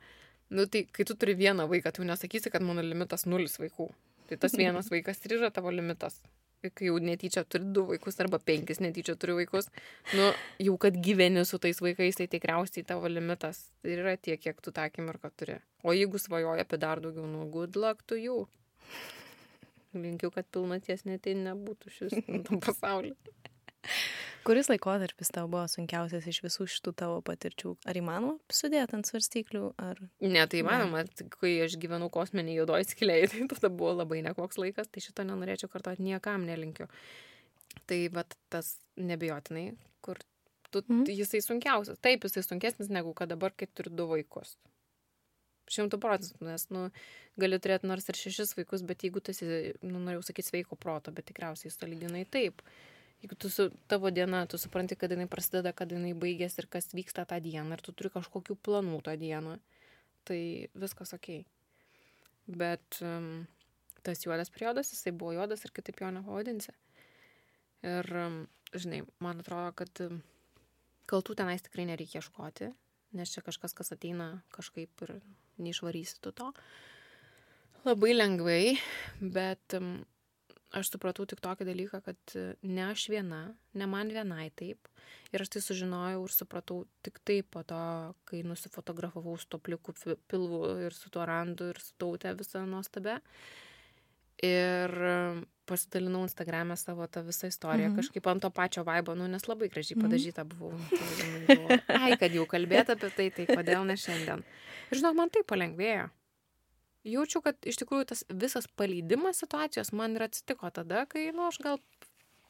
Nu, 0.53 0.67
tai 0.69 0.83
kai 0.85 1.05
tu 1.07 1.15
turi 1.17 1.33
vieną 1.39 1.65
vaiką, 1.71 1.95
tu 1.95 2.05
nesakysi, 2.05 2.51
kad 2.53 2.61
mano 2.61 2.83
limitas 2.85 3.25
nulis 3.25 3.57
vaikų. 3.57 3.87
Tai 4.29 4.37
tas 4.43 4.53
vienas 4.59 4.91
vaikas 4.93 5.23
ir 5.25 5.39
yra 5.39 5.49
tavo 5.55 5.73
limitas. 5.73 6.19
Kai 6.62 6.88
jau 6.91 6.99
netyčia 7.01 7.41
turi 7.49 7.66
du 7.74 7.88
vaikus 7.89 8.20
arba 8.22 8.38
penkis 8.38 8.82
netyčia 8.84 9.16
turi 9.18 9.34
vaikus, 9.39 9.72
nu, 10.14 10.28
jau 10.62 10.76
kad 10.82 10.97
gyveni 11.07 11.41
su 11.49 11.57
tais 11.57 11.82
vaikais, 11.82 12.20
tai 12.20 12.28
tikriausiai 12.30 12.86
tavo 12.86 13.09
limitas 13.09 13.64
ir 13.82 14.03
yra 14.03 14.14
tiek, 14.18 14.38
kiek 14.43 14.62
tu 14.62 14.74
tą 14.76 14.86
akimirką 14.86 15.32
turi. 15.34 15.57
O 15.82 15.95
jeigu 15.97 16.22
svajoji 16.22 16.62
apie 16.62 16.78
dar 16.78 17.01
daugiau, 17.01 17.26
nu, 17.26 17.47
good 17.49 17.80
luck 17.82 18.05
to 18.05 18.20
you. 18.20 18.45
Linkiu, 19.97 20.30
kad 20.32 20.45
pilnaties 20.53 21.01
net 21.09 21.26
tai 21.26 21.34
nebūtų 21.39 21.95
šis 21.97 22.20
pasaulyje. 22.68 23.18
Kuris 24.41 24.71
laikotarpis 24.71 25.29
tau 25.34 25.45
buvo 25.51 25.67
sunkiausias 25.69 26.25
iš 26.29 26.39
visų 26.41 26.65
šitų 26.73 26.93
tavo 26.97 27.19
patirčių? 27.25 27.75
Ar 27.86 27.97
įmanoma 27.99 28.53
sudėti 28.53 28.97
ant 28.97 29.09
svarstyklių? 29.09 29.67
Ar... 29.82 29.99
Ne, 30.23 30.41
tai 30.49 30.63
manoma, 30.65 31.03
kai 31.36 31.53
aš 31.67 31.77
gyvenau 31.82 32.09
kosminį 32.13 32.57
juodoji 32.57 32.89
skiliai, 32.89 33.27
tai 33.32 33.45
tada 33.51 33.69
buvo 33.69 33.93
labai 33.99 34.23
nekoks 34.25 34.57
laikas, 34.61 34.89
tai 34.89 35.05
šito 35.05 35.25
nenorėčiau 35.29 35.69
kartuoti 35.69 36.07
niekam 36.07 36.47
nelinkiu. 36.49 36.89
Tai 37.88 37.99
vat 38.17 38.34
tas 38.51 38.73
nebijotinai, 38.97 39.69
kur 40.03 40.19
tu, 40.71 40.82
mm. 40.88 41.05
jisai 41.21 41.43
sunkiausias. 41.45 42.01
Taip, 42.01 42.25
jisai 42.25 42.43
sunkesnis 42.47 42.89
negu 42.91 43.13
kad 43.17 43.29
dabar, 43.32 43.53
kai 43.55 43.69
turi 43.69 43.93
du 43.93 44.07
vaikus. 44.09 44.55
Šimtų 45.71 46.01
procentų, 46.03 46.47
nes, 46.49 46.65
nu, 46.73 46.88
gali 47.39 47.59
turėti 47.61 47.88
nors 47.88 48.09
ir 48.09 48.17
šešis 48.17 48.55
vaikus, 48.57 48.82
bet 48.88 49.05
jeigu 49.05 49.21
tu 49.23 49.36
esi, 49.36 49.75
nu, 49.86 50.01
norėjau 50.01 50.25
sakyti, 50.32 50.49
sveiko 50.49 50.75
proto, 50.79 51.13
bet 51.15 51.29
tikriausiai 51.29 51.71
sąlyginai 51.71 52.25
taip. 52.34 52.65
Jeigu 53.22 53.38
tu 53.38 53.49
su 53.53 53.67
tavo 53.88 54.09
diena, 54.09 54.45
tu 54.49 54.57
supranti, 54.57 54.95
kada 54.97 55.13
jinai 55.13 55.30
prasideda, 55.30 55.76
kada 55.78 55.93
jinai 55.93 56.15
baigėsi 56.17 56.63
ir 56.63 56.67
kas 56.74 56.89
vyksta 56.97 57.28
tą 57.30 57.38
dieną, 57.43 57.78
ir 57.78 57.84
tu 57.86 57.93
turi 57.93 58.09
kažkokių 58.13 58.57
planų 58.65 59.01
tą 59.05 59.13
dieną, 59.22 59.59
tai 60.26 60.41
viskas 60.74 61.13
ok. 61.13 61.30
Bet 62.49 62.97
um, 63.05 63.45
tas 64.01 64.26
juodas 64.26 64.49
periodas, 64.49 64.89
jisai 64.95 65.13
buvo 65.13 65.36
juodas 65.38 65.61
ir 65.65 65.74
kitaip 65.76 66.01
jo 66.01 66.09
nepavadinsi. 66.15 66.74
Ir, 67.86 68.09
um, 68.24 68.41
žinai, 68.74 69.03
man 69.22 69.43
atrodo, 69.45 69.69
kad 69.78 70.01
um, 70.07 70.24
kaltų 71.09 71.38
tenais 71.38 71.61
tikrai 71.61 71.86
nereikia 71.91 72.24
ieškoti, 72.24 72.72
nes 73.17 73.34
čia 73.34 73.45
kažkas, 73.45 73.78
kas 73.78 73.93
ateina 73.93 74.32
kažkaip 74.55 75.05
ir 75.05 75.19
neišvarysi 75.61 76.17
tu 76.26 76.34
to. 76.34 76.49
Labai 77.86 78.15
lengvai, 78.17 78.63
bet 79.22 79.78
um, 79.78 79.99
aš 80.78 80.89
supratau 80.93 81.26
tik 81.28 81.41
tokį 81.43 81.65
dalyką, 81.67 81.99
kad 82.05 82.36
e, 82.39 82.53
ne 82.63 82.84
aš 82.91 83.07
viena, 83.11 83.41
ne 83.76 83.86
man 83.89 84.07
vienai 84.13 84.49
taip. 84.55 84.88
Ir 85.36 85.43
aš 85.43 85.49
tai 85.55 85.61
sužinojau 85.63 86.22
ir 86.28 86.34
supratau 86.36 86.86
tik 87.03 87.19
taip 87.28 87.49
po 87.51 87.63
to, 87.67 87.80
kai 88.30 88.41
nusifotografavau 88.47 89.38
su 89.39 89.47
to 89.51 89.59
pliku 89.59 89.93
pilvu 90.32 90.61
ir 90.88 90.95
su 90.95 91.09
tuo 91.11 91.26
randu 91.28 91.72
ir 91.74 91.80
su 91.84 91.93
tautė 91.99 92.32
visą 92.39 92.63
nuostabę. 92.67 93.19
Ir 94.41 94.89
e, 95.05 95.17
pasidalinau 95.69 96.24
Instagram'e 96.26 96.76
savo 96.80 97.05
tą 97.07 97.22
visą 97.28 97.47
istoriją, 97.51 97.89
Mhm. 97.89 97.93
mhm. 97.93 98.01
kažkaip 98.01 98.28
ant 98.32 98.41
to 98.41 98.49
pačio 98.49 98.84
vaibo, 98.84 99.13
nu, 99.15 99.28
nes 99.28 99.43
labai 99.47 99.69
gražiai 99.69 99.97
Mhm. 99.99 100.07
padažyta 100.07 100.43
buvau. 100.47 100.74
Tai 101.47 101.99
Ai, 102.01 102.17
kad 102.17 102.32
jau 102.34 102.45
kalbėt 102.49 102.89
apie 102.89 103.11
tai, 103.15 103.30
tai 103.30 103.45
kodėl 103.45 103.86
ne 103.86 103.93
šiandien. 103.95 104.43
Ir 104.91 104.97
žinok, 104.97 105.15
man 105.15 105.30
tai 105.30 105.43
palengvėjo 105.43 106.09
jaučiu, 107.07 107.41
kad 107.45 107.57
iš 107.67 107.81
tikrųjų 107.81 108.11
tas 108.11 108.23
visas 108.29 108.67
paleidimas 108.79 109.41
situacijos 109.41 109.93
man 109.97 110.15
ir 110.17 110.27
atsitiko 110.27 110.69
tada, 110.73 111.05
kai, 111.09 111.29
nu, 111.35 111.47
aš 111.49 111.59
gal 111.63 111.81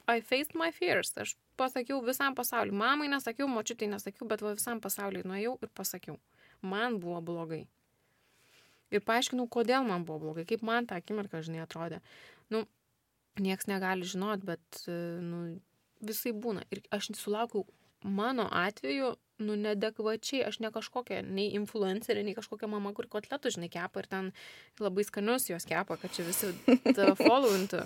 I 0.06 0.20
faced 0.20 0.56
my 0.58 0.72
fears. 0.74 1.12
Aš 1.16 1.36
pasakiau 1.56 2.00
visam 2.02 2.34
pasauliu. 2.34 2.74
Mamai 2.74 3.08
nesakiau, 3.12 3.46
močiutai 3.48 3.88
nesakiau, 3.92 4.26
bet 4.28 4.42
visam 4.42 4.80
pasauliu 4.82 5.22
nuėjau 5.26 5.56
ir 5.62 5.70
pasakiau. 5.78 6.18
Man 6.62 6.98
buvo 7.02 7.20
blogai. 7.22 7.62
Ir 8.92 9.02
paaiškinau, 9.06 9.46
kodėl 9.48 9.86
man 9.88 10.04
buvo 10.04 10.26
blogai, 10.26 10.44
kaip 10.48 10.64
man 10.66 10.88
tą 10.88 10.98
akimirką, 11.00 11.40
žinai, 11.46 11.62
atrodė. 11.64 12.02
Nu, 12.52 12.66
nieks 13.40 13.70
negali 13.70 14.04
žinot, 14.08 14.42
bet, 14.44 14.82
nu, 14.88 15.44
visai 16.04 16.34
būna. 16.34 16.66
Ir 16.74 16.82
aš 16.92 17.12
sulaukiau 17.16 17.64
mano 18.02 18.48
atveju, 18.50 19.14
nu, 19.44 19.56
nedekvačiai, 19.58 20.44
aš 20.48 20.58
ne 20.64 20.70
kažkokia, 20.74 21.20
nei 21.26 21.50
influencerė, 21.58 22.22
nei 22.26 22.34
kažkokia 22.36 22.68
mama, 22.70 22.92
kur 22.96 23.08
kotletų, 23.10 23.52
žinai, 23.56 23.68
kepa 23.72 24.02
ir 24.02 24.08
ten 24.10 24.30
labai 24.80 25.04
skanius 25.06 25.48
jos 25.50 25.66
kepa, 25.68 25.98
kad 26.00 26.14
čia 26.14 26.26
visi 26.26 26.52
tave 26.96 27.14
followintų. 27.20 27.82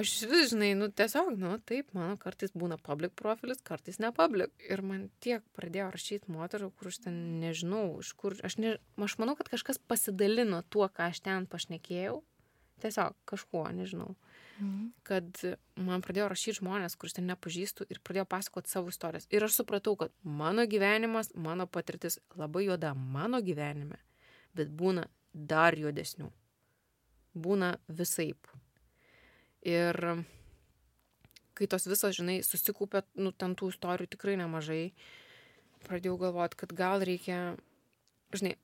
Aš 0.00 0.14
vis, 0.30 0.50
žinai, 0.54 0.72
nu, 0.78 0.90
tiesiog, 0.94 1.32
nu, 1.40 1.56
taip, 1.66 1.90
mano 1.96 2.18
kartais 2.20 2.54
būna 2.56 2.78
public 2.82 3.14
profilis, 3.18 3.62
kartais 3.66 4.00
ne 4.02 4.12
public. 4.16 4.54
Ir 4.66 4.84
man 4.86 5.08
tiek 5.24 5.44
pradėjo 5.56 5.90
rašyti 5.94 6.34
moterų, 6.34 6.72
kur 6.78 6.92
aš 6.92 7.02
ten 7.06 7.20
nežinau, 7.42 7.86
iš 8.02 8.14
kur, 8.18 8.36
aš, 8.46 8.58
ne, 8.62 8.76
aš 9.00 9.18
manau, 9.22 9.36
kad 9.38 9.50
kažkas 9.52 9.80
pasidalino 9.90 10.62
tuo, 10.68 10.88
ką 10.90 11.10
aš 11.10 11.22
ten 11.26 11.48
pašnekėjau. 11.50 12.20
Tiesiog 12.80 13.16
kažkuo, 13.28 13.66
nežinau 13.76 14.14
Mhm. 14.60 14.90
kad 15.06 15.38
man 15.80 16.02
pradėjo 16.04 16.28
rašyti 16.28 16.58
žmonės, 16.58 16.96
kuriuos 16.98 17.16
ten 17.16 17.28
nepažįstu 17.30 17.86
ir 17.88 18.00
pradėjo 18.04 18.26
pasakoti 18.28 18.72
savo 18.72 18.92
istorijas. 18.92 19.26
Ir 19.32 19.44
aš 19.46 19.56
supratau, 19.60 19.96
kad 19.96 20.12
mano 20.22 20.66
gyvenimas, 20.68 21.32
mano 21.34 21.66
patirtis 21.66 22.18
labai 22.36 22.66
juoda 22.66 22.92
mano 22.94 23.40
gyvenime, 23.40 23.96
bet 24.54 24.68
būna 24.68 25.06
dar 25.32 25.78
juodesnių. 25.78 26.28
Būna 27.34 27.76
visaip. 27.88 28.50
Ir 29.62 29.96
kai 31.54 31.68
tos 31.70 31.86
visos, 31.86 32.16
žinai, 32.16 32.40
susikūpė, 32.44 33.04
nu, 33.20 33.32
ten 33.32 33.54
tų 33.56 33.70
istorijų 33.74 34.14
tikrai 34.16 34.36
nemažai, 34.40 34.92
pradėjau 35.86 36.16
galvoti, 36.20 36.58
kad 36.62 36.72
gal 36.76 37.04
reikia, 37.04 37.56
žinai, 38.34 38.56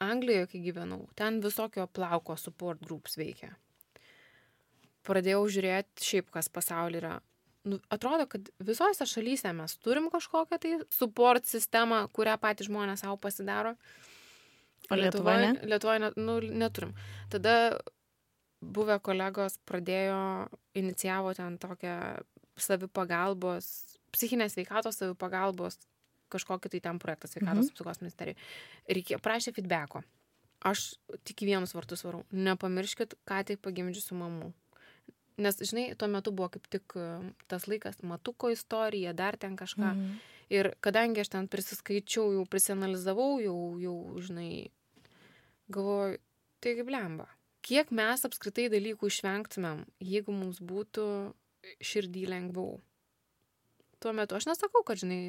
Anglijoje, 0.00 0.46
kai 0.48 0.60
gyvenau, 0.64 1.02
ten 1.12 1.42
visokio 1.44 1.84
plauko 1.92 2.32
support 2.40 2.80
groups 2.80 3.18
veikia 3.20 3.50
pradėjau 5.06 5.42
žiūrėti 5.48 6.04
šiaip, 6.06 6.30
kas 6.34 6.48
pasaulyje 6.52 7.02
yra. 7.02 7.14
Nu, 7.68 7.76
atrodo, 7.92 8.24
kad 8.26 8.48
visose 8.64 9.04
šalyse 9.04 9.52
mes 9.52 9.74
turim 9.84 10.08
kažkokią 10.12 10.58
tai 10.60 10.70
support 10.92 11.44
sistemą, 11.44 12.06
kurią 12.16 12.38
patys 12.40 12.70
žmonės 12.70 13.02
savo 13.04 13.18
pasidaro. 13.20 13.74
O 14.90 14.96
Lietuvoje 14.96 15.42
ne? 15.44 15.50
Lietuvoje 15.68 16.00
ne, 16.00 16.10
nu, 16.16 16.38
neturim. 16.40 16.94
Tada 17.30 17.76
buvę 18.60 18.96
kolegos 19.04 19.58
pradėjo, 19.68 20.48
inicijavo 20.76 21.34
ten 21.36 21.58
tokią 21.60 21.94
savipagalbos, 22.60 23.68
psichinės 24.14 24.56
veikatos 24.58 24.98
savipagalbos, 25.00 25.78
kažkokį 26.32 26.72
tai 26.74 26.80
ten 26.80 26.98
projektą 27.02 27.28
sveikatos 27.28 27.66
Mhm. 27.68 27.72
apsaugos 27.74 28.00
ministerijai. 28.00 28.36
Reikėjo, 28.88 29.20
prašė 29.20 29.54
feedbacko. 29.56 30.02
Aš 30.60 30.94
tik 31.24 31.40
vienus 31.40 31.72
vartus 31.74 32.02
varau. 32.04 32.24
Nepamirškit, 32.32 33.14
ką 33.26 33.44
tik 33.44 33.60
pagimdžiusių 33.64 34.14
mamų. 34.16 34.52
Nes, 35.40 35.56
žinai, 35.64 35.94
tuo 35.98 36.08
metu 36.12 36.32
buvo 36.36 36.50
kaip 36.54 36.66
tik 36.72 36.96
tas 37.48 37.66
laikas 37.70 38.02
matuko 38.06 38.50
istorija, 38.52 39.14
dar 39.16 39.38
ten 39.40 39.56
kažką. 39.56 39.94
Mhm. 39.94 40.18
Ir 40.50 40.72
kadangi 40.82 41.22
aš 41.22 41.30
ten 41.30 41.46
prisiskaičiau, 41.46 42.32
jau 42.34 42.44
prisianalizavau, 42.50 43.38
jau, 43.38 43.58
jau 43.78 43.96
žinai, 44.18 44.70
galvoju, 45.70 46.18
tai 46.60 46.74
kaip 46.80 46.90
lemba. 46.90 47.28
Kiek 47.62 47.92
mes 47.94 48.24
apskritai 48.26 48.66
dalykų 48.72 49.10
išvengtumėm, 49.12 49.84
jeigu 50.02 50.34
mums 50.34 50.58
būtų 50.64 51.06
širdį 51.84 52.24
lengviau. 52.32 52.80
Tuo 54.00 54.12
metu 54.16 54.34
aš 54.38 54.46
nesakau, 54.48 54.80
kad, 54.86 54.96
žinai, 55.02 55.28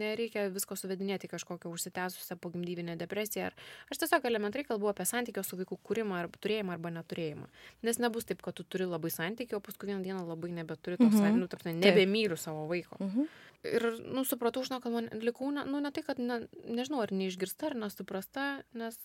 nereikia 0.00 0.48
visko 0.50 0.74
suvedinėti 0.78 1.28
kažkokią 1.30 1.70
užsitęsusią 1.70 2.36
pogimdyvinę 2.42 2.96
depresiją. 2.98 3.50
Ar 3.52 3.54
aš 3.94 4.00
tiesiog 4.02 4.24
elementariai 4.26 4.66
kalbu 4.66 4.88
apie 4.90 5.06
santykio 5.06 5.44
su 5.46 5.58
vaiku 5.60 5.78
kūrimą, 5.86 6.16
ar 6.24 6.28
turėjimą, 6.34 6.74
arba 6.74 6.90
neturėjimą. 6.96 7.46
Nes 7.86 8.00
nebus 8.02 8.26
taip, 8.26 8.42
kad 8.42 8.58
tu 8.58 8.64
turi 8.66 8.88
labai 8.90 9.10
santykį, 9.14 9.54
o 9.54 9.60
paskui 9.62 9.92
vieną 9.92 10.02
dieną 10.02 10.24
labai 10.26 10.50
nebeturi 10.56 10.98
to 10.98 11.06
Mhm. 11.06 11.18
santykių, 11.18 11.38
nu, 11.44 11.48
tarp, 11.48 11.62
nebemyliu 11.78 12.36
savo 12.36 12.66
vaiko. 12.66 12.98
Mhm. 13.00 13.28
ir, 13.64 13.82
nu, 14.06 14.22
supratau, 14.24 14.62
žinau, 14.62 14.80
kad 14.80 14.92
man 14.92 15.08
likau, 15.18 15.50
ne, 15.50 15.64
nu, 15.66 15.80
ne 15.82 15.90
tai, 15.90 16.02
kad, 16.06 16.18
ne, 16.18 16.46
nežinau, 16.64 17.00
ar 17.02 17.10
neišgirsta, 17.10 17.72
ar 17.72 17.74
nesuprasta, 17.74 18.62
nes, 18.72 18.98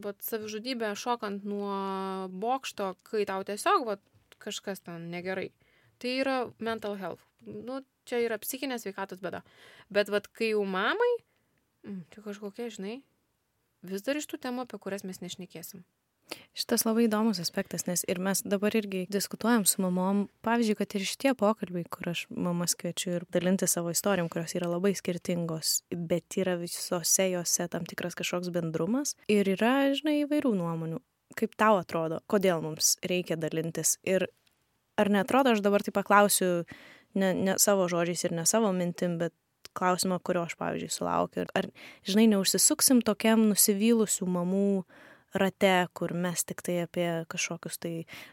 va, 0.00 0.14
savižudybė 0.24 0.94
šokant 0.96 1.44
nuo 1.44 2.28
bokšto, 2.32 2.94
kai 3.04 3.26
tau 3.28 3.44
tiesiog, 3.44 3.84
va, 3.84 3.98
kažkas 4.40 4.80
ten 4.80 5.10
negerai. 5.12 5.50
Tai 6.00 6.08
yra 6.22 6.38
mental 6.58 6.96
health. 6.96 7.20
Nu, 7.44 7.82
čia 8.10 8.20
yra 8.24 8.40
psichinės 8.42 8.84
sveikatos 8.84 9.22
bėda. 9.22 9.44
Bet, 9.94 10.10
va, 10.12 10.22
kai 10.34 10.52
jau 10.52 10.66
mamai, 10.66 11.10
mm, 11.86 12.04
čia 12.12 12.26
kažkokia, 12.26 12.68
žinai, 12.74 12.98
vis 13.86 14.04
dar 14.06 14.20
iš 14.20 14.28
tų 14.30 14.42
temų, 14.42 14.66
apie 14.66 14.82
kurias 14.82 15.06
mes 15.06 15.22
nešnekėsim. 15.22 15.86
Šitas 16.54 16.84
labai 16.86 17.06
įdomus 17.06 17.40
aspektas, 17.42 17.86
nes 17.88 18.02
ir 18.10 18.20
mes 18.22 18.42
dabar 18.46 18.74
irgi 18.78 19.04
diskutuojam 19.10 19.64
su 19.66 19.82
mamom, 19.82 20.24
pavyzdžiui, 20.46 20.76
kad 20.78 20.94
ir 20.94 21.06
šitie 21.06 21.32
pokalbiai, 21.38 21.86
kur 21.90 22.10
aš 22.12 22.24
mamas 22.30 22.76
kviečiu 22.78 23.16
ir 23.16 23.26
dalinti 23.34 23.68
savo 23.70 23.92
istorijom, 23.94 24.30
kurios 24.32 24.54
yra 24.58 24.70
labai 24.70 24.92
skirtingos, 24.98 25.80
bet 25.90 26.38
yra 26.40 26.56
visose 26.60 27.30
jose 27.32 27.66
tam 27.72 27.86
tikras 27.88 28.18
kažkoks 28.18 28.52
bendrumas 28.54 29.16
ir 29.30 29.50
yra, 29.56 29.90
žinai, 29.96 30.20
įvairių 30.24 30.54
nuomonių. 30.60 31.00
Kaip 31.38 31.54
tau 31.58 31.78
atrodo, 31.78 32.18
kodėl 32.30 32.62
mums 32.62 32.96
reikia 33.06 33.38
dalintis 33.38 33.96
ir 34.06 34.26
ar 35.00 35.10
netrodo, 35.10 35.54
aš 35.54 35.62
dabar 35.64 35.84
tai 35.86 35.94
paklausiu 35.94 36.50
ne, 37.14 37.34
ne 37.34 37.58
savo 37.62 37.88
žodžiais 37.90 38.26
ir 38.28 38.36
ne 38.36 38.46
savo 38.48 38.72
mintim, 38.76 39.18
bet 39.20 39.34
klausimą, 39.76 40.18
kurio 40.24 40.44
aš, 40.48 40.56
pavyzdžiui, 40.58 40.90
sulaukiu. 40.94 41.46
Ar, 41.54 41.70
žinai, 42.06 42.26
neužsisuksim 42.32 43.04
tokiam 43.06 43.46
nusivylusių 43.50 44.26
mamų 44.26 44.66
rate, 45.38 45.86
kur 45.94 46.10
mes 46.14 46.42
tik 46.42 46.62
tai 46.66 46.80
apie 46.84 47.06
kažkokius 47.30 47.78
tai, 47.82 47.92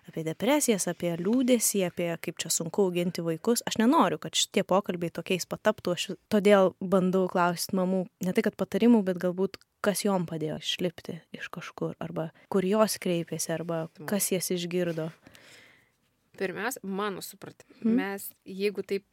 apie 0.09 0.23
depresijas, 0.25 0.87
apie 0.89 1.13
liūdėsį, 1.19 1.83
apie 1.87 2.09
kaip 2.23 2.41
čia 2.41 2.49
sunku 2.53 2.87
auginti 2.87 3.21
vaikus. 3.25 3.61
Aš 3.69 3.77
nenoriu, 3.81 4.17
kad 4.21 4.37
šitie 4.37 4.65
pokalbiai 4.67 5.13
tokiais 5.13 5.45
pataptų, 5.49 5.93
aš 5.93 6.07
todėl 6.33 6.73
bandau 6.81 7.27
klausti 7.29 7.77
mamų 7.77 8.05
ne 8.25 8.33
tai, 8.33 8.45
kad 8.47 8.57
patarimų, 8.57 9.03
bet 9.05 9.21
galbūt 9.21 9.59
kas 9.85 10.01
jom 10.03 10.25
padėjo 10.27 10.57
išlipti 10.63 11.19
iš 11.37 11.51
kažkur, 11.53 11.93
arba 12.03 12.31
kur 12.51 12.65
jos 12.65 12.97
kreipėsi, 13.01 13.51
arba 13.53 13.85
kas 14.09 14.31
jas 14.33 14.49
išgirdo. 14.55 15.11
Pirmiausia, 16.37 16.83
mano 16.83 17.23
supratimu, 17.25 17.79
hmm. 17.81 17.95
mes, 17.97 18.29
jeigu 18.45 18.83
taip 18.85 19.05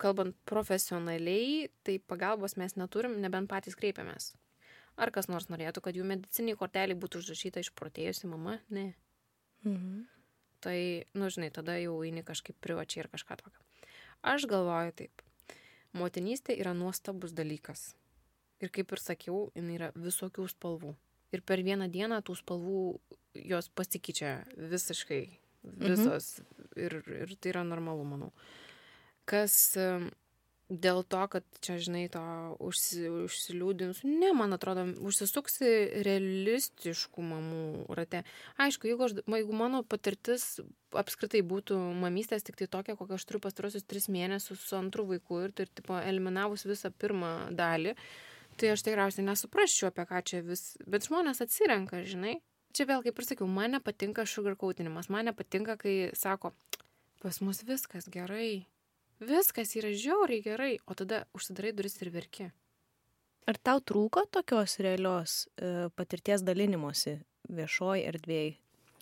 kalbant 0.00 0.36
profesionaliai, 0.48 1.68
tai 1.84 1.98
pagalbos 1.98 2.56
mes 2.60 2.76
neturim, 2.78 3.18
nebent 3.20 3.50
patys 3.50 3.76
kreipiamės. 3.78 4.32
Ar 5.00 5.12
kas 5.14 5.28
nors 5.32 5.48
norėtų, 5.52 5.82
kad 5.84 5.96
jų 5.96 6.06
mediciniai 6.08 6.58
korteliai 6.58 6.98
būtų 6.98 7.22
užrašyta 7.22 7.62
išprotėjusi 7.64 8.28
mama? 8.30 8.58
Ne. 8.72 8.92
Mhm. 9.64 10.06
Tai, 10.60 10.78
nu 11.16 11.30
žinai, 11.32 11.48
tada 11.56 11.78
jau 11.80 11.94
eini 12.04 12.24
kažkaip 12.26 12.58
privačiai 12.60 13.06
ir 13.06 13.08
kažką 13.12 13.38
tokio. 13.40 13.62
Aš 14.20 14.44
galvoju 14.48 14.92
taip. 14.98 15.22
Motinystė 15.96 16.52
yra 16.60 16.74
nuostabus 16.76 17.32
dalykas. 17.32 17.94
Ir 18.60 18.68
kaip 18.68 18.92
ir 18.92 19.00
sakiau, 19.00 19.46
jinai 19.56 19.78
yra 19.78 19.88
visokių 19.96 20.44
spalvų. 20.52 20.92
Ir 21.32 21.40
per 21.46 21.62
vieną 21.64 21.88
dieną 21.88 22.20
tų 22.26 22.36
spalvų 22.42 22.82
jos 23.40 23.70
pasikeičia 23.72 24.42
visiškai 24.58 25.22
mhm. 25.30 25.86
visos. 25.86 26.42
Mhm. 26.42 26.59
Ir, 26.80 27.00
ir 27.24 27.36
tai 27.38 27.54
yra 27.54 27.66
normalu, 27.66 28.08
manau 28.14 28.32
kas 29.30 29.54
dėl 30.70 31.02
to, 31.10 31.20
kad 31.32 31.46
čia, 31.64 31.76
žinai, 31.82 32.04
to 32.14 32.22
užsi, 32.62 33.02
užsiliūdinsiu. 33.26 34.06
Ne, 34.06 34.30
man 34.38 34.54
atrodo, 34.54 34.84
užsisuksi 35.02 35.70
realistiškų 36.06 37.24
mamų 37.26 37.62
rate. 37.98 38.22
Aišku, 38.62 38.86
jeigu, 38.86 39.08
aš, 39.08 39.16
jeigu 39.26 39.56
mano 39.56 39.82
patirtis 39.82 40.60
apskritai 40.94 41.42
būtų 41.46 41.78
mamystės 41.98 42.46
tik 42.46 42.60
tai 42.60 42.70
tokia, 42.70 42.94
kokią 42.98 43.18
aš 43.18 43.26
turiu 43.26 43.42
pastarosius 43.42 43.86
tris 43.86 44.06
mėnesius 44.10 44.62
su 44.62 44.78
antru 44.78 45.08
vaiku 45.10 45.42
ir, 45.46 45.56
tai, 45.58 45.66
tipo, 45.66 45.98
eliminavus 45.98 46.66
visą 46.70 46.92
pirmą 46.94 47.50
dalį, 47.58 47.96
tai 48.60 48.70
aš 48.76 48.86
tikriausiai 48.86 49.26
nesuprasčiau, 49.26 49.90
apie 49.90 50.06
ką 50.06 50.22
čia 50.22 50.44
vis. 50.46 50.76
Bet 50.86 51.10
žmonės 51.10 51.42
atsirenka, 51.42 52.04
žinai. 52.06 52.38
Čia 52.70 52.86
vėl, 52.86 53.02
kaip 53.02 53.16
ir 53.18 53.26
sakiau, 53.26 53.50
man 53.50 53.74
nepatinka 53.74 54.22
sugarkautinimas, 54.30 55.08
man 55.10 55.26
nepatinka, 55.26 55.74
kai 55.80 55.94
sako, 56.14 56.52
pas 57.20 57.40
mus 57.44 57.62
viskas 57.68 58.08
gerai 58.10 58.66
Viskas 59.20 59.74
yra 59.76 59.92
žiauriai 59.92 60.40
gerai, 60.40 60.72
o 60.88 60.96
tada 60.96 61.26
užsidarai 61.36 61.74
duris 61.76 61.98
ir 62.00 62.08
verki. 62.14 62.48
Ar 63.48 63.58
tau 63.60 63.82
trūko 63.84 64.24
tokios 64.32 64.78
realios 64.80 65.44
e, 65.60 65.90
patirties 65.96 66.44
dalinimosi 66.46 67.18
viešoji 67.52 68.06
erdvėjai? 68.08 68.54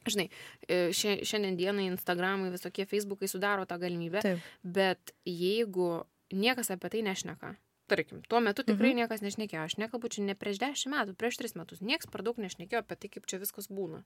Žinai, 0.08 0.26
e, 0.66 0.78
šiandien 0.96 1.58
dienai 1.58 1.86
Instagramai, 1.92 2.50
visokie 2.50 2.86
Facebookai 2.88 3.30
sudaro 3.30 3.66
tą 3.68 3.78
galimybę, 3.78 4.24
Taip. 4.24 4.42
bet 4.64 5.14
jeigu 5.28 6.02
niekas 6.34 6.72
apie 6.74 6.90
tai 6.90 7.04
nešneka, 7.06 7.54
tarkim, 7.90 8.24
tuo 8.26 8.42
metu 8.42 8.66
tikrai 8.66 8.94
mhm. 8.94 9.04
niekas 9.04 9.22
nešnekėjo, 9.22 9.68
aš 9.68 9.78
nekalbu 9.78 10.10
čia 10.10 10.26
ne 10.26 10.38
prieš 10.38 10.58
dešimt 10.64 10.96
metų, 10.96 11.18
prieš 11.20 11.38
tris 11.42 11.54
metus, 11.58 11.84
niekas 11.84 12.10
per 12.10 12.26
daug 12.26 12.40
nešnekėjo 12.42 12.82
apie 12.82 12.98
tai, 12.98 13.14
kaip 13.14 13.30
čia 13.30 13.38
viskas 13.42 13.70
būna. 13.70 14.02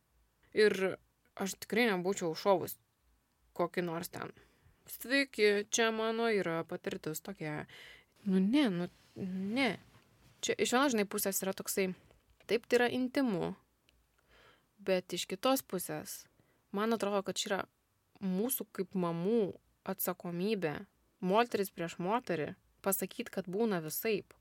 Ir 0.52 0.98
aš 1.40 1.56
tikrai 1.62 1.88
nebūčiau 1.88 2.34
šovus 2.36 2.76
kokį 3.56 3.84
nors 3.86 4.10
ten 4.12 4.32
sveiki, 4.86 5.66
čia 5.70 5.90
mano 5.90 6.28
yra 6.30 6.64
patirtis 6.64 7.20
tokia. 7.20 7.66
Nu 8.24 8.40
ne, 8.40 8.68
nu 8.70 8.88
ne. 9.16 9.78
Čia 10.42 10.56
iš 10.58 10.74
vienos, 10.74 10.92
žinai, 10.94 11.06
pusės 11.06 11.42
yra 11.44 11.54
toksai, 11.54 11.92
taip 12.50 12.66
tai 12.66 12.80
yra 12.80 12.88
intimu, 12.90 13.52
bet 14.82 15.14
iš 15.14 15.28
kitos 15.30 15.62
pusės, 15.62 16.24
man 16.74 16.94
atrodo, 16.94 17.22
kad 17.22 17.38
čia 17.38 17.48
yra 17.48 17.60
mūsų 18.22 18.66
kaip 18.74 18.96
mamų 18.98 19.52
atsakomybė, 19.86 20.74
moteris 21.22 21.70
prieš 21.70 21.98
moterį, 22.02 22.52
pasakyti, 22.82 23.30
kad 23.30 23.50
būna 23.50 23.78
visaip. 23.84 24.34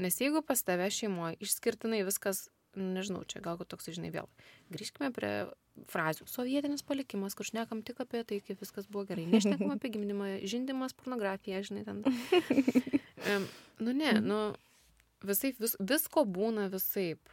Nes 0.00 0.20
jeigu 0.20 0.42
pas 0.44 0.60
tave 0.64 0.88
šeimoje 0.92 1.40
išskirtinai 1.44 2.02
viskas, 2.04 2.50
nežinau, 2.76 3.24
čia 3.28 3.40
galbūt 3.44 3.72
toks, 3.72 3.88
žinai, 3.92 4.12
vėl. 4.12 4.28
Grįžkime 4.72 5.12
prie 5.12 5.32
frazių. 5.88 6.26
Sovietinis 6.30 6.84
palikimas, 6.86 7.36
kur 7.38 7.48
šnekam 7.48 7.82
tik 7.86 8.00
apie 8.04 8.22
tai, 8.28 8.40
kaip 8.44 8.60
viskas 8.62 8.88
buvo 8.90 9.06
gerai. 9.08 9.26
Nešnekam 9.30 9.72
apie 9.76 9.92
gimdymą, 9.94 10.34
žindimas, 10.48 10.96
pornografiją, 10.98 11.62
žinai, 11.68 11.86
ten. 11.88 12.02
Um, 13.22 13.44
nu 13.78 13.92
ne, 13.94 14.16
nu 14.18 14.36
visai, 15.22 15.52
vis, 15.54 15.76
visko 15.78 16.24
būna 16.26 16.64
visaip. 16.72 17.30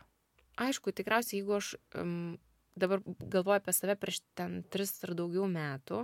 Aišku, 0.61 0.93
tikriausiai, 0.93 1.39
jeigu 1.39 1.55
aš 1.57 1.71
um, 1.97 2.35
dabar 2.79 3.01
galvoju 3.05 3.57
apie 3.57 3.73
save 3.73 3.95
prieš 3.99 4.19
ten 4.37 4.59
tris 4.69 4.93
ar 5.07 5.15
daugiau 5.17 5.47
metų, 5.49 6.03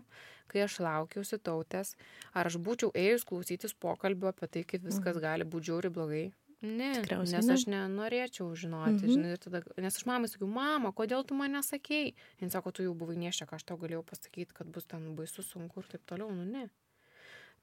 kai 0.52 0.64
aš 0.66 0.80
laukiausi 0.84 1.38
tautės, 1.38 1.94
ar 2.34 2.50
aš 2.50 2.58
būčiau 2.66 2.90
ėjus 2.98 3.28
klausytis 3.30 3.78
pokalbio 3.78 4.32
apie 4.32 4.50
tai, 4.50 4.66
kaip 4.66 4.88
viskas 4.88 5.16
mhm. 5.16 5.24
gali 5.28 5.48
būti 5.48 5.70
žiauri 5.72 5.94
blogai, 5.94 6.26
Ne, 6.66 6.92
Tikriausiai 6.98 7.38
nes 7.38 7.48
ne. 7.48 7.56
aš 7.56 7.66
nenorėčiau 7.70 8.48
žinoti, 8.58 9.06
mhm. 9.06 9.14
žinai, 9.14 9.36
tada, 9.42 9.62
nes 9.82 10.00
aš 10.00 10.08
mamai 10.10 10.30
sakiau, 10.32 10.50
mama, 10.50 10.92
kodėl 10.96 11.26
tu 11.28 11.38
man 11.38 11.54
nesakėjai? 11.58 12.14
Jis 12.42 12.56
sako, 12.56 12.74
tu 12.76 12.86
jau 12.86 12.96
buvai 12.98 13.18
niešia, 13.22 13.48
ką 13.50 13.60
aš 13.60 13.68
tau 13.70 13.78
galėjau 13.82 14.04
pasakyti, 14.08 14.56
kad 14.58 14.70
bus 14.74 14.88
ten 14.90 15.12
baisu, 15.18 15.46
sunku 15.46 15.84
ir 15.84 15.92
taip 15.92 16.06
toliau, 16.10 16.32
nu 16.34 16.48
ne. 16.48 16.68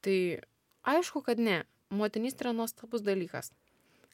Tai 0.04 0.16
aišku, 0.94 1.24
kad 1.26 1.42
ne. 1.42 1.62
Motinystė 1.92 2.46
yra 2.46 2.54
nuostabus 2.56 3.04
dalykas. 3.04 3.50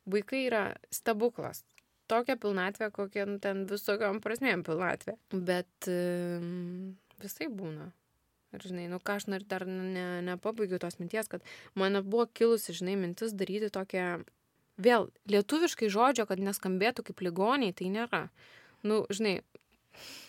Vaikai 0.08 0.46
yra 0.48 0.62
stebuklas. 0.94 1.62
Tokia 2.08 2.34
pilnatvė, 2.40 2.88
kokia 2.94 3.26
nu, 3.28 3.36
ten 3.42 3.66
visokiam 3.68 4.18
prasmėm 4.24 4.64
pilnatvė. 4.66 5.14
Bet 5.30 5.90
um, 5.92 6.96
visai 7.22 7.50
būna. 7.52 7.92
Ir 8.56 8.64
žinai, 8.64 8.86
nu 8.88 8.96
ką 9.04 9.18
aš 9.20 9.26
dar 9.44 9.66
ne, 9.68 10.06
nepabaigiu 10.24 10.80
tos 10.80 10.96
minties, 10.98 11.28
kad 11.28 11.44
man 11.76 12.00
buvo 12.02 12.24
kilusi, 12.26 12.72
žinai, 12.72 12.96
mintis 12.96 13.36
daryti 13.36 13.68
tokią 13.68 14.24
vėl 14.78 15.08
lietuviškai 15.30 15.90
žodžio, 15.92 16.26
kad 16.30 16.40
neskambėtų 16.42 17.04
kaip 17.10 17.22
ligoniai, 17.26 17.74
tai 17.76 17.90
nėra. 17.92 18.24
Nu, 18.86 19.02
žinai, 19.10 19.40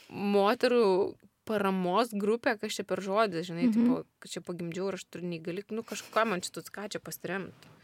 moterų 0.10 1.16
paramos 1.50 2.14
grupė, 2.14 2.56
kas 2.62 2.78
čia 2.78 2.86
per 2.86 3.02
žodis, 3.02 3.48
žinai, 3.50 3.70
mhm. 3.70 3.74
tipo, 3.74 4.22
kad 4.22 4.34
čia 4.36 4.46
pagimdžiau 4.46 4.92
ir 4.92 5.00
aš 5.00 5.08
turiu 5.10 5.32
neįgali, 5.32 5.66
nu 5.74 5.86
kažką 5.86 6.28
man 6.30 6.46
čia 6.46 6.54
tu 6.54 6.66
ką 6.66 6.90
čia 6.94 7.02
pasiremti. 7.02 7.76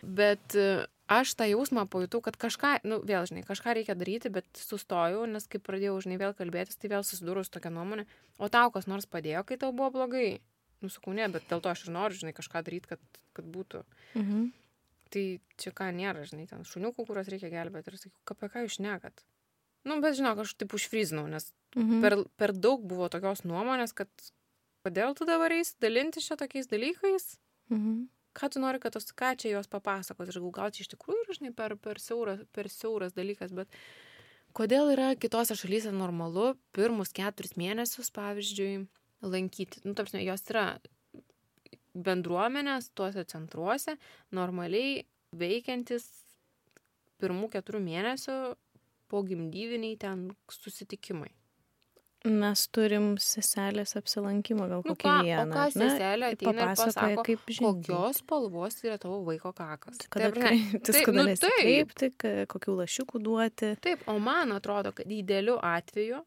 Bet 0.00 0.54
e, 0.56 0.86
aš 1.12 1.34
tą 1.36 1.44
jausmą 1.50 1.84
pajutau, 1.90 2.22
kad 2.24 2.38
kažką, 2.40 2.78
nu 2.88 3.02
vėl, 3.04 3.26
žinai, 3.28 3.42
kažką 3.44 3.74
reikia 3.76 3.98
daryti, 3.98 4.30
bet 4.32 4.46
sustojau, 4.56 5.26
nes 5.28 5.44
kai 5.50 5.60
pradėjau, 5.60 5.98
žinai, 6.06 6.16
vėl 6.22 6.32
kalbėtis, 6.38 6.78
tai 6.80 6.92
vėl 6.94 7.04
susidūrau 7.04 7.44
su 7.44 7.52
tokia 7.52 7.74
nuomonė, 7.74 8.06
o 8.40 8.48
tau 8.48 8.70
kas 8.72 8.88
nors 8.88 9.10
padėjo, 9.10 9.42
kai 9.44 9.60
tau 9.60 9.74
buvo 9.76 9.90
blogai. 9.98 10.40
Nusakau, 10.80 11.12
ne, 11.12 11.26
bet 11.28 11.44
dėl 11.50 11.60
to 11.60 11.68
aš 11.68 11.84
ir 11.84 11.92
noriu, 11.92 12.16
žinai, 12.16 12.32
kažką 12.32 12.62
daryti, 12.64 12.94
kad, 12.94 13.20
kad 13.36 13.50
būtų. 13.52 13.84
Mhm 14.16 14.48
tai 15.12 15.24
čia 15.60 15.72
ką 15.76 15.90
nėra, 15.96 16.24
žinai, 16.28 16.46
ten 16.50 16.64
šuniukų, 16.66 17.06
kuriuos 17.08 17.30
reikia 17.32 17.50
gelbėti. 17.52 17.92
Ir 17.92 18.00
sakiau, 18.00 18.34
apie 18.34 18.50
ką 18.52 18.64
jūs 18.66 18.78
nekat? 18.82 19.24
Nu, 19.88 19.96
bet 20.04 20.18
žinok, 20.18 20.42
aš 20.44 20.54
taip 20.60 20.74
užfrizinau, 20.76 21.24
nes 21.30 21.48
mhm. 21.76 22.00
per, 22.04 22.16
per 22.40 22.52
daug 22.52 22.84
buvo 22.86 23.08
tokios 23.12 23.44
nuomonės, 23.48 23.94
kad 23.96 24.10
kodėl 24.84 25.16
tu 25.16 25.26
dabar 25.28 25.52
eisi 25.56 25.76
dalinti 25.80 26.22
šia 26.24 26.36
tokiais 26.40 26.68
dalykais? 26.70 27.34
Mhm. 27.72 28.04
Ką 28.36 28.46
tu 28.54 28.60
nori, 28.62 28.78
kad 28.78 28.94
tos, 28.94 29.08
ką 29.16 29.32
čia 29.40 29.56
jos 29.56 29.66
papasakos? 29.70 30.30
Ir 30.30 30.44
gal 30.54 30.70
čia 30.70 30.84
iš 30.84 30.92
tikrųjų 30.92 31.34
žinai, 31.40 31.50
per, 31.56 31.74
per, 31.82 31.98
siauras, 31.98 32.44
per 32.54 32.68
siauras 32.70 33.16
dalykas, 33.16 33.50
bet 33.56 33.72
kodėl 34.54 34.92
yra 34.92 35.08
kitose 35.18 35.56
šalyse 35.58 35.90
normalu 35.94 36.52
pirmus 36.76 37.10
keturis 37.16 37.56
mėnesius, 37.58 38.12
pavyzdžiui, 38.14 38.84
lankyti. 39.26 39.82
Nu, 39.82 39.96
tarpsime, 39.98 40.22
jos 40.28 40.46
yra 40.52 40.68
bendruomenės 41.94 42.90
tuose 42.94 43.24
centruose 43.24 43.96
normaliai 44.36 45.02
veikiantis 45.36 46.06
pirmų 47.20 47.50
keturių 47.52 47.80
mėnesių 47.84 48.38
po 49.10 49.22
gimdyviniai 49.26 49.98
ten 50.00 50.28
susitikimai. 50.50 51.30
Mes 52.28 52.66
turim 52.68 53.14
seselės 53.16 53.94
apsilankymą, 53.96 54.66
gal 54.68 54.82
Nu 54.84 54.92
kokį 54.92 55.06
ką, 55.06 55.12
o 55.16 55.22
vieną. 55.24 55.44
ką 55.54 55.60
ar 55.62 55.70
ne? 55.80 55.86
seselė 55.88 56.26
ateina 56.34 56.66
ir 56.66 56.72
pasako, 56.76 57.22
kaip 57.24 57.46
žinai. 57.48 57.70
kokios 57.80 58.18
spalvos 58.20 58.76
yra 58.84 58.98
tavo 59.00 59.22
vaiko 59.24 59.52
kakas. 59.56 60.02
Kada 60.12 60.28
Tai 60.28 60.34
prasme, 60.34 60.50
kreiptis, 60.50 60.94
taip, 60.98 61.06
kada 61.08 61.16
nu 61.16 61.24
nesikreipti, 61.30 62.10
ka- 62.20 62.34
kokių 62.52 62.74
lašiukų 62.82 63.22
duoti. 63.24 63.70
Taip, 63.80 64.04
o 64.12 64.18
man 64.20 64.52
atrodo, 64.52 64.92
kad 64.92 65.08
idealiu 65.08 65.56
atveju 65.64 66.20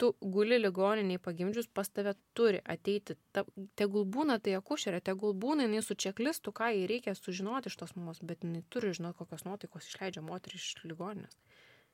tu 0.00 0.10
guli 0.34 0.56
ligoniniai 0.60 1.20
pagimdžius, 1.22 1.68
pas 1.76 1.88
tave 1.92 2.14
turi 2.36 2.62
ateiti, 2.74 3.16
ta, 3.36 3.44
tegul 3.76 4.06
būna 4.16 4.38
tai 4.42 4.54
akušerė, 4.58 5.02
tegul 5.04 5.34
būna 5.44 5.66
jinai 5.68 5.82
su 5.84 5.96
čeklistu, 6.04 6.54
ką 6.56 6.70
jai 6.72 6.86
reikia 6.90 7.14
sužinoti 7.18 7.68
iš 7.72 7.76
tos 7.82 7.92
mamos, 7.98 8.22
bet 8.24 8.46
jinai 8.46 8.62
turi 8.72 8.94
žinoti, 8.96 9.18
kokios 9.20 9.44
nuotaikos 9.48 9.90
išleidžia 9.90 10.24
moterį 10.24 10.60
iš 10.60 10.70
ligoninės. 10.88 11.36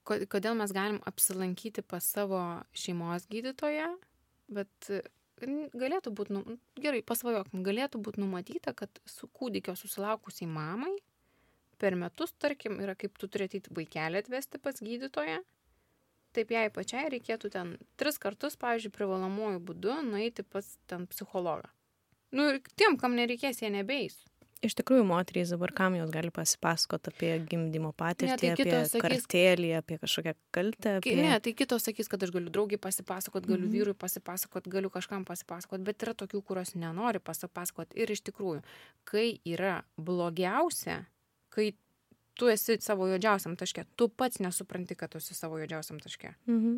Ko- 0.07 0.23
Kodėl 0.31 0.55
mes 0.59 0.71
galim 0.75 1.01
apsilankyti 1.11 1.83
pas 1.83 2.07
savo 2.07 2.41
šeimos 2.79 3.27
gydytoją, 3.33 3.91
bet 4.55 4.91
galėtų 5.77 6.13
būti, 6.17 6.33
nu, 6.33 6.59
gerai, 6.81 7.03
pasvajokim, 7.05 7.65
galėtų 7.67 8.01
būti 8.01 8.23
numatyta, 8.23 8.73
kad 8.73 9.03
su 9.05 9.29
kūdikio 9.29 9.75
susilaukusiai 9.77 10.49
mamai 10.49 10.95
per 11.77 11.97
metus, 11.99 12.33
tarkim, 12.41 12.79
yra 12.81 12.95
kaip 12.97 13.19
tu 13.21 13.29
ateiti 13.29 13.75
vaikelį 13.77 14.23
atvesti 14.23 14.59
pas 14.63 14.79
gydytoją, 14.81 15.43
taip 16.37 16.53
jai 16.55 16.67
pačiai 16.75 17.09
reikėtų 17.17 17.51
ten 17.57 17.75
tris 18.01 18.21
kartus, 18.23 18.57
pavyzdžiui, 18.61 18.93
privalomųjų 18.97 19.61
būdu 19.73 19.99
nueiti 20.13 20.45
pas 20.45 20.69
ten 20.91 21.09
psichologą. 21.11 21.69
Nu 22.37 22.51
ir 22.53 22.63
tiem, 22.77 22.97
kam 23.01 23.15
nereikės, 23.17 23.63
jie 23.63 23.71
nebeis. 23.73 24.19
Iš 24.65 24.73
tikrųjų, 24.79 25.05
moterys 25.07 25.51
dabar 25.53 25.71
kam 25.77 25.95
jos 25.99 26.09
gali 26.11 26.31
pasipasakoti 26.33 27.11
apie 27.13 27.29
gimdymo 27.45 27.91
patirtį, 27.93 28.39
tai 28.41 28.51
apie 28.55 28.73
sakys- 28.89 29.27
kartelį, 29.29 29.69
apie 29.79 29.99
kažkokią 30.01 30.33
kaltę. 30.57 30.95
Apie... 31.03 31.13
ne, 31.21 31.35
tai 31.45 31.53
kitos 31.55 31.85
sakys, 31.87 32.09
kad 32.09 32.25
aš 32.25 32.33
galiu 32.35 32.49
draugiai 32.51 32.81
pasipasakot, 32.81 33.45
galiu 33.47 33.69
Mhm. 33.69 33.75
vyrui 33.77 33.95
pasipasakot, 34.01 34.67
galiu 34.73 34.89
kažkam 34.91 35.27
pasipasakot, 35.29 35.85
bet 35.85 36.01
yra 36.03 36.15
tokių, 36.17 36.41
kurios 36.43 36.73
nenori 36.75 37.21
pasipasakot. 37.21 37.93
Ir 38.01 38.11
iš 38.17 38.25
tikrųjų, 38.31 38.63
kai 39.05 39.27
yra 39.45 39.83
blogiausia, 40.01 41.05
kai 41.53 41.75
tu 42.37 42.49
esi 42.53 42.77
savo 42.85 43.09
juodžiausiam 43.11 43.57
taške, 43.57 43.87
tu 43.97 44.09
pats 44.09 44.39
nesupranti, 44.45 44.95
kad 44.99 45.11
tu 45.13 45.19
esi 45.23 45.35
savo 45.35 45.59
juodžiausiam 45.63 46.01
taške. 46.03 46.35
Mhm. 46.47 46.77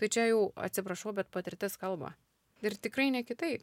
Tai 0.00 0.08
čia 0.08 0.26
jau 0.30 0.46
atsiprašau, 0.56 1.12
bet 1.14 1.28
patirtis 1.30 1.76
kalba. 1.80 2.14
Ir 2.62 2.76
tikrai 2.80 3.10
ne 3.12 3.22
kitaip. 3.26 3.62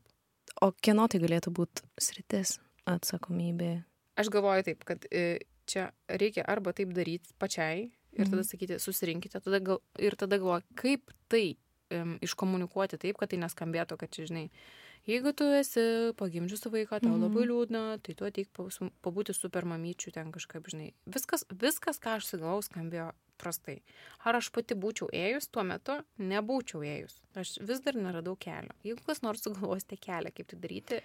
O 0.62 0.72
kieno 0.72 1.08
tai 1.10 1.20
galėtų 1.22 1.52
būti 1.56 1.86
sritis, 2.02 2.58
atsakomybė? 2.90 3.84
Aš 4.20 4.30
galvoju 4.34 4.66
taip, 4.68 4.84
kad 4.88 5.06
e, 5.12 5.40
čia 5.70 5.90
reikia 6.10 6.44
arba 6.50 6.74
taip 6.76 6.92
daryti 6.96 7.34
pačiai 7.40 7.88
ir 8.18 8.26
tada 8.26 8.42
Mhm. 8.42 8.50
sakyti, 8.50 8.80
susirinkite, 8.82 9.40
tada 9.42 9.60
gal, 9.60 9.80
ir 9.98 10.16
tada 10.16 10.38
galvoju, 10.42 10.64
kaip 10.76 11.12
tai 11.30 11.58
um, 11.92 12.18
iškomunikuoti 12.22 12.98
taip, 13.02 13.18
kad 13.18 13.30
tai 13.30 13.38
neskambėtų, 13.40 13.98
kad 13.98 14.10
čia, 14.12 14.26
žinai, 14.30 14.50
jeigu 15.10 15.32
tu 15.34 15.46
esi 15.58 15.82
pagimdžiusi 16.20 16.70
vaiką, 16.74 17.00
tau 17.02 17.16
Mhm. 17.16 17.22
labai 17.26 17.46
liūdna, 17.50 17.82
tai 18.04 18.14
tu 18.14 18.26
ateik 18.28 18.50
pabūti 19.04 19.34
super 19.36 19.64
mamyčių 19.66 20.14
ten 20.14 20.32
kažkaip, 20.32 20.64
žinai. 20.72 20.94
Viskas, 21.08 21.44
viskas 21.50 22.00
ką 22.00 22.18
aš 22.20 22.30
sugalvojau, 22.32 22.68
skambėjo 22.70 23.08
prastai. 23.40 23.80
Ar 24.26 24.36
aš 24.36 24.50
pati 24.52 24.76
būčiau 24.76 25.08
ėjus 25.16 25.48
tuo 25.50 25.64
metu, 25.64 25.96
nebūčiau 26.20 26.82
ėjus. 26.84 27.22
Aš 27.36 27.58
vis 27.64 27.80
dar 27.80 27.94
neradau 27.96 28.36
kelio. 28.38 28.72
Jeigu 28.84 29.00
kas 29.06 29.22
nors 29.24 29.42
sugalvosite 29.42 29.98
kelią, 30.00 30.32
kaip 30.36 30.48
tai 30.48 30.60
daryti, 30.60 31.02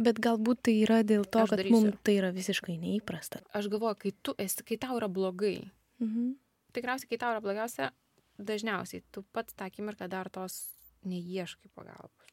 Bet 0.00 0.20
galbūt 0.22 0.60
tai 0.62 0.72
yra 0.86 1.02
dėl 1.02 1.24
to, 1.26 1.44
kad 1.50 1.58
mums 1.70 1.96
tai 2.04 2.12
yra 2.20 2.30
visiškai 2.30 2.78
neįprasta. 2.78 3.40
aš 3.52 3.66
galvoju, 3.66 3.96
kai 3.98 4.12
tu 4.22 4.32
esi, 4.38 4.62
kai 4.62 4.76
tau 4.76 4.96
yra 4.96 5.08
blogai, 5.08 5.70
Mhm. 6.00 6.36
tikriausiai, 6.72 7.08
kai 7.08 7.16
tau 7.18 7.32
yra 7.34 7.40
blogiausia, 7.42 7.90
dažniausiai 8.38 9.02
tu 9.10 9.24
pats 9.32 9.52
tą 9.54 9.66
akimirką 9.68 10.08
dar 10.08 10.28
tos 10.30 10.68
neieškai 11.04 11.68
pagalbos. 11.74 12.30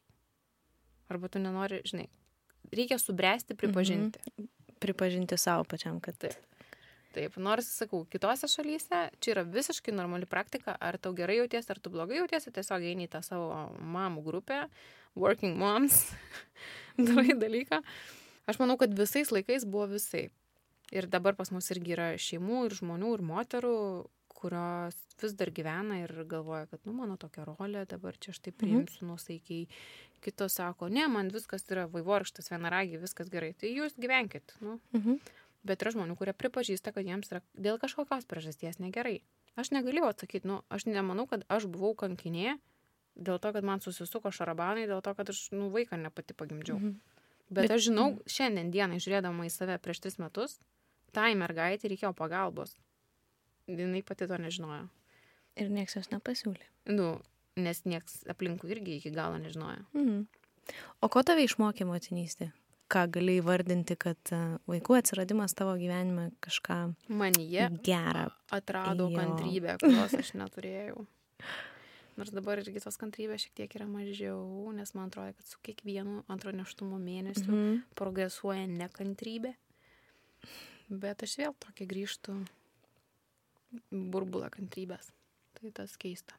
Arba 1.12 1.30
tu 1.30 1.42
nenori, 1.42 1.80
žinai, 1.86 2.08
reikia 2.72 2.98
subręsti, 2.98 3.54
pripažinti. 3.58 4.22
Mhm. 4.34 4.52
Pripažinti 4.82 5.38
savo 5.40 5.64
pačiam, 5.64 6.00
kad 6.04 6.18
Taip. 6.20 6.36
Taip, 7.16 7.38
nors, 7.40 7.64
sakau, 7.78 8.02
kitose 8.12 8.44
šalyse 8.52 8.98
čia 9.24 9.30
yra 9.32 9.42
visiškai 9.48 9.94
normali 9.96 10.26
praktika, 10.28 10.74
ar 10.76 10.98
tau 11.00 11.14
gerai 11.16 11.38
jautiesi, 11.38 11.70
ar 11.72 11.78
tu 11.80 11.88
blogai 11.94 12.18
jautiesi, 12.18 12.52
tiesiog 12.52 12.84
eini 12.84 13.06
į 13.06 13.12
tą 13.14 13.22
savo 13.24 13.46
mamų 13.80 14.20
grupę, 14.26 14.58
working 15.16 15.56
moms, 15.56 16.02
darai 17.08 17.32
dalyką. 17.40 17.80
Aš 18.46 18.60
manau, 18.60 18.76
kad 18.76 18.92
visais 18.92 19.32
laikais 19.32 19.64
buvo 19.64 19.86
visai. 19.94 20.26
Ir 20.92 21.08
dabar 21.10 21.34
pas 21.38 21.48
mus 21.50 21.70
irgi 21.72 21.96
yra 21.96 22.10
šeimų 22.20 22.66
ir 22.68 22.76
žmonių 22.82 23.14
ir 23.16 23.24
moterų, 23.32 23.78
kurios 24.36 24.96
vis 25.22 25.34
dar 25.38 25.50
gyvena 25.54 26.02
ir 26.02 26.12
galvoja, 26.28 26.66
kad, 26.70 26.82
nu, 26.84 26.92
mano 26.98 27.16
tokia 27.20 27.46
rolė, 27.48 27.86
dabar 27.88 28.18
čia 28.20 28.34
aš 28.34 28.42
tai 28.44 28.52
priimsiu 28.52 29.04
mhm. 29.04 29.14
nusaikiai. 29.14 29.66
Kitos 30.24 30.56
sako, 30.58 30.88
ne, 30.92 31.06
man 31.12 31.30
viskas 31.32 31.66
yra 31.70 31.86
vaivorkštas, 31.92 32.50
vienaragiai, 32.52 33.00
viskas 33.02 33.30
gerai. 33.32 33.52
Tai 33.58 33.70
jūs 33.72 33.98
gyvenkit. 34.00 34.56
Nu. 34.64 34.78
Mhm. 34.96 35.18
Bet 35.66 35.82
yra 35.82 35.92
žmonių, 35.96 36.14
kurie 36.18 36.32
pripažįsta, 36.36 36.92
kad 36.94 37.08
jiems 37.08 37.32
yra 37.32 37.42
dėl 37.58 37.80
kažkokios 37.82 38.28
priežasties 38.30 38.78
negerai. 38.78 39.18
Aš 39.58 39.72
negalėjau 39.74 40.12
atsakyti, 40.12 40.46
nu, 40.46 40.60
aš 40.70 40.86
nemanau, 40.86 41.26
kad 41.30 41.42
aš 41.50 41.66
buvau 41.72 41.94
kankinė 41.98 42.58
dėl 43.16 43.40
to, 43.40 43.52
kad 43.56 43.64
man 43.64 43.80
susisuko 43.82 44.30
šarabanai, 44.30 44.86
dėl 44.86 45.00
to, 45.02 45.14
kad 45.16 45.32
aš, 45.32 45.46
nu, 45.56 45.70
vaiką 45.74 45.98
ne 45.98 46.12
pati 46.12 46.36
pagimdžiau. 46.36 46.78
Mhm. 46.78 47.16
Bet, 47.48 47.68
Bet- 47.68 47.76
aš 47.78 47.86
žinau, 47.88 48.08
šiandien 48.26 48.72
dieną 48.74 48.98
žiūrėdama 49.02 49.46
į 49.46 49.52
save 49.54 49.78
prieš 49.78 50.02
tris 50.02 50.18
metus, 50.18 50.58
tai 51.14 51.32
mergaitė 51.38 51.88
reikėjo 51.92 52.12
pagalbos. 52.18 52.74
Jinai 53.66 54.02
pati 54.06 54.28
to 54.30 54.38
nežinojo. 54.38 54.86
Ir 55.56 55.70
nieks 55.72 55.96
jos 55.96 56.10
nepasiūlė. 56.12 56.66
Nu, 56.92 57.16
nes 57.56 57.82
nieks 57.88 58.20
aplinkui 58.30 58.70
irgi 58.76 58.98
iki 59.00 59.10
galo 59.14 59.40
nežinojo. 59.40 59.82
Mhm. 59.96 60.26
O 61.00 61.08
ko 61.12 61.22
tave 61.26 61.44
išmokė 61.46 61.86
motinystė? 61.88 62.50
Ką 62.90 63.06
gali 63.10 63.40
įvardinti, 63.40 63.96
kad 63.98 64.30
e, 64.34 64.40
vaikų 64.70 64.98
atsiradimas 65.00 65.54
tavo 65.58 65.72
gyvenime 65.78 66.28
kažką 66.44 66.76
Manyje 67.10 67.70
gerą. 67.86 68.28
atrado 68.54 69.08
Jo. 69.10 69.16
kantrybę, 69.18 69.74
kurios 69.82 70.14
aš 70.14 70.34
neturėjau. 70.38 71.06
Nors 72.16 72.30
dabar 72.32 72.62
irgi 72.62 72.80
tos 72.80 72.96
kantrybės 72.96 73.42
šiek 73.44 73.56
tiek 73.58 73.74
yra 73.76 73.88
mažiau, 73.90 74.70
nes 74.72 74.94
man 74.94 75.10
atrodo, 75.10 75.34
kad 75.36 75.50
su 75.50 75.58
kiekvienu 75.66 76.22
antro 76.32 76.54
neštumo 76.54 76.98
mėnesiu 77.02 77.50
mm. 77.50 77.56
Mhm. 77.56 77.82
progresuoja 77.98 78.68
nekantrybė. 78.70 79.56
Bet 80.88 81.26
aš 81.26 81.34
vėl 81.42 81.56
tokia 81.58 81.88
grįžtu 81.90 82.38
burbulą 83.90 84.50
kantrybės. 84.54 85.10
Tai 85.56 85.72
tas 85.76 85.96
keista. 86.00 86.36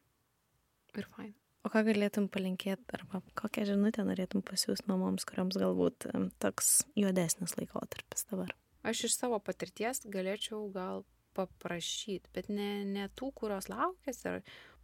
Ir 0.97 1.07
fain. 1.15 1.33
O 1.65 1.71
ką 1.73 1.81
galėtum 1.83 2.29
palinkėti 2.31 2.95
arba 2.95 3.19
kokią 3.35 3.65
žinutę 3.67 4.05
norėtum 4.07 4.43
pasiūsti 4.45 4.87
mamoms, 4.87 5.25
kuriams 5.27 5.57
galbūt 5.59 6.07
toks 6.39 6.85
juodesnis 6.95 7.57
laikotarpis 7.59 8.27
dabar? 8.29 8.53
Aš 8.87 9.07
iš 9.09 9.17
savo 9.17 9.39
patirties 9.43 10.05
galėčiau 10.07 10.69
gal 10.71 11.03
paprašyti, 11.35 12.31
bet 12.33 12.47
ne, 12.53 12.85
ne 12.87 13.09
tų, 13.19 13.33
kurios 13.35 13.67
laukėsi, 13.69 14.29
ar 14.31 14.39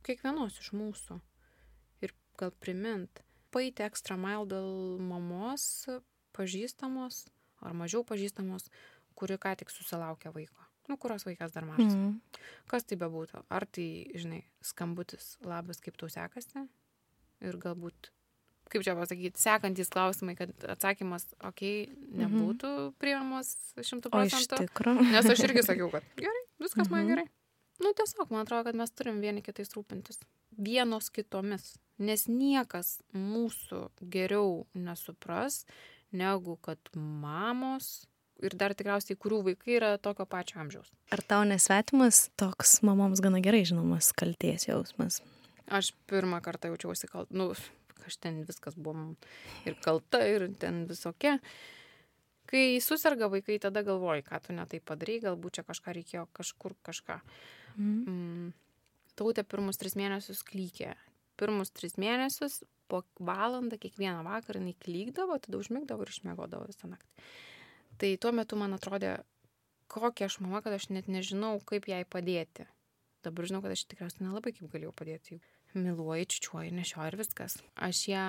kiekvienos 0.06 0.60
iš 0.60 0.74
mūsų. 0.76 1.22
Ir 2.04 2.14
gal 2.42 2.52
primint, 2.60 3.24
paeiti 3.54 3.86
ekstra 3.86 4.18
mile 4.20 4.50
dėl 4.52 5.00
mamos 5.02 5.88
pažįstamos 6.36 7.24
ar 7.64 7.78
mažiau 7.78 8.04
pažįstamos, 8.08 8.68
kuri 9.16 9.40
ką 9.40 9.56
tik 9.62 9.72
susilaukė 9.72 10.34
vaiko. 10.36 10.68
Nu, 10.90 10.98
kurios 11.00 11.24
vaikas 11.26 11.54
dar 11.56 11.66
mažas. 11.68 11.94
Mm. 11.94 12.10
Mhm. 12.10 12.42
Kas 12.72 12.84
tai 12.88 12.98
bebūtų? 13.00 13.44
Ar 13.54 13.66
tai, 13.66 13.88
žinai, 14.20 14.42
skambutis 14.64 15.38
labas, 15.48 15.80
kaip 15.84 15.96
tau 16.00 16.10
sekasi? 16.12 16.66
Ir 17.44 17.58
galbūt, 17.60 18.10
kaip 18.72 18.84
čia 18.86 18.96
pasakyti, 18.98 19.40
sekantis 19.40 19.92
klausimai, 19.92 20.36
kad 20.40 20.52
atsakymas, 20.76 21.30
okei, 21.40 21.86
okay, 21.88 22.10
nebūtų 22.24 22.74
mm. 22.74 22.98
priimamas 23.00 23.54
šimtų 23.80 24.12
procentų. 24.14 24.68
Nes 25.12 25.32
aš 25.32 25.46
irgi 25.48 25.64
sakiau, 25.68 25.90
kad 25.94 26.08
gerai, 26.20 26.44
viskas 26.64 26.92
man 26.92 27.04
Mhm. 27.06 27.14
gerai. 27.14 27.28
Nu, 27.84 27.92
tiesiog, 27.98 28.30
man 28.32 28.46
atrodo, 28.46 28.64
kad 28.70 28.76
mes 28.76 28.92
turim 28.92 29.20
vieni 29.20 29.42
kitais 29.42 29.74
rūpintis. 29.76 30.22
Vienos 30.54 31.10
kitomis. 31.10 31.78
Nes 31.98 32.28
niekas 32.28 33.02
mūsų 33.14 33.90
geriau 34.14 34.68
nesupras, 34.74 35.66
negu 36.12 36.56
kad 36.62 36.78
mamos 36.94 38.06
ir 38.44 38.56
dar 38.60 38.76
tikriausiai, 38.78 39.18
kurių 39.20 39.42
vaikai 39.50 39.78
yra 39.78 39.92
tokio 40.02 40.26
pačio 40.30 40.60
amžiaus. 40.64 40.92
Ar 41.14 41.24
tau 41.28 41.44
nesvetimas 41.48 42.28
toks 42.40 42.82
mamoms 42.86 43.22
gana 43.24 43.42
gerai 43.44 43.64
žinomas 43.70 44.12
kalties 44.18 44.68
jausmas? 44.68 45.22
Aš 45.72 45.94
pirmą 46.12 46.42
kartą 46.44 46.74
jaučiausi 46.74 47.08
kalta, 47.12 47.36
nu, 47.38 47.52
aš 48.08 48.18
ten 48.20 48.42
viskas 48.48 48.76
buvo 48.76 49.14
ir 49.68 49.78
kalta, 49.84 50.24
ir 50.28 50.50
ten 50.60 50.84
visokia. 50.90 51.38
Kai 52.50 52.78
susirga 52.84 53.30
vaikai, 53.32 53.58
tada 53.64 53.82
galvoji, 53.86 54.26
ką 54.28 54.42
tu 54.44 54.54
netai 54.54 54.82
padarai, 54.84 55.22
galbūt 55.24 55.58
čia 55.58 55.64
kažką 55.66 55.96
reikėjo 55.98 56.28
kažkur 56.36 56.76
kažką. 56.86 57.22
Mhm. 57.78 58.04
Mm. 58.04 58.52
Tautė 59.14 59.44
pirmus 59.46 59.78
tris 59.78 59.94
mėnesius 59.94 60.42
klykė. 60.46 60.96
Pirmus 61.38 61.70
tris 61.74 62.00
mėnesius 62.02 62.64
po 62.90 63.04
valandą 63.22 63.78
kiekvieną 63.82 64.24
vakarą 64.26 64.62
jinai 64.62 64.76
klykdavo, 64.82 65.38
tada 65.42 65.60
užmigdavo 65.60 66.06
ir 66.06 66.14
išmėgodavo 66.14 66.70
visą 66.70 66.90
naktį. 66.90 67.26
Tai 68.02 68.12
tuo 68.22 68.32
metu 68.36 68.58
man 68.60 68.74
atrodė, 68.76 69.18
kokia 69.92 70.28
aš 70.30 70.40
mama, 70.44 70.62
kad 70.66 70.74
aš 70.76 70.90
net 70.90 71.08
nežinau, 71.12 71.58
kaip 71.70 71.88
jai 71.92 72.04
padėti. 72.06 72.66
Dabar 73.24 73.48
žinau, 73.48 73.62
kad 73.64 73.72
aš 73.76 73.86
tikriausiai 73.88 74.26
nelabai 74.28 74.52
kaip 74.56 74.72
galėjau 74.74 74.94
padėti. 74.96 75.40
Miluoju, 75.74 76.26
čičiuoju, 76.30 76.74
nešioju 76.76 77.12
ir 77.14 77.18
viskas. 77.18 77.58
Aš 77.76 78.02
ją 78.12 78.26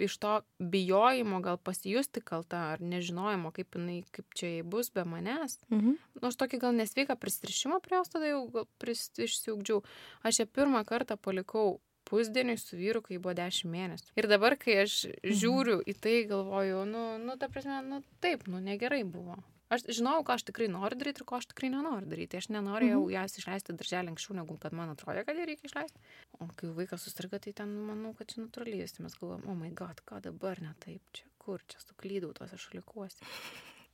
iš 0.00 0.16
to 0.18 0.40
bijojimo 0.58 1.40
gal 1.40 1.58
pasijusti 1.62 2.22
kalta 2.24 2.60
ar 2.72 2.80
nežinojimo, 2.82 3.52
kaip, 3.54 3.76
jinai, 3.78 4.00
kaip 4.14 4.26
čia 4.34 4.48
jai 4.56 4.62
bus 4.66 4.90
be 4.94 5.04
manęs. 5.06 5.58
Mhm. 5.70 5.96
Nu, 6.18 6.28
aš 6.30 6.38
tokį 6.40 6.60
gal 6.64 6.74
nesveiką 6.78 7.16
pristrišimą 7.20 7.80
prie 7.84 7.98
jos 8.00 8.10
tada 8.10 8.30
jau 8.32 8.40
gal 8.54 8.66
pris- 8.82 9.12
išsiugdžiau. 9.14 9.84
Aš 10.26 10.42
ją 10.42 10.46
pirmą 10.50 10.84
kartą 10.88 11.16
palikau 11.16 11.80
pusdieniui 12.08 12.58
su 12.60 12.76
vyru, 12.76 13.02
kai 13.02 13.18
buvo 13.18 13.34
10 13.38 13.66
mėnesių. 13.70 14.12
Ir 14.20 14.28
dabar, 14.30 14.56
kai 14.60 14.82
aš 14.84 15.00
žiūriu 15.24 15.80
į 15.88 15.96
tai, 16.00 16.14
galvoju, 16.30 16.84
nu, 16.90 17.04
nu 17.22 17.36
ta 17.40 17.48
prasme, 17.48 17.80
nu 17.86 18.02
taip, 18.24 18.46
nu 18.50 18.60
negerai 18.60 19.02
buvo. 19.04 19.40
Aš 19.72 19.86
žinau, 19.96 20.20
ką 20.22 20.36
aš 20.36 20.44
tikrai 20.46 20.68
noriu 20.70 20.98
daryti 21.00 21.22
ir 21.22 21.26
ko 21.26 21.38
aš 21.40 21.48
tikrai 21.50 21.70
nenoriu 21.72 22.06
daryti. 22.06 22.36
Aš 22.38 22.50
nenorėjau 22.52 23.00
Mhm. 23.00 23.12
jas 23.16 23.38
išleisti 23.40 23.74
darželį 23.74 24.12
anksčiau, 24.12 24.36
negu 24.36 24.58
kad 24.60 24.72
man 24.76 24.92
atrodė, 24.92 25.24
kad 25.24 25.36
ją 25.40 25.46
reikia 25.48 25.66
išleisti. 25.70 25.98
O 26.38 26.46
kai 26.54 26.68
vaikas 26.68 27.02
susirga, 27.08 27.40
tai 27.40 27.52
ten 27.52 27.72
manau, 27.88 28.12
kad 28.14 28.28
čia 28.28 28.44
natūraliai 28.44 28.84
visi 28.84 29.02
mes 29.02 29.16
galvojam, 29.18 29.48
o 29.48 29.52
oh 29.52 29.56
my 29.56 29.70
god, 29.74 30.02
ką 30.06 30.20
dabar 30.20 30.60
ne 30.60 30.74
taip, 30.84 31.00
čia 31.12 31.24
kur, 31.38 31.64
čia 31.66 31.80
suklydau 31.80 32.34
tuose 32.36 32.60
šalikuose. 32.60 33.24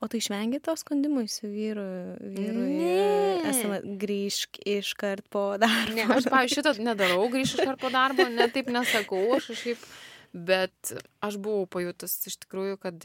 O 0.00 0.08
tai 0.08 0.20
išvengi 0.22 0.62
to 0.64 0.72
skundimui 0.80 1.28
su 1.28 1.48
vyru, 1.50 1.84
vyru 2.20 2.62
Ne. 2.64 3.40
esame 3.50 3.80
grįžk 4.00 4.62
iškart 4.64 5.26
po 5.28 5.42
darbo. 5.60 5.92
Ne, 5.96 6.06
aš, 6.08 6.28
pavyzdžiui, 6.32 6.56
šitą 6.56 6.72
nedarau, 6.80 7.26
grįžtu 7.32 7.66
iš 7.66 7.74
po 7.80 7.90
darbo, 7.92 8.24
ne 8.32 8.46
taip 8.52 8.70
nesakau, 8.72 9.20
aš 9.36 9.50
kažkaip, 9.52 9.82
bet 10.32 10.94
aš 11.20 11.36
buvau 11.42 11.66
pajutus 11.68 12.16
iš 12.30 12.38
tikrųjų, 12.46 12.78
kad, 12.80 13.04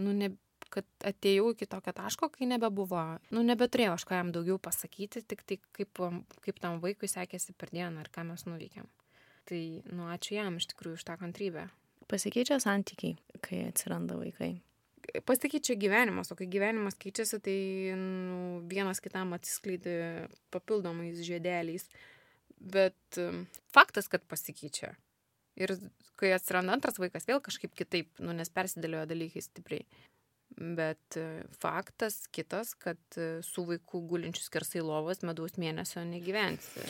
nu, 0.00 0.14
ne, 0.16 0.30
kad 0.72 0.88
atėjau 1.04 1.50
iki 1.52 1.68
tokio 1.68 1.92
taško, 1.98 2.30
kai 2.32 2.48
nebebuvo, 2.48 3.02
nu, 3.36 3.44
nebeturėjau 3.44 3.98
aš 3.98 4.06
ką 4.08 4.22
jam 4.22 4.32
daugiau 4.32 4.56
pasakyti, 4.62 5.20
tik 5.26 5.44
tai 5.44 5.60
kaip, 5.76 6.00
kaip 6.40 6.62
tam 6.62 6.80
vaikui 6.80 7.10
sekėsi 7.10 7.52
per 7.52 7.74
dieną 7.74 8.06
ir 8.06 8.10
ką 8.14 8.24
mes 8.30 8.46
nuveikėm. 8.48 8.88
Tai, 9.50 9.60
nu, 9.92 10.08
ačiū 10.14 10.38
jam 10.38 10.56
iš 10.56 10.70
tikrųjų 10.72 11.02
už 11.02 11.06
tą 11.08 11.20
kantrybę. 11.20 11.68
Pasikeičia 12.08 12.56
santykiai, 12.62 13.18
kai 13.44 13.64
atsiranda 13.68 14.16
vaikai. 14.16 14.54
Pasikeičia 15.26 15.76
gyvenimas, 15.80 16.30
o 16.32 16.38
kai 16.38 16.48
gyvenimas 16.50 16.98
keičiasi, 17.00 17.40
tai 17.44 17.58
nu, 17.98 18.40
vienas 18.70 19.02
kitam 19.02 19.34
atsiskleidė 19.36 20.28
papildomais 20.54 21.20
žiedeliais. 21.26 21.88
Bet 22.60 23.18
faktas, 23.72 24.10
kad 24.12 24.26
pasikeičia. 24.28 24.92
Ir 25.60 25.72
kai 26.20 26.34
atsiranda 26.36 26.74
antras 26.76 27.00
vaikas, 27.00 27.26
vėl 27.28 27.40
kažkaip 27.44 27.72
kitaip, 27.76 28.12
nu, 28.22 28.34
nes 28.36 28.52
persidėliojo 28.52 29.08
dalykai 29.10 29.42
stipriai. 29.44 29.86
Bet 30.60 31.16
e, 31.16 31.44
faktas 31.62 32.24
kitas, 32.34 32.74
kad 32.78 33.00
e, 33.16 33.40
su 33.46 33.64
vaiku 33.68 34.02
gulinčiu 34.10 34.42
skersai 34.44 34.82
lovas 34.84 35.22
medaus 35.24 35.56
mėnesio 35.60 36.02
negyvensi. 36.04 36.84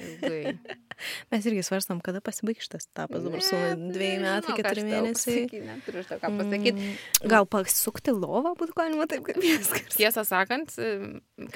Ilgai. 0.00 0.54
Mes 1.32 1.48
irgi 1.50 1.64
svarstam, 1.66 2.00
kada 2.04 2.22
pasibaigs 2.24 2.66
šitas 2.66 2.88
etapas. 2.88 3.24
Dabar 3.24 3.44
su 3.44 3.60
dviejų 3.94 4.20
metų, 4.24 4.56
keturi 4.60 4.84
mėnesiai. 4.88 5.62
Neturiu 5.68 6.04
tau 6.08 6.20
ką 6.22 6.32
pasakyti. 6.38 6.74
Mm, 6.74 7.30
Gal 7.32 7.48
pasukti 7.50 8.14
lovą 8.14 8.54
būtų 8.60 8.76
galima 8.78 9.08
taip, 9.10 9.24
kaip 9.28 9.40
viskas. 9.42 9.88
Tiesą 9.96 10.26
sakant, 10.28 10.76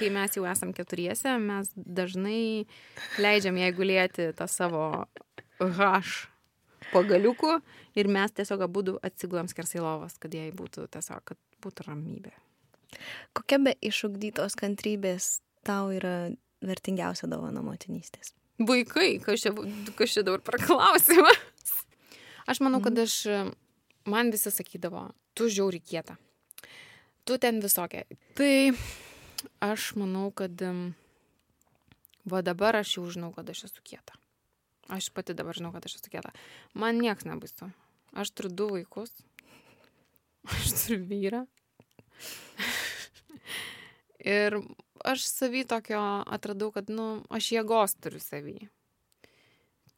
kai 0.00 0.10
mes 0.14 0.38
jau 0.38 0.46
esam 0.50 0.74
keturiese, 0.76 1.36
mes 1.42 1.70
dažnai 1.74 2.40
leidžiam 3.22 3.60
jai 3.60 3.70
gulėti 3.76 4.32
tą 4.38 4.48
savo 4.50 4.88
H 5.60 6.26
pagaliukų 6.92 7.58
ir 7.98 8.10
mes 8.10 8.34
tiesiog 8.36 8.64
abu 8.64 8.84
atsigulam 9.04 9.48
skersai 9.50 9.82
lovas, 9.82 10.16
kad 10.20 10.34
jai 10.34 10.50
būtų 10.56 10.88
tiesiog, 10.94 11.24
kad 11.32 11.40
būtų 11.64 11.88
ramybė. 11.88 12.32
Kokia 13.36 13.58
be 13.60 13.74
išugdytos 13.84 14.56
kantrybės 14.58 15.38
tau 15.66 15.92
yra 15.92 16.30
vertingiausia 16.64 17.28
dovana 17.30 17.62
motinystės? 17.64 18.34
Vaikai, 18.58 19.18
kas 19.22 19.44
čia, 19.44 19.52
kas 19.98 20.14
čia 20.16 20.24
dabar 20.26 20.42
praklausimas? 20.42 21.44
Aš 22.48 22.62
manau, 22.64 22.80
kad 22.82 22.96
aš, 22.98 23.20
man 24.08 24.32
visi 24.34 24.50
sakydavo, 24.50 25.10
tu 25.36 25.50
žiauri 25.52 25.78
kieta. 25.84 26.16
Tu 27.28 27.36
ten 27.38 27.60
visokia. 27.60 28.06
Tai 28.38 28.72
aš 29.62 29.92
manau, 30.00 30.30
kad 30.32 30.64
va 32.28 32.40
dabar 32.42 32.80
aš 32.80 32.96
jau 32.96 33.04
žinau, 33.12 33.30
kad 33.36 33.50
aš 33.52 33.68
esu 33.68 33.84
kieta. 33.84 34.16
Aš 34.88 35.10
pati 35.12 35.36
dabar 35.36 35.54
žinau, 35.54 35.74
kad 35.74 35.84
aš 35.84 35.98
esu 36.00 36.10
kieta. 36.10 36.32
Man 36.72 36.98
nieks 36.98 37.28
nebaisu. 37.28 37.68
Aš 38.16 38.32
turiu 38.32 38.54
du 38.56 38.70
vaikus. 38.72 39.12
Aš 40.48 40.72
turiu 40.80 41.04
vyrą. 41.04 41.44
Ir 44.24 44.58
aš 45.06 45.26
savy 45.30 45.62
tokio 45.68 46.00
atradau, 46.26 46.72
kad, 46.74 46.90
nu, 46.90 47.22
aš 47.30 47.52
jėgos 47.54 47.94
turiu 48.02 48.22
savy. 48.22 48.56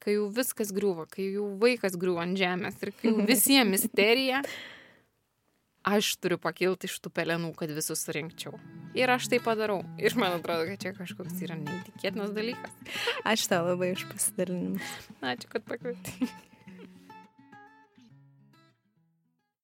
Kai 0.01 0.17
jau 0.17 0.29
viskas 0.33 0.73
griūva, 0.73 1.07
kai 1.09 1.31
jau 1.35 1.47
vaikas 1.61 1.97
griūva 2.01 2.25
ant 2.25 2.39
žemės 2.41 2.79
ir 2.85 2.93
kai 2.97 3.11
jau 3.13 3.25
visiems 3.33 3.73
misterija, 3.73 4.43
aš 5.89 6.15
turiu 6.21 6.37
pakilti 6.41 6.89
iš 6.89 6.99
tų 7.05 7.13
pelenų, 7.17 7.53
kad 7.57 7.73
visus 7.73 8.05
surinkčiau. 8.05 8.57
Ir 8.97 9.13
aš 9.13 9.31
tai 9.33 9.41
padarau. 9.45 9.81
Ir 10.01 10.17
man 10.21 10.37
atrodo, 10.37 10.69
kad 10.69 10.85
čia 10.85 10.95
kažkoks 10.97 11.41
yra 11.47 11.57
neįtikėtinas 11.61 12.37
dalykas. 12.37 12.97
Ačiū 13.25 13.53
tau 13.53 13.65
labai 13.73 13.93
už 13.97 14.09
pasidalinimą. 14.13 14.81
Ačiū, 15.33 15.53
kad 15.53 15.69
pakvietei. 15.69 16.33